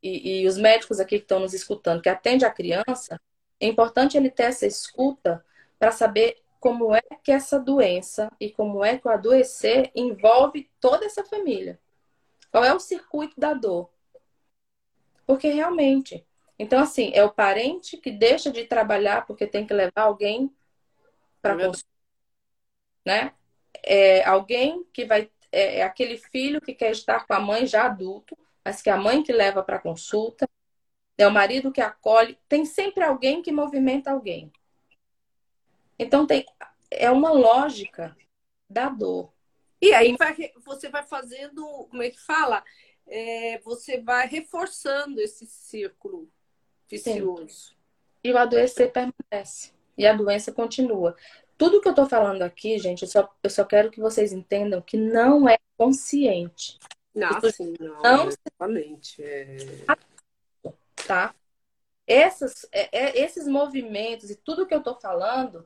e, 0.02 0.42
e 0.42 0.48
os 0.48 0.58
médicos 0.58 1.00
aqui 1.00 1.18
que 1.18 1.24
estão 1.24 1.40
nos 1.40 1.54
escutando, 1.54 2.02
que 2.02 2.10
atende 2.10 2.46
a 2.46 2.50
criança, 2.50 3.20
é 3.60 3.68
importante 3.68 4.16
ele 4.16 4.30
ter 4.30 4.44
essa 4.44 4.66
escuta 4.66 5.44
para 5.78 5.92
saber 5.92 6.42
como 6.66 6.96
é 6.96 7.02
que 7.24 7.32
essa 7.32 7.60
doença 7.60 8.28
e 8.40 8.50
como 8.50 8.84
é 8.84 8.98
que 8.98 9.08
o 9.08 9.12
adoecer 9.12 9.92
envolve 9.94 10.68
toda 10.80 11.06
essa 11.06 11.24
família. 11.24 11.80
Qual 12.50 12.64
é 12.64 12.74
o 12.74 12.80
circuito 12.80 13.40
da 13.40 13.54
dor? 13.54 13.92
Porque 15.28 15.48
realmente. 15.50 16.26
Então, 16.58 16.82
assim, 16.82 17.12
é 17.14 17.24
o 17.24 17.32
parente 17.32 17.98
que 17.98 18.10
deixa 18.10 18.52
de 18.52 18.66
trabalhar 18.66 19.28
porque 19.28 19.46
tem 19.46 19.68
que 19.68 19.76
levar 19.76 20.02
alguém 20.02 20.52
para 21.40 21.54
é 21.54 21.68
consulta, 21.68 21.90
né? 23.06 23.34
é 23.84 24.24
alguém 24.26 24.84
que 24.92 25.06
vai. 25.06 25.30
É, 25.52 25.82
é 25.82 25.84
aquele 25.84 26.18
filho 26.18 26.60
que 26.60 26.74
quer 26.74 26.90
estar 26.90 27.28
com 27.28 27.34
a 27.36 27.40
mãe 27.40 27.68
já 27.68 27.86
adulto, 27.86 28.36
mas 28.64 28.82
que 28.82 28.90
é 28.90 28.94
a 28.94 28.98
mãe 28.98 29.22
que 29.22 29.32
leva 29.32 29.62
para 29.62 29.78
consulta. 29.78 30.50
É 31.16 31.28
o 31.28 31.32
marido 31.32 31.72
que 31.72 31.82
acolhe. 31.82 32.40
Tem 32.50 32.66
sempre 32.66 33.04
alguém 33.04 33.44
que 33.44 33.52
movimenta 33.52 34.10
alguém. 34.10 34.52
Então 35.98 36.26
tem, 36.28 36.46
é 36.92 37.10
uma 37.10 37.32
lógica 37.32 38.16
da 38.70 38.90
dor. 38.90 39.32
E 39.82 39.94
aí 39.94 40.16
vai, 40.18 40.36
você 40.64 40.90
vai 40.90 41.04
fazendo, 41.04 41.88
como 41.90 42.02
é 42.02 42.10
que 42.10 42.20
fala? 42.20 42.64
É, 43.08 43.60
você 43.60 44.02
vai 44.02 44.28
reforçando 44.28 45.22
esse 45.22 45.46
círculo 45.46 46.30
vicioso. 46.90 47.48
Sim. 47.48 47.76
E 48.24 48.32
o 48.32 48.38
adoecer 48.38 48.92
permanece. 48.92 49.72
E 49.98 50.06
a 50.06 50.14
doença 50.14 50.52
continua. 50.52 51.16
Tudo 51.58 51.80
que 51.80 51.88
eu 51.88 51.92
estou 51.92 52.08
falando 52.08 52.42
aqui, 52.42 52.78
gente, 52.80 53.04
eu 53.04 53.08
só, 53.08 53.34
eu 53.42 53.50
só 53.50 53.64
quero 53.64 53.92
que 53.92 54.02
vocês 54.02 54.34
entendam 54.34 54.82
que 54.82 54.98
não 54.98 55.48
é 55.48 55.58
consciente. 55.78 56.80
Não, 57.14 57.40
sim, 57.50 57.74
não, 57.80 58.02
não 58.02 58.28
exatamente. 58.28 59.24
É... 59.24 59.58
Tá? 61.08 61.34
Essas, 62.06 62.68
é, 62.72 62.90
é, 62.92 63.24
esses 63.24 63.48
movimentos 63.48 64.30
e 64.30 64.36
tudo 64.36 64.66
que 64.68 64.74
eu 64.74 64.80
estou 64.80 65.00
falando 65.00 65.66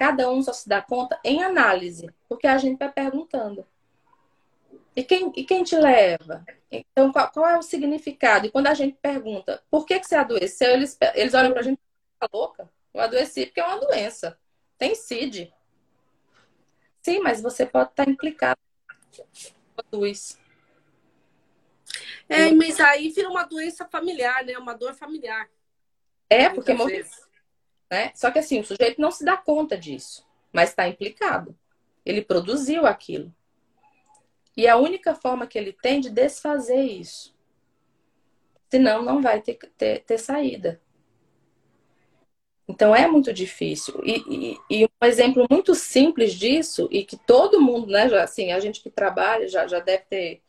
Cada 0.00 0.30
um 0.30 0.42
só 0.42 0.54
se 0.54 0.66
dá 0.66 0.80
conta 0.80 1.20
em 1.22 1.42
análise, 1.42 2.08
porque 2.26 2.46
a 2.46 2.56
gente 2.56 2.78
vai 2.78 2.90
perguntando. 2.90 3.66
E 4.96 5.04
quem, 5.04 5.30
e 5.36 5.44
quem 5.44 5.62
te 5.62 5.76
leva? 5.76 6.42
Então, 6.72 7.12
qual, 7.12 7.30
qual, 7.30 7.46
é 7.46 7.58
o 7.58 7.62
significado? 7.62 8.46
E 8.46 8.50
quando 8.50 8.68
a 8.68 8.72
gente 8.72 8.96
pergunta 8.96 9.62
por 9.70 9.84
que, 9.84 10.00
que 10.00 10.06
você 10.06 10.16
adoeceu, 10.16 10.72
eles, 10.72 10.96
eles 11.14 11.34
olham 11.34 11.52
pra 11.52 11.60
gente 11.60 11.76
e 11.76 12.18
tá 12.18 12.26
louca. 12.32 12.66
Eu 12.94 13.02
adoeci 13.02 13.44
porque 13.44 13.60
é 13.60 13.66
uma 13.66 13.78
doença. 13.78 14.38
Tem 14.78 14.94
CID. 14.94 15.52
Sim, 17.02 17.20
mas 17.20 17.42
você 17.42 17.66
pode 17.66 17.90
estar 17.90 18.08
implicado. 18.08 18.58
Produz. 19.76 20.38
É, 22.26 22.50
mas 22.52 22.80
aí 22.80 23.10
vira 23.10 23.28
uma 23.28 23.44
doença 23.44 23.84
familiar, 23.84 24.46
né? 24.46 24.56
Uma 24.56 24.72
dor 24.72 24.94
familiar. 24.94 25.46
É, 26.30 26.48
porque 26.48 26.72
vezes. 26.72 27.28
Né? 27.90 28.12
Só 28.14 28.30
que 28.30 28.38
assim, 28.38 28.60
o 28.60 28.64
sujeito 28.64 29.00
não 29.00 29.10
se 29.10 29.24
dá 29.24 29.36
conta 29.36 29.76
disso, 29.76 30.24
mas 30.52 30.70
está 30.70 30.86
implicado. 30.86 31.58
Ele 32.06 32.22
produziu 32.22 32.86
aquilo. 32.86 33.34
E 34.56 34.68
a 34.68 34.76
única 34.76 35.14
forma 35.14 35.46
que 35.46 35.58
ele 35.58 35.72
tem 35.72 36.00
de 36.00 36.08
desfazer 36.08 36.82
isso. 36.82 37.34
Senão, 38.70 39.02
não 39.02 39.20
vai 39.20 39.40
ter, 39.40 39.58
ter, 39.76 40.04
ter 40.04 40.18
saída. 40.18 40.80
Então, 42.68 42.94
é 42.94 43.08
muito 43.08 43.32
difícil. 43.32 44.00
E, 44.04 44.56
e, 44.70 44.82
e, 44.82 44.84
um 44.84 45.06
exemplo 45.06 45.44
muito 45.50 45.74
simples 45.74 46.34
disso, 46.34 46.88
e 46.92 47.04
que 47.04 47.16
todo 47.16 47.60
mundo, 47.60 47.88
né, 47.88 48.08
já, 48.08 48.22
assim, 48.22 48.52
a 48.52 48.60
gente 48.60 48.80
que 48.80 48.88
trabalha 48.88 49.48
já, 49.48 49.66
já 49.66 49.80
deve 49.80 50.04
ter 50.04 50.42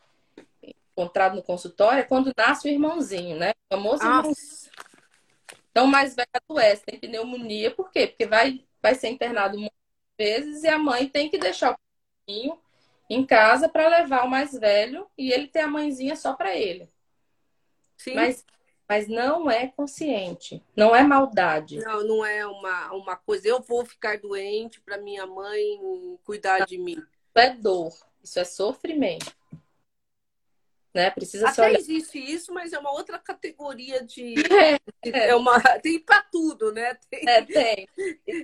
encontrado 0.92 1.34
no 1.34 1.42
consultório, 1.42 1.98
é 1.98 2.04
quando 2.04 2.32
nasce 2.36 2.68
o 2.68 2.70
irmãozinho, 2.70 3.36
né? 3.36 3.50
O 3.50 3.76
famoso 3.76 4.02
ah, 4.04 4.18
irmãozinho 4.18 4.61
então, 5.72 5.86
mais 5.86 6.14
velho 6.14 6.28
adoece, 6.34 6.84
tem 6.84 7.00
pneumonia, 7.00 7.70
por 7.70 7.90
quê? 7.90 8.06
Porque 8.06 8.26
vai, 8.26 8.62
vai 8.80 8.94
ser 8.94 9.08
internado 9.08 9.56
muitas 9.58 9.72
vezes 10.18 10.62
e 10.62 10.68
a 10.68 10.78
mãe 10.78 11.08
tem 11.08 11.30
que 11.30 11.38
deixar 11.38 11.72
o 11.72 11.78
filhinho 12.26 12.60
em 13.08 13.24
casa 13.24 13.70
para 13.70 13.88
levar 13.88 14.24
o 14.24 14.30
mais 14.30 14.52
velho 14.52 15.08
e 15.16 15.32
ele 15.32 15.48
ter 15.48 15.60
a 15.60 15.66
mãezinha 15.66 16.14
só 16.14 16.34
para 16.34 16.54
ele. 16.54 16.90
Sim. 17.96 18.14
Mas, 18.14 18.44
mas 18.86 19.08
não 19.08 19.50
é 19.50 19.66
consciente, 19.68 20.62
não 20.76 20.94
é 20.94 21.02
maldade. 21.02 21.78
Não, 21.78 22.06
não 22.06 22.24
é 22.24 22.46
uma, 22.46 22.92
uma 22.92 23.16
coisa, 23.16 23.48
eu 23.48 23.62
vou 23.62 23.86
ficar 23.86 24.18
doente 24.18 24.78
para 24.78 24.98
minha 24.98 25.26
mãe 25.26 25.80
cuidar 26.22 26.66
de 26.66 26.76
mim. 26.76 26.98
Isso 26.98 27.38
é 27.38 27.50
dor, 27.50 27.92
isso 28.22 28.38
é 28.38 28.44
sofrimento 28.44 29.34
né? 30.94 31.10
Precisa 31.10 31.48
Até 31.48 31.62
olhar... 31.62 31.78
existe 31.78 32.18
isso, 32.18 32.52
mas 32.52 32.72
é 32.72 32.78
uma 32.78 32.92
outra 32.92 33.18
categoria 33.18 34.02
de. 34.04 34.34
É, 35.04 35.30
é 35.30 35.34
uma... 35.34 35.58
Tem 35.80 35.98
para 35.98 36.22
tudo, 36.22 36.70
né? 36.70 36.94
Tem. 37.10 37.28
É, 37.28 37.42
tem. 37.42 37.88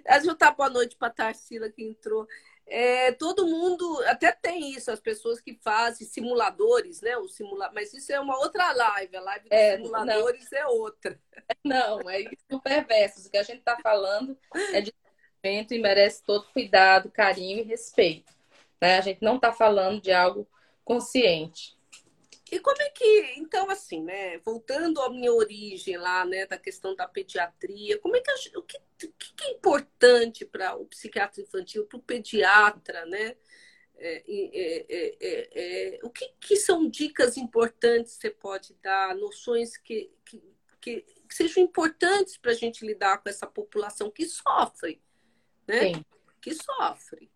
A 0.08 0.18
gente 0.18 0.34
tá 0.34 0.50
boa 0.50 0.68
noite 0.68 0.96
para 0.96 1.06
a 1.06 1.12
Tarsila 1.12 1.70
que 1.70 1.84
entrou. 1.84 2.26
É, 2.66 3.12
todo 3.12 3.46
mundo 3.46 4.02
até 4.06 4.32
tem 4.32 4.72
isso, 4.72 4.90
as 4.90 4.98
pessoas 4.98 5.40
que 5.40 5.54
fazem 5.62 6.06
simuladores, 6.06 7.00
né? 7.00 7.16
O 7.16 7.28
simula... 7.28 7.70
Mas 7.72 7.94
isso 7.94 8.12
é 8.12 8.18
uma 8.18 8.36
outra 8.38 8.72
live, 8.72 9.16
a 9.16 9.20
live 9.20 9.48
dos 9.48 9.52
é, 9.52 9.76
simuladores 9.76 10.50
não. 10.50 10.58
é 10.58 10.66
outra. 10.66 11.20
Não, 11.64 12.10
é 12.10 12.20
isso 12.22 12.60
perverso. 12.62 13.26
O 13.26 13.30
que 13.30 13.38
a 13.38 13.42
gente 13.42 13.60
está 13.60 13.78
falando 13.78 14.36
é 14.72 14.80
de 14.80 14.92
e 15.42 15.78
merece 15.78 16.22
todo 16.24 16.46
cuidado, 16.52 17.10
carinho 17.10 17.60
e 17.60 17.62
respeito. 17.62 18.32
Né? 18.80 18.98
A 18.98 19.00
gente 19.00 19.22
não 19.22 19.36
está 19.36 19.52
falando 19.52 20.00
de 20.00 20.12
algo 20.12 20.46
consciente. 20.84 21.77
E 22.50 22.58
como 22.60 22.80
é 22.80 22.88
que, 22.90 23.34
então, 23.36 23.68
assim, 23.68 24.02
né, 24.02 24.38
voltando 24.38 25.00
à 25.02 25.10
minha 25.10 25.32
origem 25.32 25.96
lá, 25.98 26.24
né, 26.24 26.46
da 26.46 26.58
questão 26.58 26.94
da 26.94 27.06
pediatria, 27.06 27.98
como 27.98 28.16
é 28.16 28.20
que, 28.20 28.30
o 28.56 28.62
que, 28.62 28.78
que 28.98 29.44
é 29.44 29.50
importante 29.50 30.44
para 30.44 30.74
o 30.74 30.86
psiquiatra 30.86 31.42
infantil, 31.42 31.86
para 31.86 31.98
o 31.98 32.02
pediatra, 32.02 33.04
né? 33.06 33.36
É, 34.00 34.22
é, 34.28 34.86
é, 34.88 35.96
é, 35.96 35.98
o 36.04 36.10
que, 36.10 36.32
que, 36.40 36.56
são 36.56 36.88
dicas 36.88 37.36
importantes 37.36 38.14
que 38.14 38.20
você 38.20 38.30
pode 38.30 38.74
dar, 38.80 39.14
noções 39.16 39.76
que, 39.76 40.08
que, 40.24 40.40
que, 40.80 41.00
que 41.00 41.34
sejam 41.34 41.64
importantes 41.64 42.36
para 42.36 42.52
a 42.52 42.54
gente 42.54 42.86
lidar 42.86 43.18
com 43.18 43.28
essa 43.28 43.46
população 43.46 44.08
que 44.08 44.24
sofre, 44.24 45.02
né? 45.66 45.94
Sim. 45.94 46.04
Que 46.40 46.54
sofre. 46.54 47.28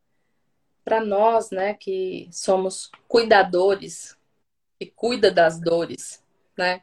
Para 0.85 1.05
nós, 1.05 1.51
né, 1.51 1.75
que 1.75 2.29
somos 2.33 2.91
cuidadores 3.09 4.17
que 4.83 4.93
cuida 4.97 5.31
das 5.31 5.61
dores, 5.61 6.25
né? 6.59 6.83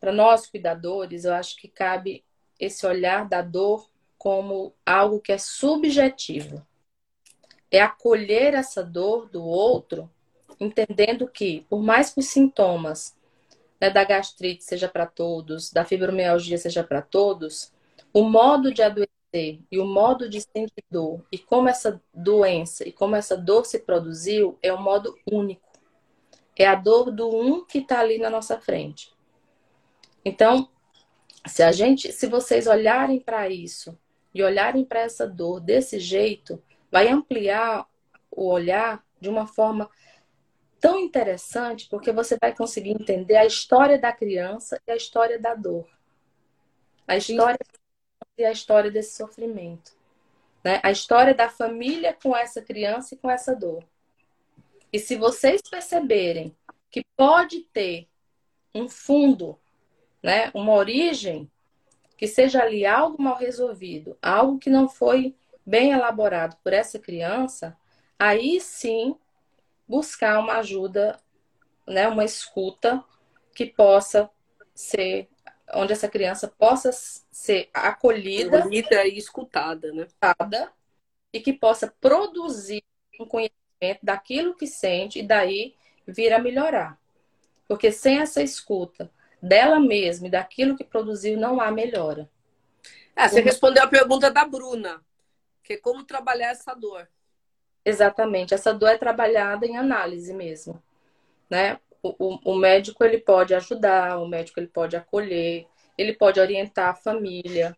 Para 0.00 0.12
nós 0.12 0.48
cuidadores, 0.48 1.24
eu 1.24 1.32
acho 1.32 1.56
que 1.56 1.68
cabe 1.68 2.24
esse 2.58 2.84
olhar 2.84 3.28
da 3.28 3.40
dor 3.40 3.88
como 4.18 4.74
algo 4.84 5.20
que 5.20 5.30
é 5.30 5.38
subjetivo. 5.38 6.66
É 7.70 7.80
acolher 7.80 8.52
essa 8.54 8.82
dor 8.82 9.28
do 9.28 9.44
outro, 9.44 10.10
entendendo 10.58 11.28
que, 11.28 11.64
por 11.70 11.80
mais 11.82 12.12
que 12.12 12.18
os 12.18 12.26
sintomas 12.26 13.16
né, 13.80 13.90
da 13.90 14.02
gastrite 14.02 14.64
seja 14.64 14.88
para 14.88 15.06
todos, 15.06 15.72
da 15.72 15.84
fibromialgia 15.84 16.58
seja 16.58 16.82
para 16.82 17.00
todos, 17.00 17.72
o 18.12 18.24
modo 18.24 18.74
de 18.74 18.82
adoecer 18.82 19.60
e 19.70 19.78
o 19.78 19.84
modo 19.84 20.28
de 20.28 20.40
sentir 20.40 20.84
dor 20.90 21.24
e 21.30 21.38
como 21.38 21.68
essa 21.68 22.02
doença 22.12 22.88
e 22.88 22.90
como 22.90 23.14
essa 23.14 23.36
dor 23.36 23.64
se 23.66 23.78
produziu 23.78 24.58
é 24.62 24.72
um 24.72 24.82
modo 24.82 25.16
único. 25.30 25.65
É 26.58 26.66
a 26.66 26.74
dor 26.74 27.10
do 27.10 27.28
um 27.28 27.64
que 27.64 27.78
está 27.78 28.00
ali 28.00 28.18
na 28.18 28.30
nossa 28.30 28.58
frente. 28.58 29.12
Então, 30.24 30.68
se 31.46 31.62
a 31.62 31.70
gente, 31.70 32.12
se 32.12 32.26
vocês 32.26 32.66
olharem 32.66 33.20
para 33.20 33.48
isso 33.48 33.98
e 34.34 34.42
olharem 34.42 34.84
para 34.84 35.00
essa 35.00 35.26
dor 35.26 35.60
desse 35.60 36.00
jeito, 36.00 36.62
vai 36.90 37.08
ampliar 37.08 37.86
o 38.30 38.48
olhar 38.48 39.04
de 39.20 39.28
uma 39.28 39.46
forma 39.46 39.90
tão 40.80 40.98
interessante, 40.98 41.88
porque 41.88 42.12
você 42.12 42.36
vai 42.40 42.54
conseguir 42.54 42.90
entender 42.90 43.36
a 43.36 43.46
história 43.46 43.98
da 43.98 44.12
criança 44.12 44.80
e 44.86 44.92
a 44.92 44.96
história 44.96 45.38
da 45.38 45.54
dor. 45.54 45.86
A 47.06 47.16
história 47.16 47.58
e 48.36 48.44
a 48.44 48.50
história 48.50 48.90
desse 48.90 49.16
sofrimento. 49.16 49.92
Né? 50.62 50.80
A 50.82 50.90
história 50.90 51.34
da 51.34 51.48
família 51.48 52.16
com 52.20 52.36
essa 52.36 52.60
criança 52.60 53.14
e 53.14 53.18
com 53.18 53.30
essa 53.30 53.54
dor. 53.54 53.84
E 54.92 54.98
se 54.98 55.16
vocês 55.16 55.60
perceberem 55.62 56.56
que 56.90 57.04
pode 57.16 57.60
ter 57.72 58.08
um 58.74 58.88
fundo, 58.88 59.58
né, 60.22 60.50
uma 60.54 60.72
origem, 60.72 61.50
que 62.16 62.26
seja 62.26 62.62
ali 62.62 62.86
algo 62.86 63.22
mal 63.22 63.36
resolvido, 63.36 64.16
algo 64.22 64.58
que 64.58 64.70
não 64.70 64.88
foi 64.88 65.34
bem 65.64 65.92
elaborado 65.92 66.56
por 66.62 66.72
essa 66.72 66.98
criança, 66.98 67.76
aí 68.18 68.60
sim 68.60 69.16
buscar 69.86 70.38
uma 70.38 70.58
ajuda, 70.58 71.20
né, 71.86 72.08
uma 72.08 72.24
escuta 72.24 73.04
que 73.54 73.66
possa 73.66 74.30
ser 74.74 75.28
onde 75.74 75.92
essa 75.92 76.08
criança 76.08 76.48
possa 76.48 76.90
ser 76.92 77.68
acolhida, 77.74 78.60
acolhida 78.60 79.06
e 79.06 79.18
escutada, 79.18 79.92
né? 79.92 80.06
E 81.32 81.40
que 81.40 81.52
possa 81.52 81.92
produzir 82.00 82.84
um 83.18 83.26
conhecimento 83.26 83.65
daquilo 84.02 84.54
que 84.54 84.66
sente 84.66 85.18
e 85.18 85.22
daí 85.22 85.74
vir 86.06 86.32
a 86.32 86.38
melhorar. 86.38 86.98
Porque 87.68 87.90
sem 87.90 88.20
essa 88.20 88.42
escuta 88.42 89.10
dela 89.42 89.78
mesma 89.80 90.28
e 90.28 90.30
daquilo 90.30 90.76
que 90.76 90.84
produziu, 90.84 91.38
não 91.38 91.60
há 91.60 91.70
melhora. 91.70 92.28
É, 93.14 93.28
você 93.28 93.40
respondeu 93.40 93.82
a 93.82 93.88
pergunta 93.88 94.30
da 94.30 94.44
Bruna, 94.44 95.02
que 95.62 95.74
é 95.74 95.76
como 95.76 96.04
trabalhar 96.04 96.50
essa 96.50 96.74
dor. 96.74 97.08
Exatamente, 97.84 98.52
essa 98.52 98.74
dor 98.74 98.90
é 98.90 98.98
trabalhada 98.98 99.64
em 99.64 99.76
análise 99.76 100.34
mesmo, 100.34 100.82
né? 101.48 101.78
O, 102.02 102.14
o, 102.18 102.52
o 102.52 102.54
médico 102.56 103.04
ele 103.04 103.18
pode 103.18 103.54
ajudar, 103.54 104.18
o 104.18 104.28
médico 104.28 104.60
ele 104.60 104.66
pode 104.66 104.96
acolher, 104.96 105.66
ele 105.96 106.12
pode 106.12 106.38
orientar 106.38 106.90
a 106.90 106.94
família, 106.94 107.76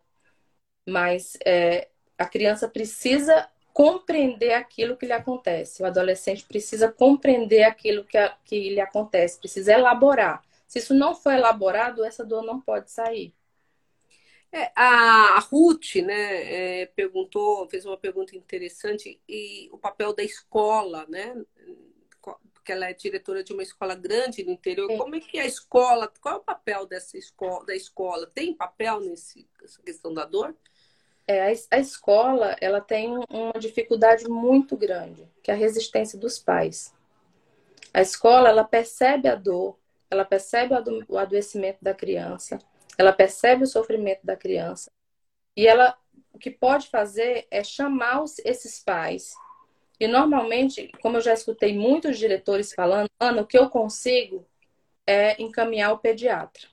mas 0.87 1.37
é, 1.45 1.89
a 2.17 2.25
criança 2.25 2.67
precisa 2.67 3.47
compreender 3.73 4.53
aquilo 4.53 4.97
que 4.97 5.05
lhe 5.05 5.13
acontece. 5.13 5.81
O 5.81 5.85
adolescente 5.85 6.45
precisa 6.45 6.91
compreender 6.91 7.63
aquilo 7.63 8.03
que, 8.03 8.17
que 8.45 8.69
lhe 8.69 8.81
acontece, 8.81 9.39
precisa 9.39 9.73
elaborar. 9.73 10.43
Se 10.67 10.79
isso 10.79 10.93
não 10.93 11.15
for 11.15 11.33
elaborado, 11.33 12.03
essa 12.03 12.23
dor 12.23 12.43
não 12.43 12.59
pode 12.61 12.91
sair. 12.91 13.33
É, 14.51 14.71
a 14.75 15.39
Ruth, 15.39 15.95
né, 15.95 16.81
é, 16.81 16.85
perguntou, 16.87 17.67
fez 17.69 17.85
uma 17.85 17.97
pergunta 17.97 18.35
interessante 18.35 19.21
e 19.27 19.69
o 19.71 19.77
papel 19.77 20.13
da 20.13 20.23
escola, 20.23 21.05
né? 21.07 21.35
Porque 22.53 22.71
ela 22.71 22.89
é 22.89 22.93
diretora 22.93 23.43
de 23.43 23.53
uma 23.53 23.63
escola 23.63 23.93
grande 23.95 24.43
no 24.43 24.51
interior. 24.51 24.95
Como 24.97 25.15
é 25.15 25.19
que 25.19 25.39
a 25.39 25.45
escola? 25.45 26.11
Qual 26.19 26.35
é 26.35 26.37
o 26.37 26.43
papel 26.43 26.85
dessa 26.85 27.17
escola, 27.17 27.65
da 27.65 27.75
escola? 27.75 28.27
Tem 28.27 28.53
papel 28.53 28.99
nesse, 29.01 29.47
nessa 29.61 29.81
questão 29.81 30.13
da 30.13 30.25
dor? 30.25 30.55
É, 31.29 31.43
a, 31.43 31.53
a 31.69 31.77
escola 31.77 32.55
ela 32.59 32.81
tem 32.81 33.15
uma 33.29 33.53
dificuldade 33.59 34.27
muito 34.27 34.75
grande, 34.75 35.29
que 35.43 35.51
é 35.51 35.53
a 35.53 35.57
resistência 35.57 36.17
dos 36.17 36.39
pais. 36.39 36.91
A 37.93 38.01
escola 38.01 38.49
ela 38.49 38.63
percebe 38.63 39.27
a 39.27 39.35
dor, 39.35 39.77
ela 40.09 40.25
percebe 40.25 40.73
o 41.07 41.19
adoecimento 41.19 41.77
da 41.83 41.93
criança, 41.93 42.57
ela 42.97 43.13
percebe 43.13 43.63
o 43.63 43.67
sofrimento 43.67 44.25
da 44.25 44.35
criança 44.35 44.89
e 45.55 45.67
ela 45.67 45.95
o 46.33 46.39
que 46.39 46.49
pode 46.49 46.87
fazer 46.87 47.45
é 47.51 47.63
chamar 47.63 48.23
esses 48.43 48.83
pais. 48.83 49.31
E 49.99 50.07
normalmente, 50.07 50.91
como 50.99 51.17
eu 51.17 51.21
já 51.21 51.33
escutei 51.33 51.77
muitos 51.77 52.17
diretores 52.17 52.73
falando, 52.73 53.07
Ana, 53.19 53.43
o 53.43 53.47
que 53.47 53.57
eu 53.57 53.69
consigo 53.69 54.47
é 55.05 55.39
encaminhar 55.39 55.93
o 55.93 55.99
pediatra. 55.99 56.67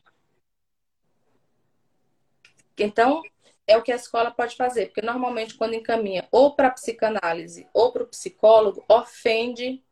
Então, 2.79 3.23
é 3.67 3.77
o 3.77 3.83
que 3.83 3.93
a 3.93 3.97
escola 3.97 4.31
pode 4.31 4.57
fazer, 4.57 4.87
porque 4.87 5.03
normalmente 5.03 5.55
quando 5.55 5.75
encaminha 5.75 6.27
ou 6.31 6.55
para 6.55 6.71
psicanálise 6.71 7.69
ou 7.73 7.93
para 7.93 8.05
o 8.05 8.07
psicólogo, 8.07 8.85
ofende 8.89 9.83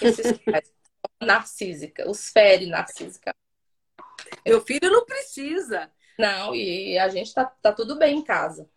esses 0.00 0.32
pais. 0.44 0.72
narcísica, 1.20 2.10
os 2.10 2.30
fere 2.30 2.66
narcísica. 2.66 3.34
Meu 4.44 4.60
filho 4.60 4.90
não 4.90 5.04
precisa. 5.04 5.90
Não, 6.18 6.54
e 6.54 6.98
a 6.98 7.08
gente 7.08 7.32
tá, 7.32 7.44
tá 7.44 7.72
tudo 7.72 7.96
bem 7.96 8.18
em 8.18 8.22
casa. 8.24 8.68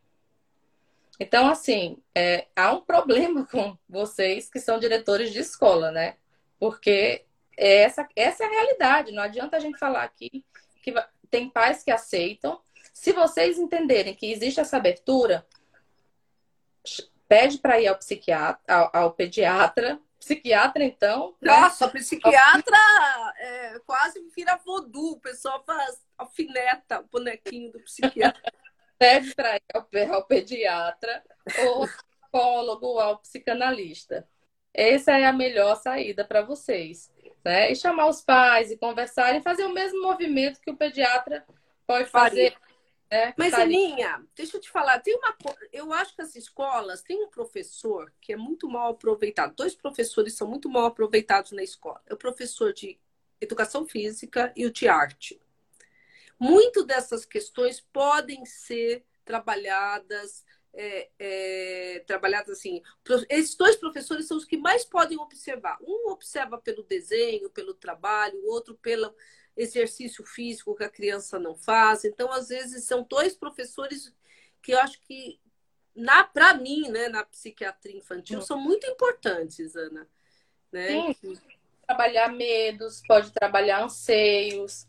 Então, 1.19 1.47
assim, 1.47 1.97
é, 2.15 2.47
há 2.55 2.73
um 2.73 2.81
problema 2.81 3.45
com 3.51 3.77
vocês 3.87 4.49
que 4.49 4.59
são 4.59 4.79
diretores 4.79 5.31
de 5.31 5.39
escola, 5.39 5.91
né? 5.91 6.17
Porque 6.59 7.25
essa, 7.57 8.07
essa 8.15 8.43
é 8.43 8.47
a 8.47 8.49
realidade. 8.49 9.11
Não 9.11 9.23
adianta 9.23 9.57
a 9.57 9.59
gente 9.59 9.77
falar 9.77 10.03
aqui 10.03 10.43
que 10.81 10.93
tem 11.29 11.49
pais 11.49 11.83
que 11.83 11.91
aceitam. 11.91 12.61
Se 12.93 13.11
vocês 13.11 13.57
entenderem 13.57 14.15
que 14.15 14.31
existe 14.31 14.59
essa 14.59 14.77
abertura, 14.77 15.45
pede 17.27 17.57
para 17.57 17.81
ir 17.81 17.87
ao 17.87 17.97
psiquiatra, 17.97 18.61
ao, 18.67 18.89
ao 18.93 19.13
pediatra, 19.13 19.99
Psiquiatra, 20.23 20.85
então? 20.85 21.35
Né? 21.41 21.51
Nossa, 21.51 21.89
psiquiatra 21.89 22.77
é, 23.37 23.79
quase 23.85 24.25
vira 24.33 24.57
voodoo. 24.65 25.11
O 25.11 25.19
pessoal 25.19 25.61
faz 25.65 26.01
alfineta 26.17 27.01
o 27.01 27.03
bonequinho 27.03 27.73
do 27.73 27.79
psiquiatra. 27.81 28.41
Pede 28.97 29.35
para 29.35 29.57
ir 29.57 29.63
ao, 29.73 30.15
ao 30.15 30.25
pediatra, 30.25 31.21
ou 31.65 31.85
psicólogo, 31.85 32.85
ou 32.85 32.99
ao 33.01 33.17
psicanalista. 33.17 34.25
Essa 34.73 35.11
é 35.11 35.25
a 35.25 35.33
melhor 35.33 35.75
saída 35.75 36.23
para 36.23 36.41
vocês. 36.41 37.11
Né? 37.43 37.73
E 37.73 37.75
chamar 37.75 38.07
os 38.07 38.21
pais 38.21 38.71
e 38.71 38.77
conversar 38.77 39.35
e 39.35 39.41
fazer 39.41 39.65
o 39.65 39.73
mesmo 39.73 40.01
movimento 40.03 40.61
que 40.61 40.71
o 40.71 40.77
pediatra 40.77 41.45
pode 41.85 42.05
fazer 42.05 42.55
é, 43.13 43.33
Mas, 43.37 43.51
tá 43.51 43.61
Aninha, 43.61 44.25
deixa 44.35 44.57
eu 44.57 44.61
te 44.61 44.71
falar, 44.71 44.99
tem 44.99 45.15
uma 45.15 45.37
eu 45.71 45.93
acho 45.93 46.15
que 46.15 46.21
as 46.23 46.35
escolas 46.35 47.03
têm 47.03 47.23
um 47.23 47.29
professor 47.29 48.11
que 48.19 48.33
é 48.33 48.35
muito 48.35 48.67
mal 48.67 48.91
aproveitado. 48.91 49.55
Dois 49.55 49.75
professores 49.75 50.33
são 50.33 50.47
muito 50.47 50.67
mal 50.67 50.85
aproveitados 50.85 51.51
na 51.51 51.61
escola. 51.61 52.01
É 52.07 52.13
o 52.15 52.17
professor 52.17 52.73
de 52.73 52.99
educação 53.39 53.85
física 53.85 54.51
e 54.55 54.65
o 54.65 54.71
de 54.71 54.87
arte. 54.87 55.39
Muito 56.39 56.83
dessas 56.83 57.23
questões 57.23 57.79
podem 57.79 58.45
ser 58.45 59.05
trabalhadas, 59.23 60.43
é, 60.73 61.09
é, 61.19 62.03
trabalhadas 62.07 62.57
assim. 62.57 62.81
Esses 63.29 63.55
dois 63.55 63.75
professores 63.75 64.25
são 64.25 64.37
os 64.37 64.45
que 64.45 64.57
mais 64.57 64.83
podem 64.83 65.19
observar. 65.19 65.77
Um 65.83 66.09
observa 66.09 66.57
pelo 66.57 66.81
desenho, 66.81 67.49
pelo 67.51 67.75
trabalho, 67.75 68.39
o 68.39 68.49
outro 68.49 68.75
pelo 68.75 69.13
exercício 69.55 70.25
físico 70.25 70.75
que 70.75 70.83
a 70.83 70.89
criança 70.89 71.39
não 71.39 71.55
faz. 71.55 72.05
Então, 72.05 72.31
às 72.31 72.49
vezes, 72.49 72.85
são 72.85 73.03
dois 73.03 73.35
professores 73.35 74.13
que 74.61 74.73
eu 74.73 74.79
acho 74.79 74.99
que, 75.01 75.39
para 76.33 76.55
mim, 76.55 76.89
né, 76.89 77.07
na 77.09 77.23
psiquiatria 77.23 77.97
infantil, 77.97 78.41
são 78.41 78.59
muito 78.59 78.87
importantes, 78.87 79.75
Ana. 79.75 80.07
Né? 80.71 81.13
Sim, 81.13 81.37
trabalhar 81.85 82.29
medos, 82.29 83.01
pode 83.07 83.31
trabalhar 83.31 83.83
anseios, 83.83 84.87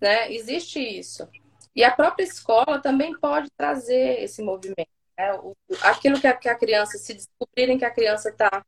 né? 0.00 0.32
Existe 0.32 0.78
isso. 0.78 1.28
E 1.74 1.82
a 1.82 1.90
própria 1.90 2.24
escola 2.24 2.78
também 2.80 3.18
pode 3.18 3.50
trazer 3.56 4.22
esse 4.22 4.42
movimento. 4.42 4.88
Né? 5.18 5.30
aquilo 5.82 6.20
que 6.20 6.26
a, 6.26 6.36
que 6.36 6.48
a 6.48 6.56
criança, 6.56 6.98
se 6.98 7.14
descobrirem 7.14 7.78
que 7.78 7.84
a 7.84 7.90
criança 7.90 8.30
está 8.30 8.64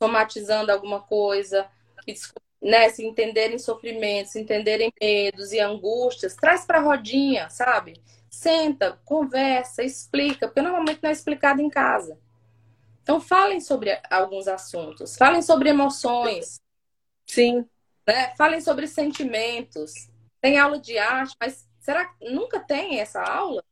somatizando 0.00 0.70
alguma 0.70 1.02
coisa, 1.02 1.68
que 2.04 2.14
né, 2.60 2.88
se 2.90 3.04
entenderem 3.04 3.58
sofrimentos, 3.58 4.32
se 4.32 4.40
entenderem 4.40 4.92
medos 5.00 5.52
e 5.52 5.60
angústias, 5.60 6.34
traz 6.34 6.64
para 6.64 6.78
a 6.78 6.82
rodinha, 6.82 7.48
sabe? 7.50 8.00
Senta, 8.28 8.98
conversa, 9.04 9.82
explica, 9.82 10.46
porque 10.48 10.60
normalmente 10.60 11.00
não 11.02 11.10
é 11.10 11.12
explicado 11.12 11.60
em 11.60 11.70
casa. 11.70 12.18
Então 13.02 13.20
falem 13.20 13.60
sobre 13.60 13.98
alguns 14.10 14.46
assuntos, 14.48 15.16
falem 15.16 15.40
sobre 15.40 15.70
emoções. 15.70 16.60
Sim. 17.26 17.64
Né? 18.06 18.34
Falem 18.36 18.60
sobre 18.60 18.86
sentimentos. 18.86 19.92
Tem 20.40 20.58
aula 20.58 20.78
de 20.78 20.98
arte, 20.98 21.34
mas 21.40 21.68
será 21.80 22.04
que 22.04 22.30
nunca 22.30 22.60
tem 22.60 23.00
essa 23.00 23.22
aula? 23.22 23.64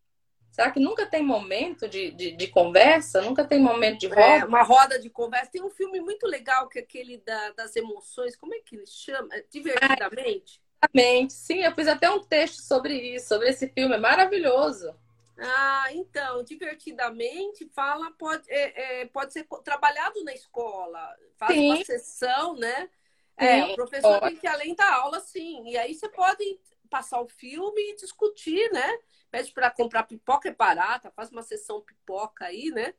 Será 0.57 0.71
que 0.71 0.81
nunca 0.81 1.05
tem 1.05 1.23
momento 1.23 1.87
de, 1.87 2.13
de, 2.13 2.33
de 2.33 2.49
conversa? 2.49 3.21
Nunca 3.21 3.45
tem 3.45 3.61
momento 3.61 3.99
de 4.01 4.07
é, 4.07 4.09
roda? 4.09 4.23
É, 4.23 4.45
uma 4.47 4.63
roda 4.63 4.99
de 4.99 5.11
conversa. 5.11 5.51
Tem 5.51 5.63
um 5.63 5.69
filme 5.69 6.01
muito 6.01 6.27
legal 6.27 6.67
que 6.67 6.79
é 6.79 6.83
aquele 6.83 7.19
da, 7.19 7.51
das 7.51 7.77
emoções. 7.77 8.35
Como 8.35 8.55
é 8.55 8.61
que 8.61 8.75
ele 8.75 8.87
chama? 8.87 9.29
É, 9.35 9.45
Divertidamente? 9.51 10.63
Exatamente. 10.83 11.35
Sim, 11.35 11.63
eu 11.63 11.75
fiz 11.75 11.87
até 11.87 12.11
um 12.11 12.25
texto 12.25 12.63
sobre 12.63 12.95
isso, 12.95 13.29
sobre 13.29 13.51
esse 13.51 13.69
filme. 13.69 13.97
É 13.97 13.99
maravilhoso. 13.99 14.97
Ah, 15.39 15.89
então, 15.93 16.43
divertidamente 16.43 17.71
fala, 17.75 18.11
pode, 18.13 18.51
é, 18.51 19.03
é, 19.03 19.07
pode 19.09 19.35
ser 19.35 19.47
trabalhado 19.63 20.25
na 20.25 20.33
escola, 20.33 21.15
faz 21.37 21.53
sim. 21.53 21.67
uma 21.67 21.85
sessão, 21.85 22.57
né? 22.57 22.89
É, 23.37 23.63
sim, 23.63 23.73
o 23.73 23.75
professor 23.75 24.21
pode. 24.21 24.33
tem 24.33 24.41
que 24.41 24.47
além 24.47 24.75
da 24.75 24.91
aula, 24.95 25.21
sim. 25.21 25.69
E 25.69 25.77
aí 25.77 25.93
você 25.93 26.09
pode 26.09 26.43
passar 26.89 27.21
o 27.21 27.29
filme 27.29 27.91
e 27.91 27.97
discutir, 27.97 28.73
né? 28.73 28.99
Pede 29.37 29.53
para 29.53 29.71
comprar 29.71 30.05
pipoca 30.05 30.49
é 30.49 30.55
barata, 30.55 31.11
faz 31.11 31.31
uma 31.31 31.43
sessão 31.43 31.83
pipoca 31.83 32.47
aí, 32.47 32.71
né? 32.71 32.95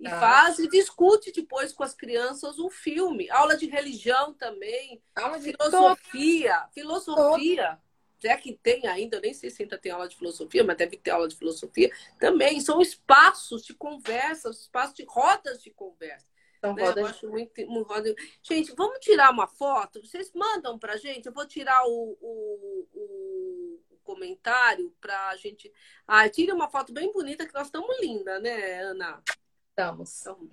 E 0.00 0.06
ah. 0.06 0.18
faz 0.18 0.58
e 0.58 0.68
discute 0.68 1.30
depois 1.32 1.72
com 1.72 1.82
as 1.82 1.94
crianças 1.94 2.58
um 2.58 2.70
filme. 2.70 3.30
Aula 3.30 3.56
de 3.56 3.66
religião 3.66 4.32
também. 4.32 5.02
Aula 5.14 5.38
de 5.38 5.52
filosofia. 5.52 6.56
Todo. 6.60 6.72
Filosofia. 6.72 7.78
Se 8.18 8.28
é 8.28 8.36
que 8.36 8.52
tem 8.54 8.86
ainda, 8.86 9.16
eu 9.16 9.20
nem 9.20 9.34
sei 9.34 9.50
se 9.50 9.62
ainda 9.62 9.76
tem 9.76 9.92
aula 9.92 10.08
de 10.08 10.16
filosofia, 10.16 10.64
mas 10.64 10.76
deve 10.76 10.96
ter 10.96 11.10
aula 11.10 11.28
de 11.28 11.36
filosofia. 11.36 11.90
Também 12.18 12.60
são 12.60 12.80
espaços 12.80 13.64
de 13.64 13.74
conversa, 13.74 14.48
espaços 14.50 14.94
de 14.94 15.04
rodas 15.04 15.62
de 15.62 15.70
conversa. 15.70 16.26
São 16.60 16.74
né? 16.74 16.84
rodas... 16.84 17.02
Eu 17.02 17.06
acho 17.06 17.28
muito, 17.28 17.66
muito. 17.66 18.14
Gente, 18.42 18.72
vamos 18.76 18.98
tirar 19.00 19.30
uma 19.30 19.48
foto? 19.48 20.00
Vocês 20.00 20.32
mandam 20.32 20.78
pra 20.78 20.96
gente? 20.96 21.26
Eu 21.26 21.32
vou 21.32 21.46
tirar 21.46 21.84
o, 21.84 22.16
o, 22.20 22.88
o 22.94 23.61
comentário 24.02 24.94
para 25.00 25.28
a 25.28 25.36
gente. 25.36 25.72
Ah, 26.06 26.28
tire 26.28 26.52
uma 26.52 26.68
foto 26.68 26.92
bem 26.92 27.12
bonita, 27.12 27.46
que 27.46 27.54
nós 27.54 27.66
estamos 27.66 28.00
linda, 28.00 28.38
né, 28.40 28.82
Ana? 28.82 29.22
Estamos. 29.70 30.20
Então... 30.20 30.48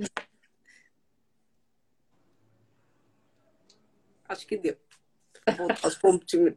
Acho 4.28 4.46
que 4.46 4.58
deu. 4.58 4.78
Aos 5.84 5.96
pontinhos. 5.96 6.56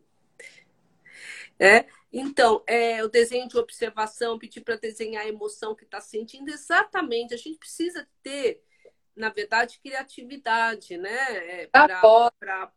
É, 1.59 1.87
então, 2.13 2.63
é, 2.67 3.03
o 3.03 3.09
desenho 3.09 3.49
de 3.49 3.57
observação, 3.57 4.39
pedir 4.39 4.61
para 4.61 4.77
desenhar 4.77 5.25
a 5.25 5.29
emoção 5.29 5.75
que 5.75 5.85
está 5.85 6.01
sentindo, 6.01 6.51
exatamente. 6.51 7.33
A 7.33 7.37
gente 7.39 7.59
precisa 7.59 8.07
ter, 8.23 8.63
na 9.17 9.31
verdade, 9.31 9.79
criatividade, 9.81 10.99
né? 10.99 11.63
É, 11.63 11.67
para 11.69 12.71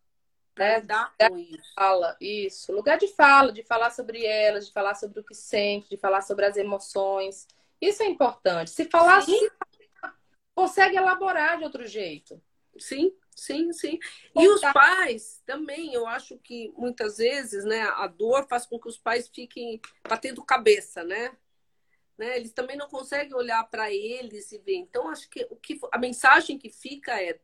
né? 0.58 0.82
Dar 0.82 1.14
com 1.30 1.38
isso. 1.38 1.74
Fala, 1.76 2.18
isso. 2.20 2.72
Lugar 2.72 2.98
de 2.98 3.08
fala, 3.10 3.52
de 3.52 3.64
falar 3.64 3.92
sobre 3.92 4.26
elas, 4.26 4.68
de 4.68 4.74
falar 4.74 4.96
sobre 4.96 5.20
o 5.20 5.24
que 5.24 5.34
sente, 5.34 5.90
de 5.90 5.98
falar 5.98 6.22
sobre 6.22 6.46
as 6.46 6.58
emoções. 6.58 7.48
Isso 7.80 8.04
é 8.04 8.08
importante. 8.08 8.72
Se 8.72 8.86
falar 8.86 9.22
sim. 9.22 9.36
assim, 9.36 10.12
consegue 10.54 10.98
elaborar 10.98 11.58
de 11.58 11.64
outro 11.64 11.86
jeito. 11.86 12.42
Sim, 12.78 13.14
sim, 13.36 13.72
sim. 13.72 14.00
E 14.36 14.48
os 14.48 14.62
pais 14.62 15.42
também, 15.46 15.94
eu 15.94 16.08
acho 16.08 16.38
que 16.38 16.74
muitas 16.78 17.18
vezes, 17.18 17.64
né, 17.64 17.82
a 17.82 18.08
dor 18.08 18.48
faz 18.48 18.66
com 18.66 18.80
que 18.80 18.88
os 18.88 18.98
pais 18.98 19.28
fiquem 19.28 19.80
batendo 20.08 20.44
cabeça, 20.44 21.04
né? 21.04 21.36
né? 22.18 22.38
Eles 22.38 22.52
também 22.52 22.78
não 22.78 22.88
conseguem 22.88 23.34
olhar 23.34 23.64
para 23.66 23.92
eles 23.92 24.52
e 24.52 24.58
ver. 24.58 24.76
Então, 24.76 25.10
acho 25.10 25.30
que 25.30 25.46
o 25.50 25.56
que 25.56 25.80
a 25.92 25.98
mensagem 25.98 26.58
que 26.58 26.70
fica 26.70 27.22
é 27.22 27.40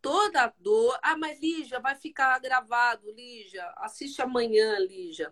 toda 0.00 0.44
a 0.44 0.52
dor. 0.58 0.98
Ah, 1.02 1.16
mas 1.16 1.40
Lígia, 1.40 1.80
vai 1.80 1.94
ficar 1.94 2.38
gravado, 2.40 3.10
Lígia. 3.12 3.64
Assiste 3.76 4.20
amanhã, 4.22 4.78
Lígia. 4.78 5.30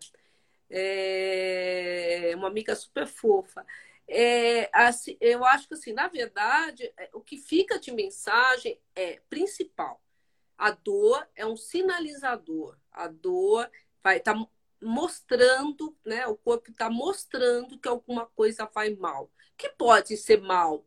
é 0.71 2.33
uma 2.37 2.49
amiga 2.49 2.75
super 2.75 3.07
fofa. 3.07 3.65
É, 4.07 4.71
assim, 4.73 5.17
eu 5.21 5.45
acho 5.45 5.69
que, 5.69 5.75
assim, 5.75 5.93
na 5.93 6.09
verdade, 6.09 6.93
é, 6.97 7.09
o 7.13 7.21
que 7.21 7.39
fica 7.39 7.79
de 7.79 7.93
mensagem 7.93 8.81
é 8.95 9.21
principal. 9.31 10.03
A 10.59 10.71
dor 10.71 11.27
é 11.35 11.47
um 11.47 11.57
sinalizador. 11.57 12.79
A 12.93 13.09
dor 13.09 13.71
vai 14.03 14.19
estar 14.19 14.35
tá 14.35 14.49
mostrando, 14.83 15.97
né? 16.05 16.27
O 16.27 16.37
corpo 16.37 16.71
está 16.71 16.91
mostrando 16.91 17.79
que 17.79 17.89
alguma 17.89 18.27
coisa 18.27 18.67
vai 18.67 18.95
mal. 18.95 19.31
Que 19.57 19.69
pode 19.71 20.17
ser 20.17 20.41
mal 20.41 20.85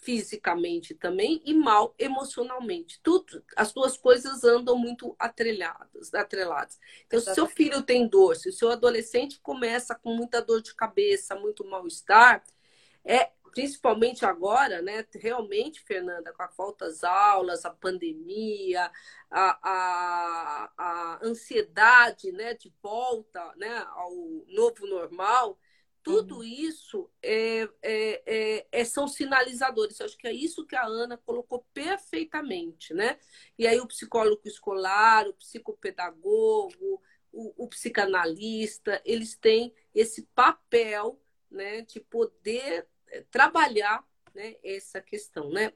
fisicamente 0.00 0.94
também 0.94 1.42
e 1.44 1.52
mal 1.52 1.94
emocionalmente. 1.98 3.00
Tudo, 3.02 3.44
as 3.56 3.72
duas 3.72 3.96
coisas 3.96 4.44
andam 4.44 4.76
muito 4.76 5.14
atrelhadas, 5.18 6.12
atreladas. 6.14 6.78
Então, 7.06 7.20
se 7.20 7.34
seu 7.34 7.46
filho 7.46 7.82
tem 7.82 8.08
dor, 8.08 8.36
se 8.36 8.48
o 8.48 8.52
seu 8.52 8.70
adolescente 8.70 9.38
começa 9.40 9.94
com 9.94 10.14
muita 10.14 10.40
dor 10.40 10.62
de 10.62 10.74
cabeça, 10.74 11.34
muito 11.34 11.64
mal-estar, 11.66 12.42
é 13.04 13.30
principalmente 13.50 14.24
agora, 14.24 14.80
né? 14.80 15.04
Realmente, 15.14 15.80
Fernanda, 15.80 16.32
com 16.32 16.42
a 16.42 16.48
falta 16.48 16.86
das 16.86 17.02
aulas, 17.02 17.64
a 17.64 17.70
pandemia, 17.70 18.90
a, 19.30 19.58
a, 19.62 20.72
a 20.78 21.20
ansiedade, 21.22 22.32
né, 22.32 22.54
de 22.54 22.72
volta, 22.82 23.52
né, 23.56 23.84
ao 23.90 24.12
novo 24.48 24.86
normal, 24.86 25.58
tudo 26.02 26.36
uhum. 26.38 26.42
isso 26.42 27.10
é, 27.22 27.68
é, 27.82 28.22
é, 28.26 28.66
é, 28.72 28.84
são 28.84 29.06
sinalizadores. 29.06 30.00
Eu 30.00 30.06
acho 30.06 30.16
que 30.16 30.26
é 30.26 30.32
isso 30.32 30.66
que 30.66 30.76
a 30.76 30.84
Ana 30.84 31.16
colocou 31.18 31.66
perfeitamente, 31.74 32.94
né? 32.94 33.18
E 33.58 33.66
aí 33.66 33.78
o 33.80 33.86
psicólogo 33.86 34.40
escolar, 34.44 35.28
o 35.28 35.34
psicopedagogo, 35.34 37.02
o, 37.32 37.64
o 37.64 37.68
psicanalista, 37.68 39.00
eles 39.04 39.36
têm 39.36 39.74
esse 39.94 40.22
papel 40.34 41.20
né, 41.50 41.82
de 41.82 42.00
poder 42.00 42.86
é, 43.08 43.22
trabalhar 43.30 44.06
né, 44.34 44.56
essa 44.62 45.00
questão, 45.00 45.50
né? 45.50 45.72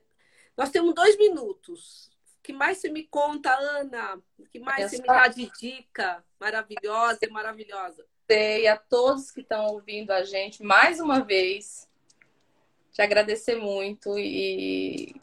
Nós 0.56 0.70
temos 0.70 0.94
dois 0.94 1.18
minutos. 1.18 2.10
O 2.38 2.42
que 2.42 2.52
mais 2.52 2.78
você 2.78 2.88
me 2.88 3.04
conta, 3.04 3.54
Ana? 3.54 4.22
O 4.38 4.44
que 4.44 4.58
mais 4.58 4.90
você 4.90 4.98
me 4.98 5.06
dá 5.06 5.28
de 5.28 5.50
dica 5.58 6.24
maravilhosa 6.38 7.18
e 7.22 7.30
maravilhosa? 7.30 8.06
E 8.28 8.66
a 8.66 8.76
todos 8.76 9.30
que 9.30 9.40
estão 9.40 9.66
ouvindo 9.66 10.10
a 10.10 10.24
gente 10.24 10.62
mais 10.62 11.00
uma 11.00 11.20
vez. 11.20 11.88
Te 12.92 13.02
agradecer 13.02 13.56
muito 13.56 14.18
e 14.18 15.14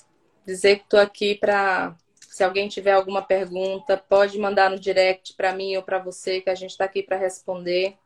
dizer 0.45 0.77
que 0.77 0.83
estou 0.83 0.99
aqui 0.99 1.35
para. 1.35 1.95
Se 2.19 2.43
alguém 2.43 2.69
tiver 2.69 2.91
alguma 2.91 3.21
pergunta, 3.21 3.97
pode 3.97 4.37
mandar 4.39 4.69
no 4.69 4.79
direct 4.79 5.33
para 5.33 5.53
mim 5.53 5.75
ou 5.75 5.83
para 5.83 5.99
você, 5.99 6.39
que 6.39 6.49
a 6.49 6.55
gente 6.55 6.71
está 6.71 6.85
aqui 6.85 7.03
para 7.03 7.17
responder. 7.17 7.97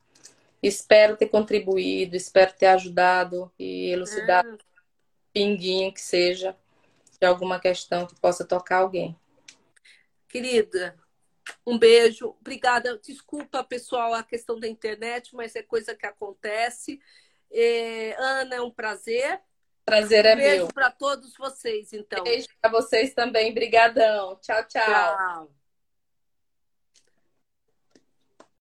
Espero 0.63 1.15
ter 1.15 1.27
contribuído, 1.27 2.15
espero 2.15 2.51
ter 2.53 2.67
ajudado 2.67 3.51
e 3.59 3.89
elucidado 3.91 4.57
ah. 4.59 4.81
pinguinho 5.31 5.93
que 5.93 6.01
seja 6.01 6.55
de 7.19 7.25
alguma 7.27 7.59
questão 7.59 8.07
que 8.07 8.15
possa 8.19 8.43
tocar 8.43 8.77
alguém. 8.77 9.15
Querida, 10.27 10.95
um 11.65 11.77
beijo. 11.77 12.35
Obrigada. 12.39 12.97
Desculpa, 12.97 13.63
pessoal, 13.63 14.13
a 14.13 14.23
questão 14.23 14.59
da 14.59 14.67
internet, 14.67 15.35
mas 15.35 15.55
é 15.55 15.63
coisa 15.63 15.95
que 15.95 16.05
acontece. 16.05 16.99
É, 17.51 18.15
Ana, 18.17 18.55
é 18.55 18.61
um 18.61 18.71
prazer. 18.71 19.39
Prazer 19.83 20.25
é 20.25 20.33
um 20.33 20.37
beijo 20.37 20.63
meu. 20.63 20.73
para 20.73 20.89
todos 20.89 21.35
vocês, 21.37 21.93
então. 21.93 22.23
Beijo 22.23 22.47
para 22.59 22.71
vocês 22.71 23.13
também. 23.13 23.53
Brigadão. 23.53 24.37
Tchau, 24.41 24.63
tchau. 24.67 24.83
Tchau. 24.83 25.64